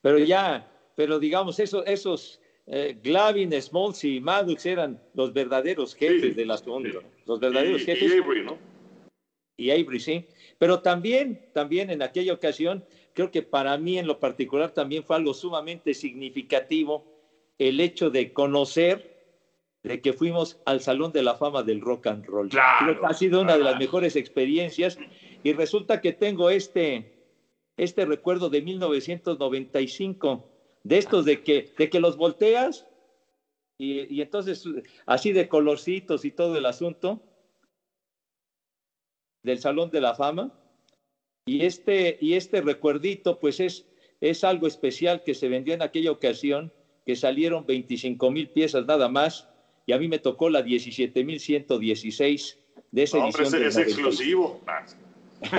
Pero 0.02 0.18
ya, 0.18 0.70
pero 0.94 1.18
digamos, 1.18 1.58
esos, 1.60 1.82
esos 1.86 2.38
eh, 2.66 2.98
Glavin, 3.02 3.58
Smalls 3.58 4.04
y 4.04 4.20
Maddox 4.20 4.66
eran 4.66 5.00
los 5.14 5.32
verdaderos 5.32 5.94
jefes 5.94 6.36
del 6.36 6.50
asunto. 6.50 7.02
Los 7.24 7.40
verdaderos 7.40 7.86
jefes. 7.86 8.12
Y 8.12 8.18
Avery, 8.18 8.44
¿no? 8.44 8.58
Y 9.56 9.70
Avery, 9.70 9.98
sí. 9.98 10.26
Pero 10.58 10.80
también, 10.80 11.40
también 11.54 11.88
en 11.88 12.02
aquella 12.02 12.34
ocasión, 12.34 12.84
creo 13.14 13.30
que 13.30 13.40
para 13.40 13.78
mí 13.78 13.98
en 13.98 14.06
lo 14.06 14.20
particular 14.20 14.72
también 14.72 15.04
fue 15.04 15.16
algo 15.16 15.32
sumamente 15.32 15.94
significativo 15.94 17.15
el 17.58 17.80
hecho 17.80 18.10
de 18.10 18.32
conocer 18.32 19.16
de 19.82 20.00
que 20.00 20.12
fuimos 20.12 20.60
al 20.66 20.80
Salón 20.80 21.12
de 21.12 21.22
la 21.22 21.36
Fama 21.36 21.62
del 21.62 21.80
Rock 21.80 22.08
and 22.08 22.26
Roll. 22.26 22.48
Claro, 22.48 23.06
ha 23.06 23.14
sido 23.14 23.40
una 23.40 23.56
de 23.56 23.64
las 23.64 23.78
mejores 23.78 24.16
experiencias 24.16 24.98
y 25.44 25.52
resulta 25.52 26.00
que 26.00 26.12
tengo 26.12 26.50
este, 26.50 27.30
este 27.76 28.04
recuerdo 28.04 28.50
de 28.50 28.62
1995, 28.62 30.50
de 30.82 30.98
estos 30.98 31.24
de 31.24 31.42
que, 31.42 31.72
de 31.78 31.88
que 31.88 32.00
los 32.00 32.16
volteas 32.16 32.86
y, 33.78 34.12
y 34.12 34.22
entonces 34.22 34.64
así 35.06 35.32
de 35.32 35.48
colorcitos 35.48 36.24
y 36.24 36.32
todo 36.32 36.56
el 36.56 36.66
asunto 36.66 37.22
del 39.46 39.58
Salón 39.58 39.90
de 39.90 40.00
la 40.02 40.14
Fama. 40.14 40.52
Y 41.46 41.64
este, 41.64 42.18
y 42.20 42.34
este 42.34 42.60
recuerdito, 42.60 43.38
pues 43.38 43.60
es, 43.60 43.86
es 44.20 44.42
algo 44.44 44.66
especial 44.66 45.22
que 45.22 45.34
se 45.34 45.48
vendió 45.48 45.72
en 45.72 45.82
aquella 45.82 46.10
ocasión, 46.10 46.72
que 47.06 47.14
salieron 47.16 47.64
25 47.64 48.30
mil 48.32 48.50
piezas 48.50 48.84
nada 48.84 49.08
más, 49.08 49.48
y 49.86 49.92
a 49.92 49.98
mí 49.98 50.08
me 50.08 50.18
tocó 50.18 50.50
la 50.50 50.62
17 50.62 51.24
mil 51.24 51.38
116 51.38 52.58
de 52.90 53.02
esa 53.02 53.18
No, 53.18 53.24
hombre, 53.26 53.42
edición. 53.44 53.62
es, 53.64 53.74
del 53.74 53.84
es 53.84 53.88
exclusivo. 53.88 54.60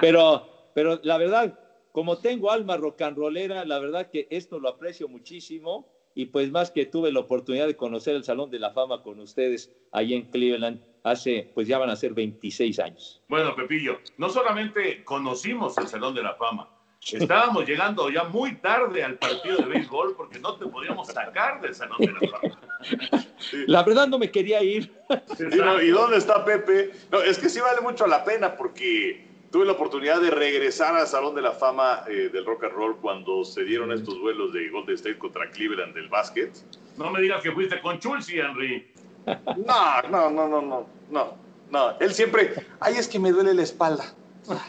Pero, 0.00 0.46
pero 0.74 1.00
la 1.02 1.18
verdad, 1.18 1.58
como 1.90 2.18
tengo 2.18 2.52
alma 2.52 2.76
rock 2.76 3.02
and 3.02 3.16
rollera, 3.16 3.64
la 3.64 3.80
verdad 3.80 4.10
que 4.10 4.28
esto 4.30 4.60
lo 4.60 4.68
aprecio 4.68 5.08
muchísimo 5.08 5.88
y 6.14 6.26
pues 6.26 6.52
más 6.52 6.70
que 6.70 6.86
tuve 6.86 7.10
la 7.10 7.18
oportunidad 7.20 7.66
de 7.66 7.74
conocer 7.76 8.14
el 8.14 8.22
Salón 8.22 8.48
de 8.50 8.60
la 8.60 8.70
Fama 8.70 9.02
con 9.02 9.18
ustedes 9.18 9.72
ahí 9.90 10.14
en 10.14 10.30
Cleveland 10.30 10.80
hace, 11.02 11.50
pues 11.54 11.66
ya 11.66 11.78
van 11.78 11.90
a 11.90 11.96
ser 11.96 12.12
26 12.14 12.78
años. 12.78 13.20
Bueno, 13.28 13.56
Pepillo, 13.56 13.98
no 14.18 14.28
solamente 14.28 15.02
conocimos 15.04 15.76
el 15.78 15.88
Salón 15.88 16.14
de 16.14 16.22
la 16.22 16.34
Fama, 16.34 16.68
estábamos 17.12 17.66
llegando 17.66 18.10
ya 18.10 18.24
muy 18.24 18.56
tarde 18.56 19.02
al 19.02 19.14
partido 19.14 19.58
de 19.58 19.64
béisbol 19.64 20.14
porque 20.16 20.38
no 20.38 20.56
te 20.56 20.66
podíamos 20.66 21.08
sacar 21.08 21.60
del 21.60 21.74
Salón 21.74 21.98
de 21.98 22.12
la 22.12 22.20
Fama. 22.28 23.26
La 23.66 23.82
verdad 23.82 24.08
no 24.08 24.18
me 24.18 24.30
quería 24.30 24.62
ir. 24.62 24.92
Sí, 25.36 25.44
no, 25.44 25.80
¿Y 25.80 25.90
dónde 25.90 26.18
está 26.18 26.44
Pepe? 26.44 26.92
No, 27.10 27.20
es 27.20 27.38
que 27.38 27.48
sí 27.48 27.60
vale 27.60 27.80
mucho 27.80 28.06
la 28.06 28.24
pena 28.24 28.56
porque 28.56 29.26
tuve 29.50 29.64
la 29.64 29.72
oportunidad 29.72 30.20
de 30.20 30.30
regresar 30.30 30.94
al 30.94 31.06
Salón 31.06 31.34
de 31.34 31.42
la 31.42 31.52
Fama 31.52 32.04
eh, 32.08 32.30
del 32.32 32.44
Rock 32.44 32.64
and 32.64 32.72
Roll 32.74 32.96
cuando 32.98 33.44
se 33.44 33.64
dieron 33.64 33.92
estos 33.92 34.20
vuelos 34.20 34.52
de 34.52 34.68
Golden 34.68 34.94
State 34.94 35.18
contra 35.18 35.50
Cleveland 35.50 35.94
del 35.94 36.08
básquet. 36.08 36.52
No 36.96 37.10
me 37.10 37.20
digas 37.20 37.42
que 37.42 37.52
fuiste 37.52 37.80
con 37.80 37.98
Chulsi, 37.98 38.38
Henry. 38.38 38.86
No, 39.26 40.02
no, 40.10 40.30
no, 40.30 40.48
no, 40.48 40.62
no, 40.62 40.86
no, 41.10 41.36
no. 41.70 41.98
Él 42.00 42.12
siempre, 42.12 42.54
ay, 42.80 42.94
es 42.96 43.08
que 43.08 43.18
me 43.18 43.32
duele 43.32 43.54
la 43.54 43.62
espalda. 43.62 44.14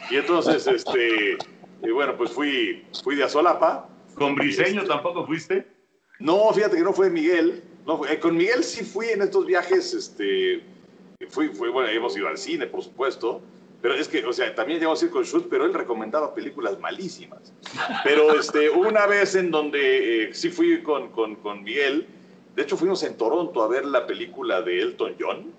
Y 0.09 0.17
entonces, 0.17 0.67
este, 0.67 1.37
y 1.81 1.91
bueno, 1.91 2.15
pues 2.17 2.31
fui, 2.31 2.85
fui 3.03 3.15
de 3.15 3.23
Azolapa. 3.23 3.87
¿Con 4.15 4.35
Briseño 4.35 4.83
tampoco 4.85 5.25
fuiste? 5.25 5.65
No, 6.19 6.51
fíjate 6.53 6.75
que 6.77 6.83
no 6.83 6.93
fue 6.93 7.09
Miguel. 7.09 7.63
No, 7.85 8.05
eh, 8.05 8.19
con 8.19 8.35
Miguel 8.35 8.63
sí 8.63 8.83
fui 8.83 9.07
en 9.07 9.21
estos 9.21 9.45
viajes, 9.45 9.93
este, 9.93 10.61
fui, 11.29 11.49
fui, 11.49 11.69
bueno, 11.69 11.89
hemos 11.89 12.15
ido 12.17 12.27
al 12.27 12.37
cine, 12.37 12.67
por 12.67 12.83
supuesto. 12.83 13.41
Pero 13.81 13.93
es 13.93 14.09
que, 14.09 14.25
o 14.25 14.33
sea, 14.33 14.53
también 14.53 14.79
llegamos 14.79 15.01
a 15.01 15.05
ir 15.05 15.11
con 15.11 15.23
Schultz, 15.23 15.47
pero 15.49 15.63
él 15.65 15.73
recomendaba 15.73 16.35
películas 16.35 16.77
malísimas. 16.79 17.53
Pero 18.03 18.37
este, 18.37 18.69
una 18.69 19.07
vez 19.07 19.35
en 19.35 19.51
donde 19.51 20.25
eh, 20.25 20.33
sí 20.33 20.49
fui 20.49 20.83
con, 20.83 21.09
con, 21.09 21.37
con 21.37 21.63
Miguel, 21.63 22.05
de 22.55 22.63
hecho 22.63 22.75
fuimos 22.75 23.01
en 23.03 23.15
Toronto 23.15 23.63
a 23.63 23.69
ver 23.69 23.85
la 23.85 24.05
película 24.05 24.61
de 24.61 24.81
Elton 24.81 25.15
John, 25.17 25.53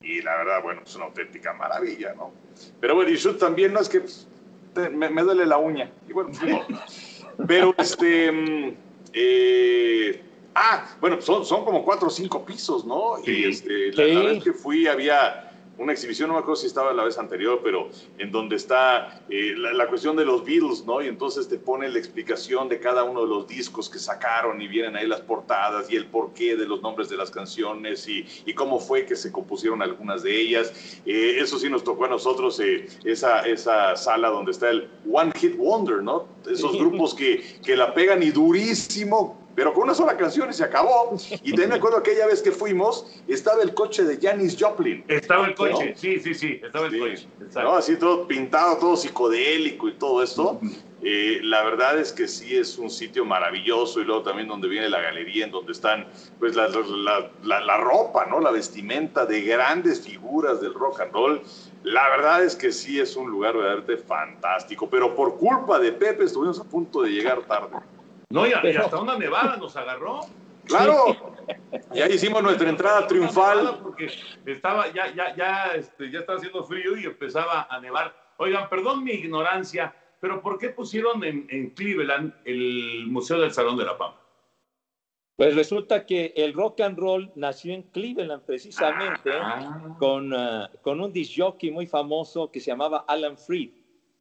y 0.00 0.20
la 0.22 0.38
verdad, 0.38 0.60
bueno, 0.64 0.82
es 0.84 0.96
una 0.96 1.04
auténtica 1.04 1.52
maravilla, 1.52 2.14
¿no? 2.14 2.32
Pero 2.80 2.96
bueno, 2.96 3.12
y 3.12 3.16
Schultz 3.16 3.38
también, 3.38 3.72
no 3.72 3.78
es 3.78 3.88
que 3.88 4.00
pues, 4.00 4.26
me, 4.74 5.10
me 5.10 5.22
duele 5.22 5.46
la 5.46 5.58
uña. 5.58 5.90
Y 6.08 6.12
bueno, 6.12 6.30
pues, 6.38 7.24
pero 7.46 7.74
este, 7.78 8.32
mm, 8.32 8.76
eh, 9.12 10.22
ah, 10.54 10.86
bueno, 11.00 11.20
son, 11.20 11.44
son 11.44 11.64
como 11.64 11.84
cuatro 11.84 12.08
o 12.08 12.10
cinco 12.10 12.44
pisos, 12.44 12.84
¿no? 12.84 13.14
Y 13.24 13.44
este, 13.44 13.92
la, 13.92 14.04
la 14.04 14.20
Sí. 14.20 14.26
vez 14.26 14.44
que 14.44 14.52
fui 14.52 14.86
había 14.86 15.51
una 15.82 15.92
exhibición, 15.92 16.28
no 16.28 16.34
me 16.34 16.40
acuerdo 16.40 16.56
si 16.56 16.66
estaba 16.68 16.92
la 16.92 17.04
vez 17.04 17.18
anterior, 17.18 17.60
pero 17.62 17.88
en 18.18 18.30
donde 18.30 18.56
está 18.56 19.22
eh, 19.28 19.54
la, 19.56 19.72
la 19.72 19.88
cuestión 19.88 20.16
de 20.16 20.24
los 20.24 20.44
Beatles, 20.44 20.84
¿no? 20.86 21.02
Y 21.02 21.08
entonces 21.08 21.48
te 21.48 21.58
pone 21.58 21.88
la 21.88 21.98
explicación 21.98 22.68
de 22.68 22.78
cada 22.78 23.04
uno 23.04 23.22
de 23.22 23.28
los 23.28 23.46
discos 23.46 23.90
que 23.90 23.98
sacaron 23.98 24.60
y 24.62 24.68
vienen 24.68 24.96
ahí 24.96 25.06
las 25.06 25.20
portadas 25.20 25.90
y 25.90 25.96
el 25.96 26.06
porqué 26.06 26.56
de 26.56 26.66
los 26.66 26.82
nombres 26.82 27.08
de 27.08 27.16
las 27.16 27.30
canciones 27.30 28.08
y, 28.08 28.24
y 28.46 28.54
cómo 28.54 28.78
fue 28.78 29.04
que 29.04 29.16
se 29.16 29.32
compusieron 29.32 29.82
algunas 29.82 30.22
de 30.22 30.40
ellas. 30.40 30.72
Eh, 31.04 31.38
eso 31.38 31.58
sí 31.58 31.68
nos 31.68 31.82
tocó 31.82 32.04
a 32.04 32.08
nosotros, 32.08 32.58
eh, 32.60 32.86
esa, 33.04 33.40
esa 33.40 33.96
sala 33.96 34.28
donde 34.28 34.52
está 34.52 34.70
el 34.70 34.88
One 35.10 35.32
Hit 35.36 35.56
Wonder, 35.56 36.02
¿no? 36.02 36.26
Esos 36.50 36.76
grupos 36.76 37.14
que, 37.14 37.44
que 37.64 37.76
la 37.76 37.94
pegan 37.94 38.22
y 38.22 38.30
durísimo, 38.30 39.41
pero 39.54 39.72
con 39.74 39.84
una 39.84 39.94
sola 39.94 40.16
canción 40.16 40.48
y 40.50 40.52
se 40.52 40.64
acabó. 40.64 41.16
Y 41.42 41.50
también 41.50 41.70
me 41.70 41.74
acuerdo 41.76 41.98
aquella 41.98 42.26
vez 42.26 42.42
que 42.42 42.52
fuimos, 42.52 43.22
estaba 43.26 43.62
el 43.62 43.74
coche 43.74 44.04
de 44.04 44.18
Janis 44.20 44.56
Joplin. 44.58 45.04
Estaba 45.08 45.46
el 45.46 45.54
coche, 45.54 45.90
¿no? 45.90 45.96
sí, 45.96 46.18
sí, 46.20 46.34
sí, 46.34 46.60
estaba 46.62 46.86
el 46.86 46.98
coche. 46.98 47.28
Exacto. 47.40 47.62
¿no? 47.70 47.76
Así 47.76 47.96
todo 47.96 48.26
pintado, 48.26 48.78
todo 48.78 48.96
psicodélico 48.96 49.88
y 49.88 49.98
todo 49.98 50.22
esto. 50.22 50.60
Eh, 51.04 51.40
la 51.42 51.64
verdad 51.64 51.98
es 51.98 52.12
que 52.12 52.28
sí 52.28 52.56
es 52.56 52.78
un 52.78 52.88
sitio 52.88 53.24
maravilloso 53.24 54.00
y 54.00 54.04
luego 54.04 54.22
también 54.22 54.46
donde 54.46 54.68
viene 54.68 54.88
la 54.88 55.00
galería, 55.00 55.44
en 55.46 55.50
donde 55.50 55.72
están 55.72 56.06
pues 56.38 56.54
la, 56.54 56.68
la- 56.68 57.32
la- 57.42 57.60
la 57.60 57.76
ropa, 57.76 58.24
¿no? 58.26 58.38
La 58.38 58.52
vestimenta 58.52 59.26
de 59.26 59.42
grandes 59.42 60.00
figuras 60.06 60.60
del 60.60 60.72
rock 60.74 61.00
and 61.00 61.12
roll. 61.12 61.42
La 61.82 62.08
verdad 62.10 62.44
es 62.44 62.54
que 62.54 62.70
sí 62.70 63.00
es 63.00 63.16
un 63.16 63.28
lugar 63.28 63.54
verdaderamente 63.56 63.96
fantástico, 63.96 64.88
pero 64.88 65.16
por 65.16 65.36
culpa 65.36 65.80
de 65.80 65.90
Pepe 65.90 66.22
estuvimos 66.24 66.60
a 66.60 66.64
punto 66.64 67.02
de 67.02 67.10
llegar 67.10 67.42
tarde. 67.42 67.76
No, 68.32 68.46
y, 68.46 68.50
y 68.50 68.76
hasta 68.76 68.98
una 69.00 69.16
nevada 69.18 69.56
nos 69.56 69.76
agarró. 69.76 70.20
Claro. 70.64 71.34
Ya 71.92 72.06
hicimos 72.08 72.42
nuestra 72.42 72.68
entrada 72.70 73.06
triunfal. 73.06 73.78
Porque 73.82 74.10
estaba, 74.46 74.92
ya, 74.92 75.12
ya, 75.14 75.34
ya, 75.36 75.66
este, 75.74 76.10
ya 76.10 76.20
estaba 76.20 76.38
haciendo 76.38 76.64
frío 76.64 76.96
y 76.96 77.04
empezaba 77.04 77.66
a 77.68 77.80
nevar. 77.80 78.14
Oigan, 78.38 78.68
perdón 78.68 79.04
mi 79.04 79.12
ignorancia, 79.12 79.94
pero 80.20 80.40
¿por 80.40 80.58
qué 80.58 80.70
pusieron 80.70 81.22
en, 81.24 81.46
en 81.50 81.70
Cleveland 81.70 82.32
el 82.44 83.06
Museo 83.08 83.40
del 83.40 83.52
Salón 83.52 83.76
de 83.76 83.84
la 83.84 83.96
Fama? 83.96 84.18
Pues 85.36 85.54
resulta 85.56 86.06
que 86.06 86.32
el 86.36 86.52
rock 86.52 86.80
and 86.80 86.98
roll 86.98 87.32
nació 87.34 87.74
en 87.74 87.82
Cleveland 87.82 88.44
precisamente 88.44 89.30
Ah. 89.34 89.96
con, 89.98 90.32
ah, 90.32 90.70
con 90.82 91.00
un 91.00 91.12
disc 91.12 91.32
jockey 91.36 91.70
muy 91.70 91.86
famoso 91.86 92.50
que 92.50 92.60
se 92.60 92.70
llamaba 92.70 93.04
Alan 93.08 93.36
Freed 93.36 93.70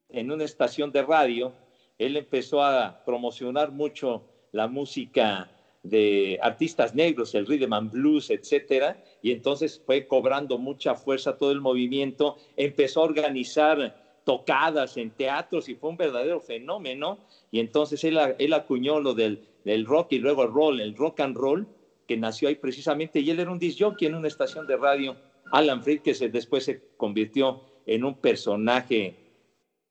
en 0.09 0.31
una 0.31 0.43
estación 0.43 0.91
de 0.91 1.03
radio. 1.03 1.53
Él 2.01 2.17
empezó 2.17 2.63
a 2.63 2.99
promocionar 3.05 3.71
mucho 3.71 4.23
la 4.51 4.67
música 4.67 5.51
de 5.83 6.39
artistas 6.41 6.95
negros, 6.95 7.35
el 7.35 7.45
rhythm 7.45 7.73
and 7.73 7.91
blues, 7.91 8.31
etcétera, 8.31 9.03
y 9.21 9.31
entonces 9.31 9.79
fue 9.85 10.07
cobrando 10.07 10.57
mucha 10.57 10.95
fuerza 10.95 11.37
todo 11.37 11.51
el 11.51 11.61
movimiento, 11.61 12.37
empezó 12.55 13.01
a 13.01 13.05
organizar 13.05 13.95
tocadas 14.23 14.97
en 14.97 15.11
teatros 15.11 15.69
y 15.69 15.75
fue 15.75 15.91
un 15.91 15.97
verdadero 15.97 16.39
fenómeno, 16.39 17.19
y 17.51 17.59
entonces 17.59 18.03
él, 18.03 18.17
acuñó 18.53 18.99
lo 18.99 19.13
del, 19.13 19.39
rock 19.85 20.13
y 20.13 20.17
luego 20.17 20.41
el 20.41 20.51
roll, 20.51 20.81
el 20.81 20.95
rock 20.95 21.19
and 21.19 21.37
roll, 21.37 21.67
que 22.07 22.17
nació 22.17 22.49
ahí 22.49 22.55
precisamente, 22.55 23.19
y 23.19 23.29
él 23.29 23.39
era 23.39 23.51
un 23.51 23.59
disc 23.59 23.77
jockey 23.79 24.07
en 24.07 24.15
una 24.15 24.27
estación 24.27 24.65
de 24.65 24.75
radio, 24.75 25.15
Alan 25.51 25.83
Freed, 25.83 26.01
que 26.01 26.13
después 26.29 26.63
se 26.63 26.81
convirtió 26.97 27.61
en 27.85 28.03
un 28.03 28.15
personaje 28.15 29.20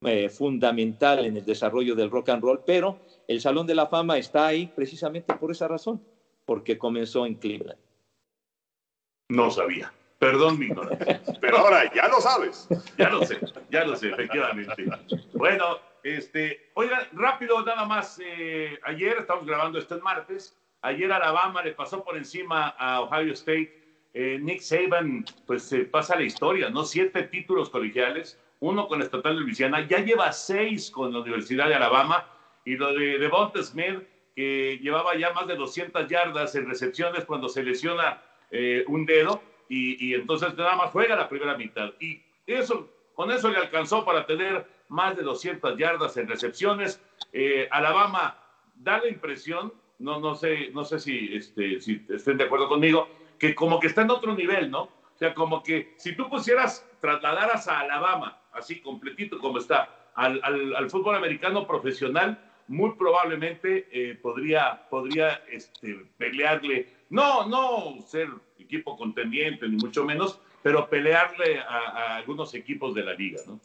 eh, 0.03 0.29
fundamental 0.31 1.25
en 1.25 1.37
el 1.37 1.45
desarrollo 1.45 1.95
del 1.95 2.11
rock 2.11 2.31
and 2.31 2.43
roll, 2.43 2.61
pero 2.65 2.97
el 3.27 3.41
Salón 3.41 3.67
de 3.67 3.75
la 3.75 3.87
Fama 3.87 4.19
está 4.19 4.47
ahí 4.47 4.67
precisamente 4.67 5.35
por 5.35 5.51
esa 5.51 5.69
razón, 5.69 6.01
porque 6.45 6.79
comenzó 6.79 7.27
en 7.27 7.35
Cleveland. 7.35 7.79
No 9.29 9.51
sabía. 9.51 9.93
Perdón 10.19 10.59
mi 10.59 10.67
ignorancia. 10.67 11.23
Pero 11.41 11.59
ahora 11.59 11.91
ya 11.95 12.07
lo 12.09 12.21
sabes. 12.21 12.69
Ya 12.99 13.09
lo 13.09 13.25
sé, 13.25 13.39
ya 13.71 13.85
lo 13.85 13.97
sé, 13.97 14.11
efectivamente. 14.11 14.85
Bueno, 15.33 15.79
este, 16.03 16.71
oigan, 16.75 17.01
rápido 17.13 17.65
nada 17.65 17.87
más. 17.87 18.21
eh, 18.23 18.79
ayer, 18.85 19.19
estamos 19.19 19.47
grabando 19.47 19.79
esto 19.79 19.95
el 19.95 20.03
martes, 20.03 20.59
ayer 20.83 21.11
Alabama 21.11 21.63
le 21.63 21.73
pasó 21.73 22.05
por 22.05 22.17
encima 22.17 22.69
a 22.69 23.01
Ohio 23.01 23.33
State. 23.33 23.73
Eh, 24.13 24.39
Nick 24.43 24.61
Saban, 24.61 25.25
pues 25.47 25.63
se 25.63 25.85
pasa 25.85 26.17
la 26.17 26.25
historia, 26.25 26.69
¿no? 26.69 26.85
Siete 26.85 27.23
títulos 27.23 27.71
colegiales, 27.71 28.39
uno 28.61 28.89
con 28.89 28.99
la 28.99 29.05
Estatal 29.05 29.37
de 29.37 29.43
Luisiana, 29.43 29.87
ya 29.87 29.99
lleva 29.99 30.33
seis 30.33 30.91
con 30.91 31.13
la 31.13 31.21
Universidad 31.21 31.69
de 31.69 31.75
Alabama, 31.75 32.27
y 32.65 32.77
lo 32.77 32.93
de 32.93 33.19
Devonta 33.19 33.63
Smith, 33.63 34.03
que 34.37 34.79
llevaba 34.83 35.17
ya 35.17 35.33
más 35.33 35.47
de 35.47 35.57
200 35.57 36.09
yardas 36.09 36.55
en 36.55 36.69
recepciones 36.69 37.25
cuando 37.25 37.49
se 37.49 37.63
lesiona 37.63 38.23
eh, 38.51 38.85
un 38.87 39.07
dedo, 39.07 39.43
y, 39.69 40.09
y 40.09 40.15
entonces 40.15 40.55
nada 40.57 40.77
más 40.77 40.91
juega 40.91 41.17
la 41.17 41.29
primera 41.29 41.57
mitad. 41.57 41.93
Y 42.01 42.23
eso, 42.47 42.89
con 43.15 43.31
eso 43.31 43.51
le 43.51 43.59
alcanzó 43.59 44.05
para 44.05 44.27
tener 44.27 44.67
más 44.89 45.17
de 45.17 45.23
200 45.23 45.79
yardas 45.79 46.17
en 46.17 46.29
recepciones. 46.29 47.01
Eh, 47.33 47.69
Alabama 47.71 48.37
da 48.75 48.99
la 48.99 49.09
impresión, 49.09 49.73
no, 49.99 50.21
no, 50.21 50.35
sé, 50.35 50.71
no 50.73 50.85
sé 50.85 50.99
si, 50.99 51.35
este, 51.35 51.81
si 51.81 52.05
estén 52.09 52.37
de 52.37 52.45
acuerdo 52.45 52.69
conmigo, 52.69 53.09
que 53.39 53.55
como 53.55 53.81
que 53.81 53.87
está 53.87 54.03
en 54.03 54.11
otro 54.11 54.35
nivel, 54.35 54.71
¿no? 54.71 54.83
O 54.83 55.19
sea, 55.19 55.35
como 55.35 55.63
que 55.63 55.95
si 55.97 56.15
tú 56.15 56.29
pusieras, 56.29 56.87
trasladaras 57.01 57.69
a 57.69 57.81
Alabama, 57.81 58.40
así 58.53 58.81
completito 58.81 59.39
como 59.39 59.59
está, 59.59 60.11
al, 60.15 60.91
fútbol 60.91 61.17
americano 61.17 61.67
profesional, 61.67 62.39
muy 62.69 62.93
probablemente 62.93 63.89
eh, 63.91 64.15
podría, 64.15 64.89
podría 64.89 65.43
este, 65.51 66.07
pelearle, 66.19 66.89
no, 67.11 67.47
no 67.47 68.01
ser 68.07 68.29
equipo 68.59 68.97
contendiente, 68.97 69.69
ni 69.69 69.77
mucho 69.77 70.05
menos, 70.05 70.41
pero 70.63 70.89
pelearle 70.89 71.59
a, 71.59 71.65
a 71.65 72.17
algunos 72.17 72.55
equipos 72.55 72.95
de 72.95 73.03
la 73.03 73.15
liga, 73.15 73.41
¿no? 73.47 73.61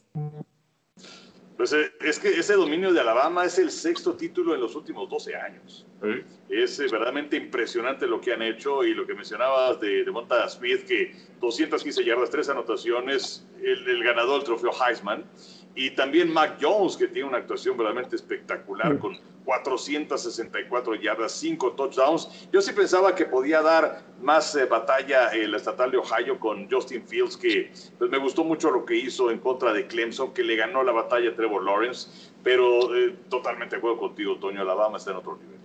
Pues 1.57 1.71
eh, 1.71 1.93
es 2.01 2.19
que 2.19 2.29
ese 2.29 2.53
dominio 2.53 2.91
de 2.91 2.99
Alabama 2.99 3.45
es 3.45 3.57
el 3.59 3.71
sexto 3.71 4.13
título 4.13 4.53
en 4.53 4.61
los 4.61 4.75
últimos 4.75 5.09
12 5.09 5.35
años. 5.35 5.85
Es 6.49 6.79
eh, 6.79 6.83
verdaderamente 6.83 7.37
impresionante 7.37 8.05
lo 8.07 8.19
que 8.19 8.33
han 8.33 8.41
hecho 8.41 8.83
y 8.83 8.93
lo 8.93 9.07
que 9.07 9.13
mencionabas 9.13 9.79
de, 9.79 10.03
de 10.03 10.11
Monta 10.11 10.47
Smith, 10.49 10.85
que 10.85 11.15
215 11.39 12.03
yardas, 12.03 12.29
tres 12.29 12.49
anotaciones, 12.49 13.47
el, 13.61 13.87
el 13.87 14.03
ganador 14.03 14.39
del 14.39 14.45
trofeo 14.45 14.71
Heisman. 14.71 15.23
Y 15.75 15.91
también 15.91 16.31
Mac 16.31 16.57
Jones, 16.61 16.97
que 16.97 17.07
tiene 17.07 17.27
una 17.27 17.37
actuación 17.37 17.77
verdaderamente 17.77 18.17
espectacular 18.17 18.97
con 18.99 19.17
464 19.45 20.95
yardas, 20.95 21.31
5 21.31 21.73
touchdowns. 21.73 22.49
Yo 22.51 22.61
sí 22.61 22.73
pensaba 22.73 23.15
que 23.15 23.25
podía 23.25 23.61
dar 23.61 24.03
más 24.21 24.55
eh, 24.55 24.65
batalla 24.65 25.29
el 25.29 25.53
estatal 25.53 25.91
de 25.91 25.97
Ohio 25.97 26.39
con 26.39 26.69
Justin 26.69 27.07
Fields, 27.07 27.37
que 27.37 27.71
pues, 27.97 28.09
me 28.09 28.17
gustó 28.17 28.43
mucho 28.43 28.71
lo 28.71 28.85
que 28.85 28.95
hizo 28.95 29.31
en 29.31 29.39
contra 29.39 29.71
de 29.71 29.87
Clemson, 29.87 30.33
que 30.33 30.43
le 30.43 30.55
ganó 30.55 30.83
la 30.83 30.91
batalla 30.91 31.29
a 31.29 31.35
Trevor 31.35 31.63
Lawrence. 31.63 32.31
Pero 32.43 32.95
eh, 32.95 33.15
totalmente 33.29 33.75
de 33.75 33.77
acuerdo 33.77 33.99
contigo, 33.99 34.37
Toño. 34.37 34.61
Alabama 34.61 34.97
está 34.97 35.11
en 35.11 35.17
otro 35.17 35.37
nivel. 35.37 35.59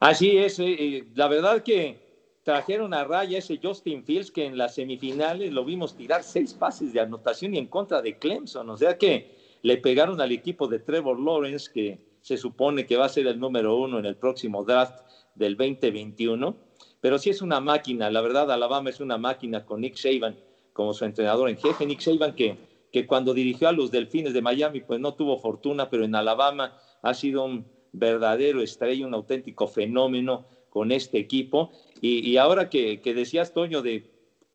Así 0.00 0.36
es. 0.36 0.58
Eh, 0.58 1.06
la 1.14 1.28
verdad 1.28 1.62
que 1.62 2.04
trajeron 2.42 2.92
a 2.92 3.04
raya 3.04 3.38
ese 3.38 3.58
Justin 3.62 4.04
Fields 4.04 4.30
que 4.30 4.44
en 4.44 4.58
las 4.58 4.74
semifinales 4.74 5.52
lo 5.52 5.64
vimos 5.64 5.96
tirar 5.96 6.22
seis 6.22 6.52
pases 6.52 6.92
de 6.92 7.00
anotación 7.00 7.54
y 7.54 7.58
en 7.58 7.66
contra 7.66 8.02
de 8.02 8.18
Clemson. 8.18 8.68
O 8.68 8.76
sea 8.76 8.98
que 8.98 9.43
le 9.64 9.78
pegaron 9.78 10.20
al 10.20 10.30
equipo 10.30 10.68
de 10.68 10.78
Trevor 10.78 11.18
Lawrence, 11.18 11.70
que 11.72 11.98
se 12.20 12.36
supone 12.36 12.84
que 12.84 12.98
va 12.98 13.06
a 13.06 13.08
ser 13.08 13.26
el 13.26 13.40
número 13.40 13.74
uno 13.76 13.98
en 13.98 14.04
el 14.04 14.14
próximo 14.14 14.62
draft 14.62 15.00
del 15.34 15.56
2021. 15.56 16.54
Pero 17.00 17.18
sí 17.18 17.30
es 17.30 17.40
una 17.40 17.60
máquina, 17.60 18.10
la 18.10 18.20
verdad, 18.20 18.52
Alabama 18.52 18.90
es 18.90 19.00
una 19.00 19.16
máquina 19.16 19.64
con 19.64 19.80
Nick 19.80 19.96
Saban 19.96 20.36
como 20.74 20.92
su 20.92 21.06
entrenador 21.06 21.48
en 21.48 21.56
jefe. 21.56 21.86
Nick 21.86 22.00
Saban 22.00 22.34
que, 22.34 22.58
que 22.92 23.06
cuando 23.06 23.32
dirigió 23.32 23.68
a 23.68 23.72
los 23.72 23.90
Delfines 23.90 24.34
de 24.34 24.42
Miami, 24.42 24.82
pues 24.82 25.00
no 25.00 25.14
tuvo 25.14 25.38
fortuna, 25.38 25.88
pero 25.88 26.04
en 26.04 26.14
Alabama 26.14 26.76
ha 27.00 27.14
sido 27.14 27.46
un 27.46 27.66
verdadero 27.92 28.60
estrella, 28.60 29.06
un 29.06 29.14
auténtico 29.14 29.66
fenómeno 29.66 30.44
con 30.68 30.92
este 30.92 31.18
equipo. 31.18 31.70
Y, 32.02 32.36
ahora 32.36 32.68
que, 32.68 33.00
decías, 33.02 33.54
Toño, 33.54 33.80
de 33.80 34.10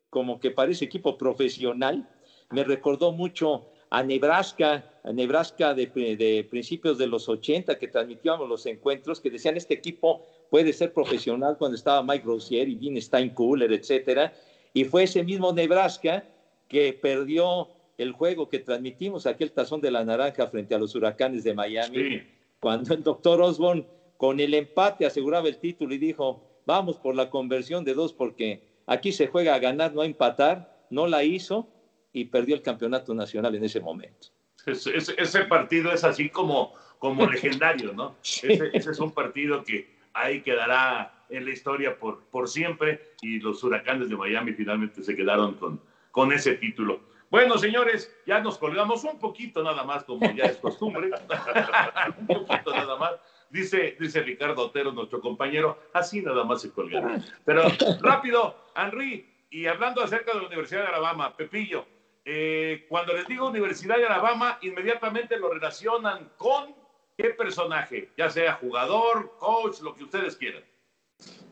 como 0.08 0.38
que 0.38 0.52
parece 0.52 0.84
equipo 0.84 1.18
profesional, 1.18 2.08
me 2.50 2.62
recordó 2.62 3.10
mucho 3.10 3.72
a 3.90 4.04
Nebraska, 4.04 4.84
a 5.02 5.12
Nebraska 5.12 5.74
de, 5.74 6.46
principios 6.48 6.96
de 6.96 7.08
los 7.08 7.28
80, 7.28 7.76
que 7.76 7.88
transmitíamos 7.88 8.48
los 8.48 8.64
encuentros, 8.66 9.20
que 9.20 9.30
decían, 9.30 9.56
este 9.56 9.74
equipo 9.74 10.24
puede 10.48 10.72
ser 10.72 10.92
profesional 10.92 11.56
cuando 11.58 11.76
estaba 11.76 12.02
Mike 12.02 12.24
Rozier 12.24 12.68
y 12.68 12.76
Dean 12.76 13.00
Steinkühler, 13.02 13.72
etcétera. 13.72 14.32
Y 14.72 14.84
fue 14.84 15.02
ese 15.02 15.24
mismo 15.24 15.52
Nebraska 15.52 16.24
que 16.68 16.92
perdió 16.92 17.68
el 17.98 18.12
juego 18.12 18.48
que 18.48 18.60
transmitimos, 18.60 19.26
aquel 19.26 19.50
tazón 19.50 19.80
de 19.80 19.90
la 19.90 20.04
naranja 20.04 20.46
frente 20.46 20.74
a 20.74 20.78
los 20.78 20.94
huracanes 20.94 21.42
de 21.42 21.52
Miami, 21.52 22.22
cuando 22.60 22.94
el 22.94 23.02
doctor 23.02 23.42
Osborne 23.42 23.84
con 24.16 24.38
el 24.38 24.54
empate 24.54 25.04
aseguraba 25.04 25.48
el 25.48 25.58
título 25.58 25.94
y 25.94 25.98
dijo, 25.98 26.42
vamos 26.64 26.96
por 26.98 27.16
la 27.16 27.28
conversión 27.28 27.84
de 27.84 27.94
dos 27.94 28.12
porque 28.12 28.62
aquí 28.86 29.10
se 29.10 29.26
juega 29.26 29.54
a 29.54 29.58
ganar, 29.58 29.92
no 29.92 30.02
a 30.02 30.06
empatar, 30.06 30.86
no 30.90 31.08
la 31.08 31.24
hizo 31.24 31.66
y 32.12 32.24
perdió 32.26 32.54
el 32.54 32.62
campeonato 32.62 33.14
nacional 33.14 33.54
en 33.54 33.64
ese 33.64 33.80
momento. 33.80 34.28
Ese, 34.66 35.44
partido 35.44 35.92
es 35.92 36.04
así 36.04 36.28
como, 36.28 36.74
como 36.98 37.26
legendario, 37.26 37.92
¿no? 37.92 38.16
Ese, 38.22 38.70
es 38.74 38.98
un 38.98 39.12
partido 39.12 39.64
que 39.64 39.96
ahí 40.12 40.42
quedará 40.42 41.24
en 41.30 41.44
la 41.44 41.50
historia 41.50 41.98
por, 41.98 42.24
por 42.24 42.48
siempre 42.48 43.14
y 43.22 43.38
los 43.38 43.62
huracanes 43.62 44.08
de 44.08 44.16
Miami 44.16 44.52
finalmente 44.52 45.02
se 45.02 45.16
quedaron 45.16 45.54
con, 45.54 45.80
con 46.10 46.32
ese 46.32 46.54
título. 46.56 47.00
Bueno, 47.30 47.56
señores, 47.58 48.12
ya 48.26 48.40
nos 48.40 48.58
colgamos 48.58 49.04
un 49.04 49.18
poquito 49.18 49.62
nada 49.62 49.84
más, 49.84 50.02
como 50.02 50.28
ya 50.32 50.44
es 50.44 50.56
costumbre. 50.56 51.10
un 52.18 52.26
poquito 52.26 52.72
nada 52.72 52.96
más. 52.96 53.12
Dice, 53.48 53.96
dice 53.98 54.22
Ricardo 54.22 54.66
Otero, 54.66 54.92
nuestro 54.92 55.20
compañero, 55.20 55.78
así 55.92 56.22
nada 56.22 56.44
más 56.44 56.62
se 56.62 56.72
colgará. 56.72 57.20
Pero 57.44 57.62
rápido, 58.00 58.56
Henry, 58.76 59.28
y 59.50 59.66
hablando 59.66 60.02
acerca 60.02 60.32
de 60.32 60.40
la 60.40 60.46
Universidad 60.46 60.82
de 60.82 60.88
Alabama, 60.88 61.36
Pepillo, 61.36 61.86
eh, 62.24 62.86
cuando 62.88 63.14
les 63.14 63.26
digo 63.26 63.48
Universidad 63.48 63.96
de 63.96 64.06
Alabama, 64.06 64.58
inmediatamente 64.62 65.36
lo 65.38 65.52
relacionan 65.52 66.30
con 66.36 66.74
qué 67.16 67.30
personaje, 67.30 68.10
ya 68.16 68.30
sea 68.30 68.54
jugador, 68.54 69.36
coach, 69.38 69.80
lo 69.80 69.94
que 69.94 70.04
ustedes 70.04 70.36
quieran. 70.36 70.62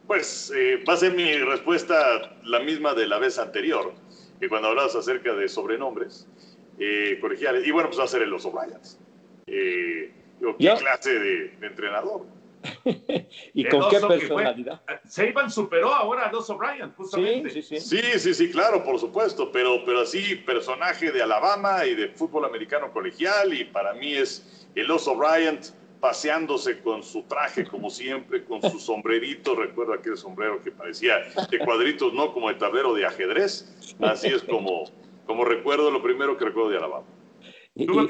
Pues 0.07 0.51
eh, 0.57 0.83
va 0.89 0.95
a 0.95 0.97
ser 0.97 1.13
mi 1.13 1.37
respuesta 1.37 2.35
la 2.45 2.61
misma 2.61 2.95
de 2.95 3.07
la 3.07 3.19
vez 3.19 3.39
anterior, 3.39 3.93
que 4.41 4.49
cuando 4.49 4.69
hablabas 4.69 4.97
acerca 4.97 5.35
de 5.35 5.49
sobrenombres 5.49 6.27
eh, 6.79 7.19
colegiales, 7.21 7.67
y 7.67 7.71
bueno, 7.71 7.89
pues 7.89 8.01
va 8.01 8.05
a 8.05 8.09
ser 8.09 8.23
el 8.23 8.31
Los 8.31 8.47
O'Briens. 8.47 8.99
Eh, 9.47 10.13
¿Qué 10.59 10.75
clase 10.77 11.19
de, 11.19 11.59
entrenador? 11.61 12.25
¿Y 13.55 13.65
con 13.69 13.89
qué 13.89 14.01
personalidad? 14.01 14.83
Seiban 15.07 15.51
superó 15.51 15.93
ahora 15.93 16.27
a 16.27 16.33
Los 16.33 16.51
O'Brien, 16.51 16.93
justamente. 16.97 17.51
Sí 17.51 17.81
sí, 17.81 18.03
sí 18.19 18.35
sí, 18.35 18.51
claro, 18.51 18.85
por 18.85 18.99
supuesto, 18.99 19.51
pero, 19.53 19.85
pero 19.85 20.01
así, 20.01 20.37
personaje 20.37 21.11
de 21.13 21.23
Alabama 21.23 21.85
y 21.87 21.95
de 21.95 22.09
fútbol 22.09 22.45
americano 22.45 22.93
colegial, 22.93 23.55
y 23.55 23.65
para 23.65 23.95
mí 23.95 24.15
es 24.15 24.69
el 24.75 24.91
Oso 24.91 25.13
O'Brien 25.13 25.61
paseándose 26.01 26.81
con 26.81 27.03
su 27.03 27.23
traje, 27.25 27.65
como 27.65 27.91
siempre, 27.91 28.45
con 28.45 28.63
su 28.63 28.79
sombrerito, 28.79 29.55
recuerdo 29.55 29.95
aquel 29.95 30.17
sombrero 30.17 30.63
que 30.63 30.71
parecía 30.71 31.19
de 31.51 31.59
cuadritos, 31.59 32.13
no 32.13 32.33
como 32.33 32.51
el 32.51 32.59
tablero 32.59 32.95
de 32.95 33.05
ajedrez, 33.05 33.97
así 34.01 34.29
es 34.29 34.43
como, 34.45 34.85
como 35.27 35.45
recuerdo, 35.45 35.91
lo 35.91 36.03
primero 36.03 36.37
que 36.37 36.45
recuerdo 36.45 36.71
de 36.71 36.77
Alabama. 36.79 37.07
¿Y, 37.75 37.85
y 37.85 37.87
por 37.87 38.09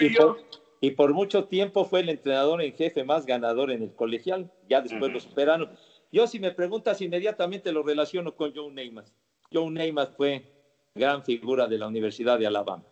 mucho 1.12 1.45
tiempo 1.45 1.85
fue 1.85 2.01
el 2.01 2.09
entrenador 2.09 2.62
en 2.62 2.72
jefe 2.72 3.05
más 3.05 3.26
ganador 3.26 3.70
en 3.70 3.83
el 3.83 3.95
colegial, 3.95 4.51
ya 4.68 4.81
después 4.81 5.12
lo 5.12 5.20
superaron. 5.20 5.70
Yo 6.11 6.26
si 6.26 6.39
me 6.39 6.53
preguntas 6.53 7.01
inmediatamente 7.01 7.72
lo 7.72 7.83
relaciono 7.83 8.35
con 8.35 8.55
Joe 8.55 8.72
Namath. 8.72 9.09
Joe 9.53 9.70
Namath 9.70 10.14
fue 10.16 10.43
gran 10.95 11.24
figura 11.24 11.66
de 11.66 11.79
la 11.79 11.87
Universidad 11.87 12.39
de 12.39 12.47
Alabama. 12.47 12.85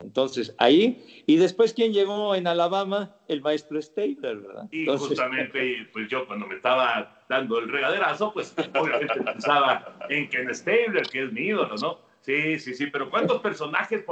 Entonces, 0.00 0.54
ahí, 0.58 0.96
y 1.26 1.36
después, 1.36 1.74
¿quién 1.74 1.92
llegó 1.92 2.34
en 2.36 2.46
Alabama? 2.46 3.10
El 3.26 3.40
maestro 3.40 3.82
Stabler, 3.82 4.36
¿verdad? 4.36 4.68
Y 4.70 4.86
justamente, 4.86 5.88
pues 5.92 6.08
yo 6.08 6.24
cuando 6.26 6.46
me 6.46 6.54
estaba 6.54 7.12
dando 7.28 7.58
el 7.58 7.68
regaderazo, 7.68 8.32
pues 8.32 8.54
obviamente 8.78 9.20
pensaba 9.20 9.96
en 10.08 10.28
Ken 10.28 10.54
Stabler, 10.54 11.02
que 11.08 11.24
es 11.24 11.32
mi 11.32 11.40
ídolo, 11.42 11.74
¿no? 11.76 11.98
Sí, 12.20 12.58
sí, 12.60 12.74
sí, 12.74 12.86
pero 12.86 13.10
¿cuántos 13.10 13.40
personajes 13.42 14.04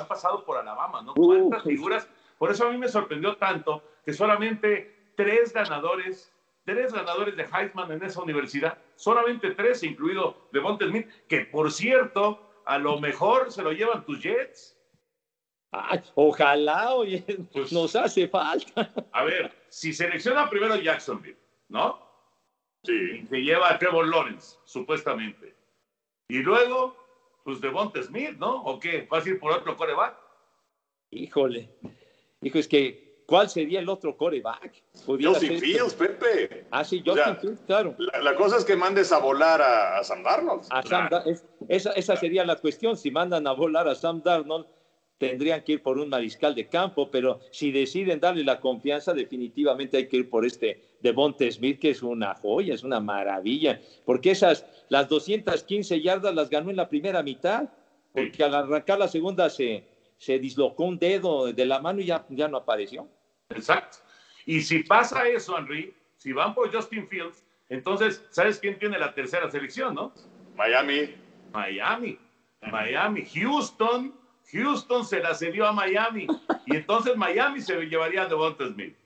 han 0.00 0.08
pasado 0.08 0.44
por 0.44 0.56
Alabama, 0.56 1.02
¿no? 1.02 1.14
¿Cuántas 1.14 1.62
figuras? 1.62 2.08
Por 2.38 2.50
eso 2.50 2.66
a 2.66 2.70
mí 2.70 2.78
me 2.78 2.88
sorprendió 2.88 3.36
tanto 3.36 3.82
que 4.04 4.12
solamente 4.12 5.12
tres 5.16 5.52
ganadores, 5.52 6.32
tres 6.64 6.92
ganadores 6.92 7.36
de 7.36 7.44
Heisman 7.44 7.90
en 7.90 8.02
esa 8.04 8.22
universidad, 8.22 8.78
solamente 8.94 9.50
tres, 9.50 9.82
incluido 9.82 10.48
Devonta 10.52 10.86
Smith, 10.86 11.08
que 11.28 11.40
por 11.46 11.72
cierto, 11.72 12.40
a 12.64 12.78
lo 12.78 13.00
mejor 13.00 13.50
se 13.50 13.62
lo 13.62 13.72
llevan 13.72 14.04
tus 14.04 14.22
Jets. 14.22 14.76
ojalá, 16.14 16.94
oye, 16.94 17.24
pues, 17.52 17.72
nos 17.72 17.96
hace 17.96 18.28
falta. 18.28 18.92
A 19.12 19.24
ver, 19.24 19.52
si 19.68 19.92
selecciona 19.92 20.48
primero 20.48 20.76
Jacksonville, 20.76 21.38
¿no? 21.68 22.06
Sí. 22.84 23.26
se 23.26 23.42
lleva 23.42 23.70
a 23.70 23.78
Trevor 23.78 24.06
Lawrence, 24.06 24.56
supuestamente. 24.64 25.56
Y 26.28 26.38
luego, 26.38 26.96
pues 27.42 27.60
Devonta 27.60 28.02
Smith, 28.02 28.36
¿no? 28.38 28.62
¿O 28.62 28.78
qué? 28.78 29.06
¿Vas 29.10 29.26
a 29.26 29.30
ir 29.30 29.40
por 29.40 29.52
otro 29.52 29.76
coreback? 29.76 30.16
Híjole. 31.10 31.70
Dijo, 32.40 32.58
es 32.58 32.68
que, 32.68 33.22
¿cuál 33.26 33.48
sería 33.48 33.80
el 33.80 33.88
otro 33.88 34.16
coreback? 34.16 34.82
Justin 35.06 35.58
Fields, 35.58 35.94
Pepe. 35.94 36.66
Ah, 36.70 36.84
sí, 36.84 37.02
Justin 37.04 37.36
Fields, 37.36 37.60
claro. 37.66 37.96
La, 38.22 38.34
cosa 38.36 38.58
es 38.58 38.64
que 38.64 38.76
mandes 38.76 39.10
a 39.12 39.18
volar 39.18 39.60
a, 39.60 40.02
Sam 40.04 40.22
Darnold. 40.22 40.62
esa, 41.68 41.92
esa 41.92 42.16
sería 42.16 42.44
la 42.44 42.56
cuestión. 42.56 42.96
Si 42.96 43.10
mandan 43.10 43.46
a 43.46 43.52
volar 43.52 43.88
a 43.88 43.94
Sam 43.94 44.22
Darnold, 44.22 44.66
tendrían 45.18 45.62
que 45.62 45.72
ir 45.72 45.82
por 45.82 45.98
un 45.98 46.08
mariscal 46.08 46.54
de 46.54 46.68
campo, 46.68 47.10
pero 47.10 47.40
si 47.50 47.72
deciden 47.72 48.20
darle 48.20 48.44
la 48.44 48.60
confianza, 48.60 49.12
definitivamente 49.12 49.96
hay 49.96 50.08
que 50.08 50.18
ir 50.18 50.30
por 50.30 50.46
este 50.46 50.80
Devonte 51.00 51.50
Smith, 51.50 51.80
que 51.80 51.90
es 51.90 52.02
una 52.02 52.34
joya, 52.34 52.74
es 52.74 52.84
una 52.84 53.00
maravilla, 53.00 53.80
porque 54.04 54.30
esas, 54.30 54.64
las 54.88 55.08
215 55.08 56.00
yardas 56.00 56.34
las 56.34 56.48
ganó 56.48 56.70
en 56.70 56.76
la 56.76 56.88
primera 56.88 57.22
mitad, 57.22 57.68
porque 58.12 58.44
al 58.44 58.54
arrancar 58.54 58.98
la 58.98 59.08
segunda 59.08 59.50
se, 59.50 59.84
se 60.18 60.38
dislocó 60.38 60.84
un 60.84 60.98
dedo 60.98 61.52
de 61.52 61.64
la 61.64 61.80
mano 61.80 62.00
y 62.00 62.06
ya, 62.06 62.26
ya 62.28 62.48
no 62.48 62.58
apareció. 62.58 63.08
Exacto. 63.48 63.98
Y 64.44 64.60
si 64.60 64.82
pasa 64.82 65.26
eso, 65.28 65.56
Henry, 65.56 65.94
si 66.16 66.32
van 66.32 66.54
por 66.54 66.74
Justin 66.74 67.08
Fields, 67.08 67.44
entonces, 67.68 68.24
¿sabes 68.30 68.58
quién 68.58 68.78
tiene 68.78 68.98
la 68.98 69.14
tercera 69.14 69.50
selección, 69.50 69.94
no? 69.94 70.12
Miami. 70.56 71.14
Miami. 71.52 72.18
Miami. 72.62 73.26
Houston. 73.34 74.14
Houston 74.50 75.04
se 75.04 75.20
la 75.20 75.34
cedió 75.34 75.66
a 75.66 75.72
Miami. 75.72 76.26
Y 76.66 76.76
entonces 76.76 77.16
Miami 77.16 77.60
se 77.60 77.74
llevaría 77.86 78.22
a 78.22 78.26
Devonta 78.26 78.66
Smith. 78.66 78.96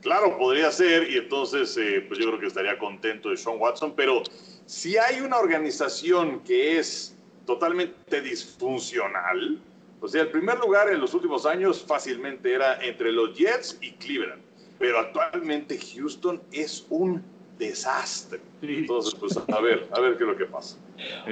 Claro, 0.00 0.38
podría 0.38 0.72
ser, 0.72 1.10
y 1.10 1.18
entonces 1.18 1.76
eh, 1.76 2.04
pues 2.08 2.18
yo 2.18 2.26
creo 2.28 2.40
que 2.40 2.46
estaría 2.46 2.78
contento 2.78 3.28
de 3.30 3.36
Sean 3.36 3.58
Watson, 3.58 3.94
pero 3.94 4.22
si 4.64 4.96
hay 4.96 5.20
una 5.20 5.38
organización 5.38 6.40
que 6.40 6.78
es 6.78 7.16
totalmente 7.44 8.20
disfuncional, 8.22 9.60
O 10.00 10.08
sea, 10.08 10.22
el 10.22 10.28
primer 10.30 10.58
lugar 10.58 10.88
en 10.92 11.00
los 11.00 11.12
últimos 11.14 11.44
años 11.44 11.82
fácilmente 11.82 12.52
era 12.52 12.78
entre 12.82 13.10
los 13.12 13.36
Jets 13.36 13.78
y 13.80 13.92
Cleveland. 13.92 14.42
Pero 14.78 14.98
actualmente 15.00 15.76
Houston 15.78 16.40
es 16.52 16.86
un 16.88 17.22
desastre. 17.58 18.40
Entonces, 18.62 19.14
pues 19.18 19.36
a 19.36 19.60
ver, 19.60 19.88
a 19.90 20.00
ver 20.00 20.16
qué 20.16 20.22
es 20.22 20.28
lo 20.30 20.36
que 20.36 20.44
pasa. 20.46 20.76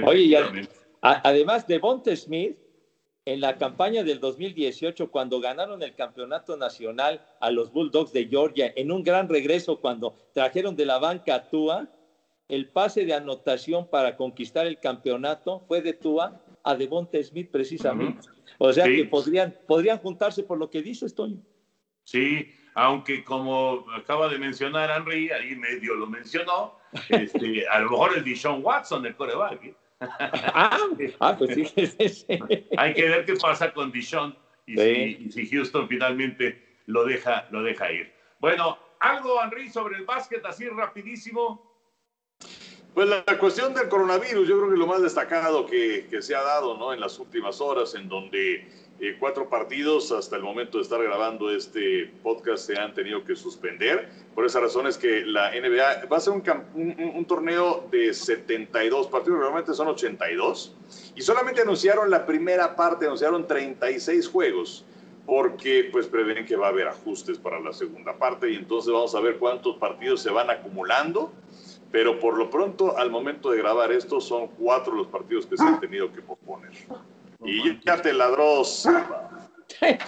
Oye, 0.04 0.20
y 0.22 0.34
a- 0.34 0.50
a- 1.00 1.20
además 1.28 1.64
de 1.66 1.78
Bonte 1.78 2.16
Smith, 2.16 2.56
en 3.24 3.40
la 3.40 3.56
campaña 3.56 4.02
del 4.04 4.18
2018, 4.20 5.10
cuando 5.10 5.40
ganaron 5.40 5.82
el 5.82 5.94
campeonato 5.94 6.56
nacional 6.56 7.20
a 7.40 7.50
los 7.50 7.72
Bulldogs 7.72 8.12
de 8.12 8.26
Georgia, 8.26 8.72
en 8.76 8.90
un 8.90 9.02
gran 9.02 9.28
regreso 9.28 9.78
cuando 9.80 10.16
trajeron 10.32 10.74
de 10.76 10.86
la 10.86 10.98
banca 10.98 11.36
a 11.36 11.44
Tua, 11.48 11.88
el 12.48 12.68
pase 12.68 13.04
de 13.04 13.14
anotación 13.14 13.88
para 13.88 14.16
conquistar 14.16 14.66
el 14.66 14.78
campeonato 14.78 15.60
fue 15.66 15.82
de 15.82 15.92
Tua 15.92 16.40
a 16.66 16.74
Devonta 16.74 17.22
Smith 17.22 17.48
precisamente. 17.50 18.26
O 18.58 18.72
sea 18.72 18.84
Sí. 18.84 18.96
que 18.96 19.04
podrían, 19.04 19.54
podrían 19.66 19.98
juntarse 19.98 20.42
por 20.42 20.58
lo 20.58 20.68
que 20.68 20.82
dices, 20.82 21.14
Toño. 21.14 21.40
Sí, 22.02 22.48
aunque 22.74 23.22
como 23.22 23.84
acaba 23.96 24.28
de 24.28 24.38
mencionar 24.38 24.90
Henry, 24.90 25.30
ahí 25.30 25.54
medio 25.54 25.94
lo 25.94 26.08
mencionó, 26.08 26.74
este, 27.08 27.66
a 27.68 27.78
lo 27.80 27.90
mejor 27.90 28.16
es 28.16 28.24
Dishon 28.24 28.64
Watson 28.64 29.06
el 29.06 29.14
coreback. 29.14 29.62
¿eh? 29.64 29.76
Ah, 30.00 31.36
pues 31.38 31.54
sí. 31.54 31.64
sí, 31.64 32.08
sí. 32.08 32.26
Hay 32.76 32.94
que 32.94 33.08
ver 33.08 33.24
qué 33.24 33.34
pasa 33.34 33.72
con 33.72 33.90
Dishon 33.92 34.36
y, 34.66 34.76
si, 34.76 35.16
y 35.20 35.30
si 35.30 35.48
Houston 35.48 35.88
finalmente 35.88 36.60
lo 36.86 37.04
deja, 37.04 37.46
lo 37.50 37.62
deja 37.62 37.92
ir. 37.92 38.12
Bueno, 38.40 38.76
algo, 39.00 39.40
Henry, 39.42 39.68
sobre 39.70 39.96
el 39.98 40.04
básquet 40.04 40.44
así 40.44 40.68
rapidísimo. 40.68 41.75
Pues 42.96 43.10
la 43.10 43.22
cuestión 43.38 43.74
del 43.74 43.90
coronavirus, 43.90 44.48
yo 44.48 44.56
creo 44.56 44.70
que 44.70 44.78
lo 44.78 44.86
más 44.86 45.02
destacado 45.02 45.66
que, 45.66 46.06
que 46.08 46.22
se 46.22 46.34
ha 46.34 46.40
dado 46.42 46.78
¿no? 46.78 46.94
en 46.94 47.00
las 47.00 47.18
últimas 47.18 47.60
horas, 47.60 47.94
en 47.94 48.08
donde 48.08 48.66
eh, 49.00 49.16
cuatro 49.20 49.50
partidos 49.50 50.10
hasta 50.12 50.36
el 50.36 50.42
momento 50.42 50.78
de 50.78 50.84
estar 50.84 51.02
grabando 51.02 51.50
este 51.54 52.10
podcast 52.22 52.64
se 52.64 52.78
han 52.78 52.94
tenido 52.94 53.22
que 53.22 53.36
suspender. 53.36 54.08
Por 54.34 54.46
esa 54.46 54.60
razón 54.60 54.86
es 54.86 54.96
que 54.96 55.26
la 55.26 55.50
NBA 55.50 56.06
va 56.10 56.16
a 56.16 56.20
ser 56.20 56.32
un, 56.32 56.42
un- 56.74 57.12
un 57.16 57.24
torneo 57.26 57.86
de 57.90 58.14
72 58.14 59.08
partidos, 59.08 59.40
realmente 59.40 59.74
son 59.74 59.88
82, 59.88 60.74
y 61.14 61.20
solamente 61.20 61.60
anunciaron 61.60 62.08
la 62.08 62.24
primera 62.24 62.74
parte, 62.76 63.04
anunciaron 63.04 63.46
36 63.46 64.26
juegos 64.26 64.86
porque 65.26 65.88
pues 65.92 66.06
prevén 66.06 66.46
que 66.46 66.56
va 66.56 66.68
a 66.68 66.70
haber 66.70 66.86
ajustes 66.88 67.36
para 67.36 67.58
la 67.60 67.72
segunda 67.74 68.16
parte 68.16 68.48
y 68.50 68.54
entonces 68.54 68.90
vamos 68.92 69.12
a 69.14 69.20
ver 69.20 69.36
cuántos 69.38 69.76
partidos 69.76 70.22
se 70.22 70.30
van 70.30 70.48
acumulando 70.48 71.32
pero 71.90 72.18
por 72.18 72.36
lo 72.36 72.50
pronto, 72.50 72.96
al 72.96 73.10
momento 73.10 73.50
de 73.50 73.58
grabar 73.58 73.92
esto, 73.92 74.20
son 74.20 74.48
cuatro 74.48 74.94
los 74.94 75.06
partidos 75.06 75.46
que 75.46 75.56
se 75.56 75.64
han 75.64 75.80
tenido 75.80 76.12
que 76.12 76.20
posponer. 76.22 76.72
Y 77.44 77.78
ya 77.84 78.00
te 78.00 78.12
ladró. 78.12 78.62
¿Qué 79.78 79.98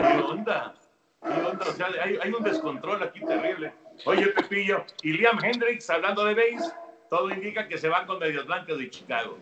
onda? 0.00 0.74
¿Qué 1.22 1.28
onda? 1.28 1.66
O 1.68 1.72
sea, 1.72 1.88
hay, 2.02 2.16
hay 2.22 2.32
un 2.32 2.42
descontrol 2.42 3.02
aquí 3.02 3.20
terrible. 3.20 3.72
Oye, 4.06 4.26
Pepillo, 4.28 4.84
y 5.02 5.12
Liam 5.12 5.42
Hendricks, 5.42 5.88
hablando 5.88 6.24
de 6.24 6.34
base, 6.34 6.72
todo 7.10 7.30
indica 7.30 7.68
que 7.68 7.78
se 7.78 7.88
van 7.88 8.06
con 8.06 8.18
Medias 8.18 8.46
Blancas 8.46 8.78
de 8.78 8.90
Chicago. 8.90 9.38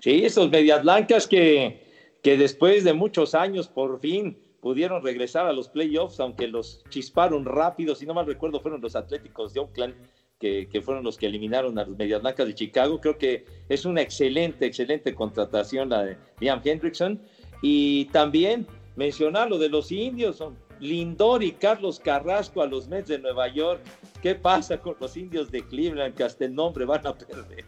Sí, 0.00 0.24
esos 0.24 0.50
medias 0.50 0.82
blancas 0.82 1.26
que, 1.26 1.82
que 2.22 2.36
después 2.36 2.84
de 2.84 2.94
muchos 2.94 3.34
años 3.34 3.68
por 3.68 4.00
fin 4.00 4.38
pudieron 4.60 5.02
regresar 5.02 5.46
a 5.46 5.52
los 5.52 5.68
playoffs, 5.68 6.18
aunque 6.20 6.48
los 6.48 6.82
chisparon 6.88 7.44
rápido, 7.44 7.94
si 7.94 8.06
no 8.06 8.14
mal 8.14 8.26
recuerdo 8.26 8.60
fueron 8.60 8.80
los 8.80 8.96
Atléticos 8.96 9.52
de 9.52 9.60
Oakland 9.60 9.94
que, 10.38 10.68
que 10.68 10.80
fueron 10.82 11.04
los 11.04 11.16
que 11.16 11.26
eliminaron 11.26 11.78
a 11.78 11.84
los 11.84 11.96
medias 11.96 12.20
blancas 12.20 12.46
de 12.46 12.54
Chicago. 12.54 13.00
Creo 13.00 13.16
que 13.18 13.44
es 13.68 13.84
una 13.84 14.02
excelente, 14.02 14.66
excelente 14.66 15.14
contratación 15.14 15.88
la 15.88 16.04
de 16.04 16.16
Liam 16.40 16.60
Hendrickson. 16.62 17.20
Y 17.62 18.06
también 18.06 18.66
mencionar 18.96 19.48
lo 19.48 19.58
de 19.58 19.68
los 19.68 19.90
indios, 19.90 20.36
son 20.36 20.58
Lindor 20.78 21.42
y 21.42 21.52
Carlos 21.52 21.98
Carrasco 21.98 22.60
a 22.60 22.66
los 22.66 22.86
Mets 22.88 23.08
de 23.08 23.18
Nueva 23.18 23.48
York. 23.48 23.80
¿Qué 24.22 24.34
pasa 24.34 24.78
con 24.78 24.96
los 25.00 25.16
indios 25.16 25.50
de 25.50 25.62
Cleveland 25.62 26.14
que 26.14 26.24
hasta 26.24 26.44
el 26.44 26.54
nombre 26.54 26.84
van 26.84 27.06
a 27.06 27.14
perder? 27.16 27.64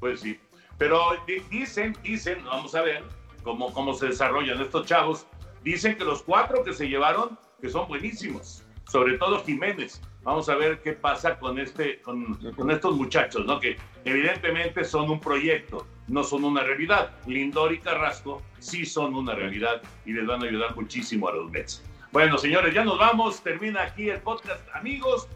Pues 0.00 0.20
sí. 0.20 0.36
Pero 0.78 0.98
di- 1.26 1.42
dicen, 1.50 1.94
dicen, 2.02 2.38
vamos 2.44 2.74
a 2.74 2.82
ver 2.82 3.02
cómo, 3.44 3.72
cómo 3.72 3.94
se 3.94 4.06
desarrollan 4.06 4.60
estos 4.60 4.86
chavos. 4.86 5.26
Dicen 5.62 5.96
que 5.96 6.04
los 6.04 6.22
cuatro 6.22 6.64
que 6.64 6.72
se 6.72 6.88
llevaron, 6.88 7.38
que 7.60 7.68
son 7.68 7.86
buenísimos. 7.86 8.64
Sobre 8.90 9.18
todo 9.18 9.44
Jiménez. 9.44 10.00
Vamos 10.22 10.48
a 10.50 10.54
ver 10.54 10.80
qué 10.82 10.92
pasa 10.92 11.38
con, 11.38 11.58
este, 11.58 12.00
con, 12.02 12.70
estos 12.70 12.94
muchachos, 12.94 13.46
¿no? 13.46 13.58
Que 13.58 13.78
evidentemente 14.04 14.84
son 14.84 15.10
un 15.10 15.18
proyecto, 15.18 15.86
no 16.08 16.22
son 16.22 16.44
una 16.44 16.62
realidad. 16.62 17.10
Lindor 17.26 17.72
y 17.72 17.78
Carrasco 17.78 18.42
sí 18.58 18.84
son 18.84 19.14
una 19.14 19.34
realidad 19.34 19.80
y 20.04 20.12
les 20.12 20.26
van 20.26 20.42
a 20.42 20.46
ayudar 20.46 20.76
muchísimo 20.76 21.28
a 21.28 21.32
los 21.32 21.50
Mets. 21.50 21.82
Bueno, 22.12 22.36
señores, 22.36 22.74
ya 22.74 22.84
nos 22.84 22.98
vamos. 22.98 23.42
Termina 23.42 23.82
aquí 23.82 24.10
el 24.10 24.20
podcast. 24.20 24.62
Amigos, 24.74 25.26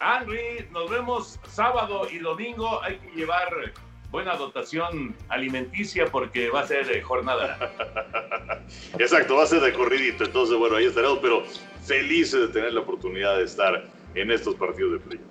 Henry, 0.00 0.66
nos 0.70 0.90
vemos 0.90 1.38
sábado 1.48 2.08
y 2.10 2.18
domingo. 2.18 2.82
Hay 2.82 2.96
que 2.96 3.10
llevar 3.10 3.72
buena 4.10 4.36
dotación 4.36 5.14
alimenticia 5.28 6.06
porque 6.06 6.48
va 6.48 6.60
a 6.60 6.66
ser 6.66 6.90
eh, 6.90 7.02
jornada. 7.02 7.58
Exacto, 8.98 9.36
va 9.36 9.42
a 9.42 9.46
ser 9.46 9.60
de 9.60 9.74
corridito. 9.74 10.24
Entonces, 10.24 10.56
bueno, 10.56 10.76
ahí 10.76 10.86
estaremos, 10.86 11.18
pero 11.20 11.44
felices 11.84 12.40
de 12.40 12.48
tener 12.48 12.72
la 12.72 12.80
oportunidad 12.80 13.36
de 13.36 13.44
estar 13.44 13.84
en 14.14 14.30
estos 14.30 14.54
partidos 14.56 14.92
de 14.92 14.98
playoff. 15.00 15.26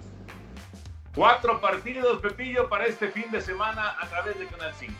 Cuatro 1.15 1.59
partidos, 1.59 2.21
Pepillo, 2.21 2.69
para 2.69 2.85
este 2.85 3.09
fin 3.09 3.25
de 3.31 3.41
semana 3.41 3.95
a 3.99 4.07
través 4.07 4.39
de 4.39 4.45
Canal 4.47 4.73
5. 4.77 4.93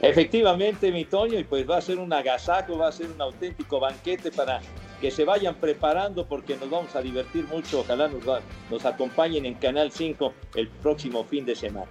Efectivamente, 0.00 0.90
mi 0.92 1.04
Toño, 1.04 1.38
y 1.38 1.44
pues 1.44 1.68
va 1.68 1.76
a 1.76 1.80
ser 1.82 1.98
un 1.98 2.12
agasajo, 2.12 2.78
va 2.78 2.88
a 2.88 2.92
ser 2.92 3.08
un 3.10 3.20
auténtico 3.20 3.78
banquete 3.80 4.30
para 4.30 4.60
que 5.00 5.10
se 5.10 5.24
vayan 5.24 5.54
preparando 5.56 6.26
porque 6.26 6.56
nos 6.56 6.70
vamos 6.70 6.94
a 6.96 7.02
divertir 7.02 7.46
mucho. 7.48 7.80
Ojalá 7.80 8.08
nos, 8.08 8.26
va- 8.26 8.40
nos 8.70 8.84
acompañen 8.86 9.44
en 9.44 9.54
Canal 9.54 9.90
5 9.92 10.32
el 10.54 10.68
próximo 10.68 11.24
fin 11.24 11.44
de 11.44 11.54
semana. 11.54 11.90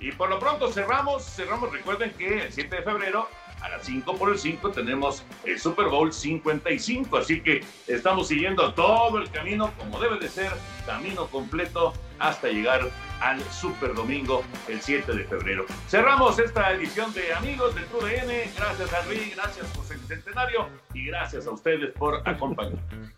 Y 0.00 0.12
por 0.12 0.30
lo 0.30 0.38
pronto 0.38 0.70
cerramos, 0.72 1.24
cerramos, 1.24 1.70
recuerden 1.72 2.12
que 2.12 2.44
el 2.46 2.52
7 2.52 2.76
de 2.76 2.82
febrero 2.82 3.28
a 3.60 3.68
las 3.68 3.84
5 3.84 4.16
por 4.16 4.30
el 4.30 4.38
5 4.38 4.70
tenemos 4.70 5.24
el 5.44 5.58
Super 5.58 5.86
Bowl 5.86 6.12
55, 6.12 7.16
así 7.16 7.40
que 7.40 7.64
estamos 7.86 8.28
siguiendo 8.28 8.72
todo 8.74 9.18
el 9.18 9.30
camino 9.30 9.72
como 9.78 10.00
debe 10.00 10.18
de 10.18 10.28
ser, 10.28 10.52
camino 10.86 11.26
completo 11.26 11.92
hasta 12.18 12.48
llegar 12.48 12.88
al 13.20 13.42
Super 13.50 13.94
Domingo 13.94 14.42
el 14.68 14.80
7 14.80 15.12
de 15.12 15.24
febrero. 15.24 15.66
Cerramos 15.88 16.38
esta 16.38 16.72
edición 16.72 17.12
de 17.14 17.32
Amigos 17.34 17.74
del 17.74 17.84
TUDN, 17.86 18.54
gracias 18.56 18.92
a 18.92 19.02
gracias 19.34 19.66
José 19.76 19.96
Bicentenario 19.96 20.68
y 20.94 21.06
gracias 21.06 21.46
a 21.46 21.50
ustedes 21.50 21.92
por 21.92 22.22
acompañarnos. 22.28 23.17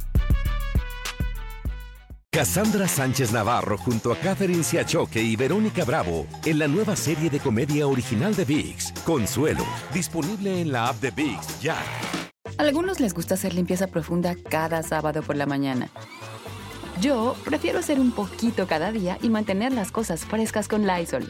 Cassandra 2.33 2.87
Sánchez 2.87 3.33
Navarro 3.33 3.77
junto 3.77 4.13
a 4.13 4.15
Catherine 4.15 4.63
Siachoque 4.63 5.21
y 5.21 5.35
Verónica 5.35 5.83
Bravo 5.83 6.25
en 6.45 6.59
la 6.59 6.67
nueva 6.69 6.95
serie 6.95 7.29
de 7.29 7.41
comedia 7.41 7.87
original 7.87 8.33
de 8.33 8.45
VIX, 8.45 8.93
Consuelo, 9.03 9.65
disponible 9.93 10.61
en 10.61 10.71
la 10.71 10.87
app 10.87 11.01
de 11.01 11.11
VIX 11.11 11.59
ya. 11.59 11.75
Algunos 12.57 13.01
les 13.01 13.13
gusta 13.13 13.33
hacer 13.33 13.53
limpieza 13.53 13.87
profunda 13.87 14.37
cada 14.49 14.81
sábado 14.81 15.23
por 15.23 15.35
la 15.35 15.45
mañana. 15.45 15.89
Yo 17.01 17.35
prefiero 17.43 17.79
hacer 17.79 17.99
un 17.99 18.13
poquito 18.13 18.65
cada 18.65 18.93
día 18.93 19.17
y 19.21 19.27
mantener 19.27 19.73
las 19.73 19.91
cosas 19.91 20.23
frescas 20.23 20.69
con 20.69 20.87
Lysol. 20.87 21.29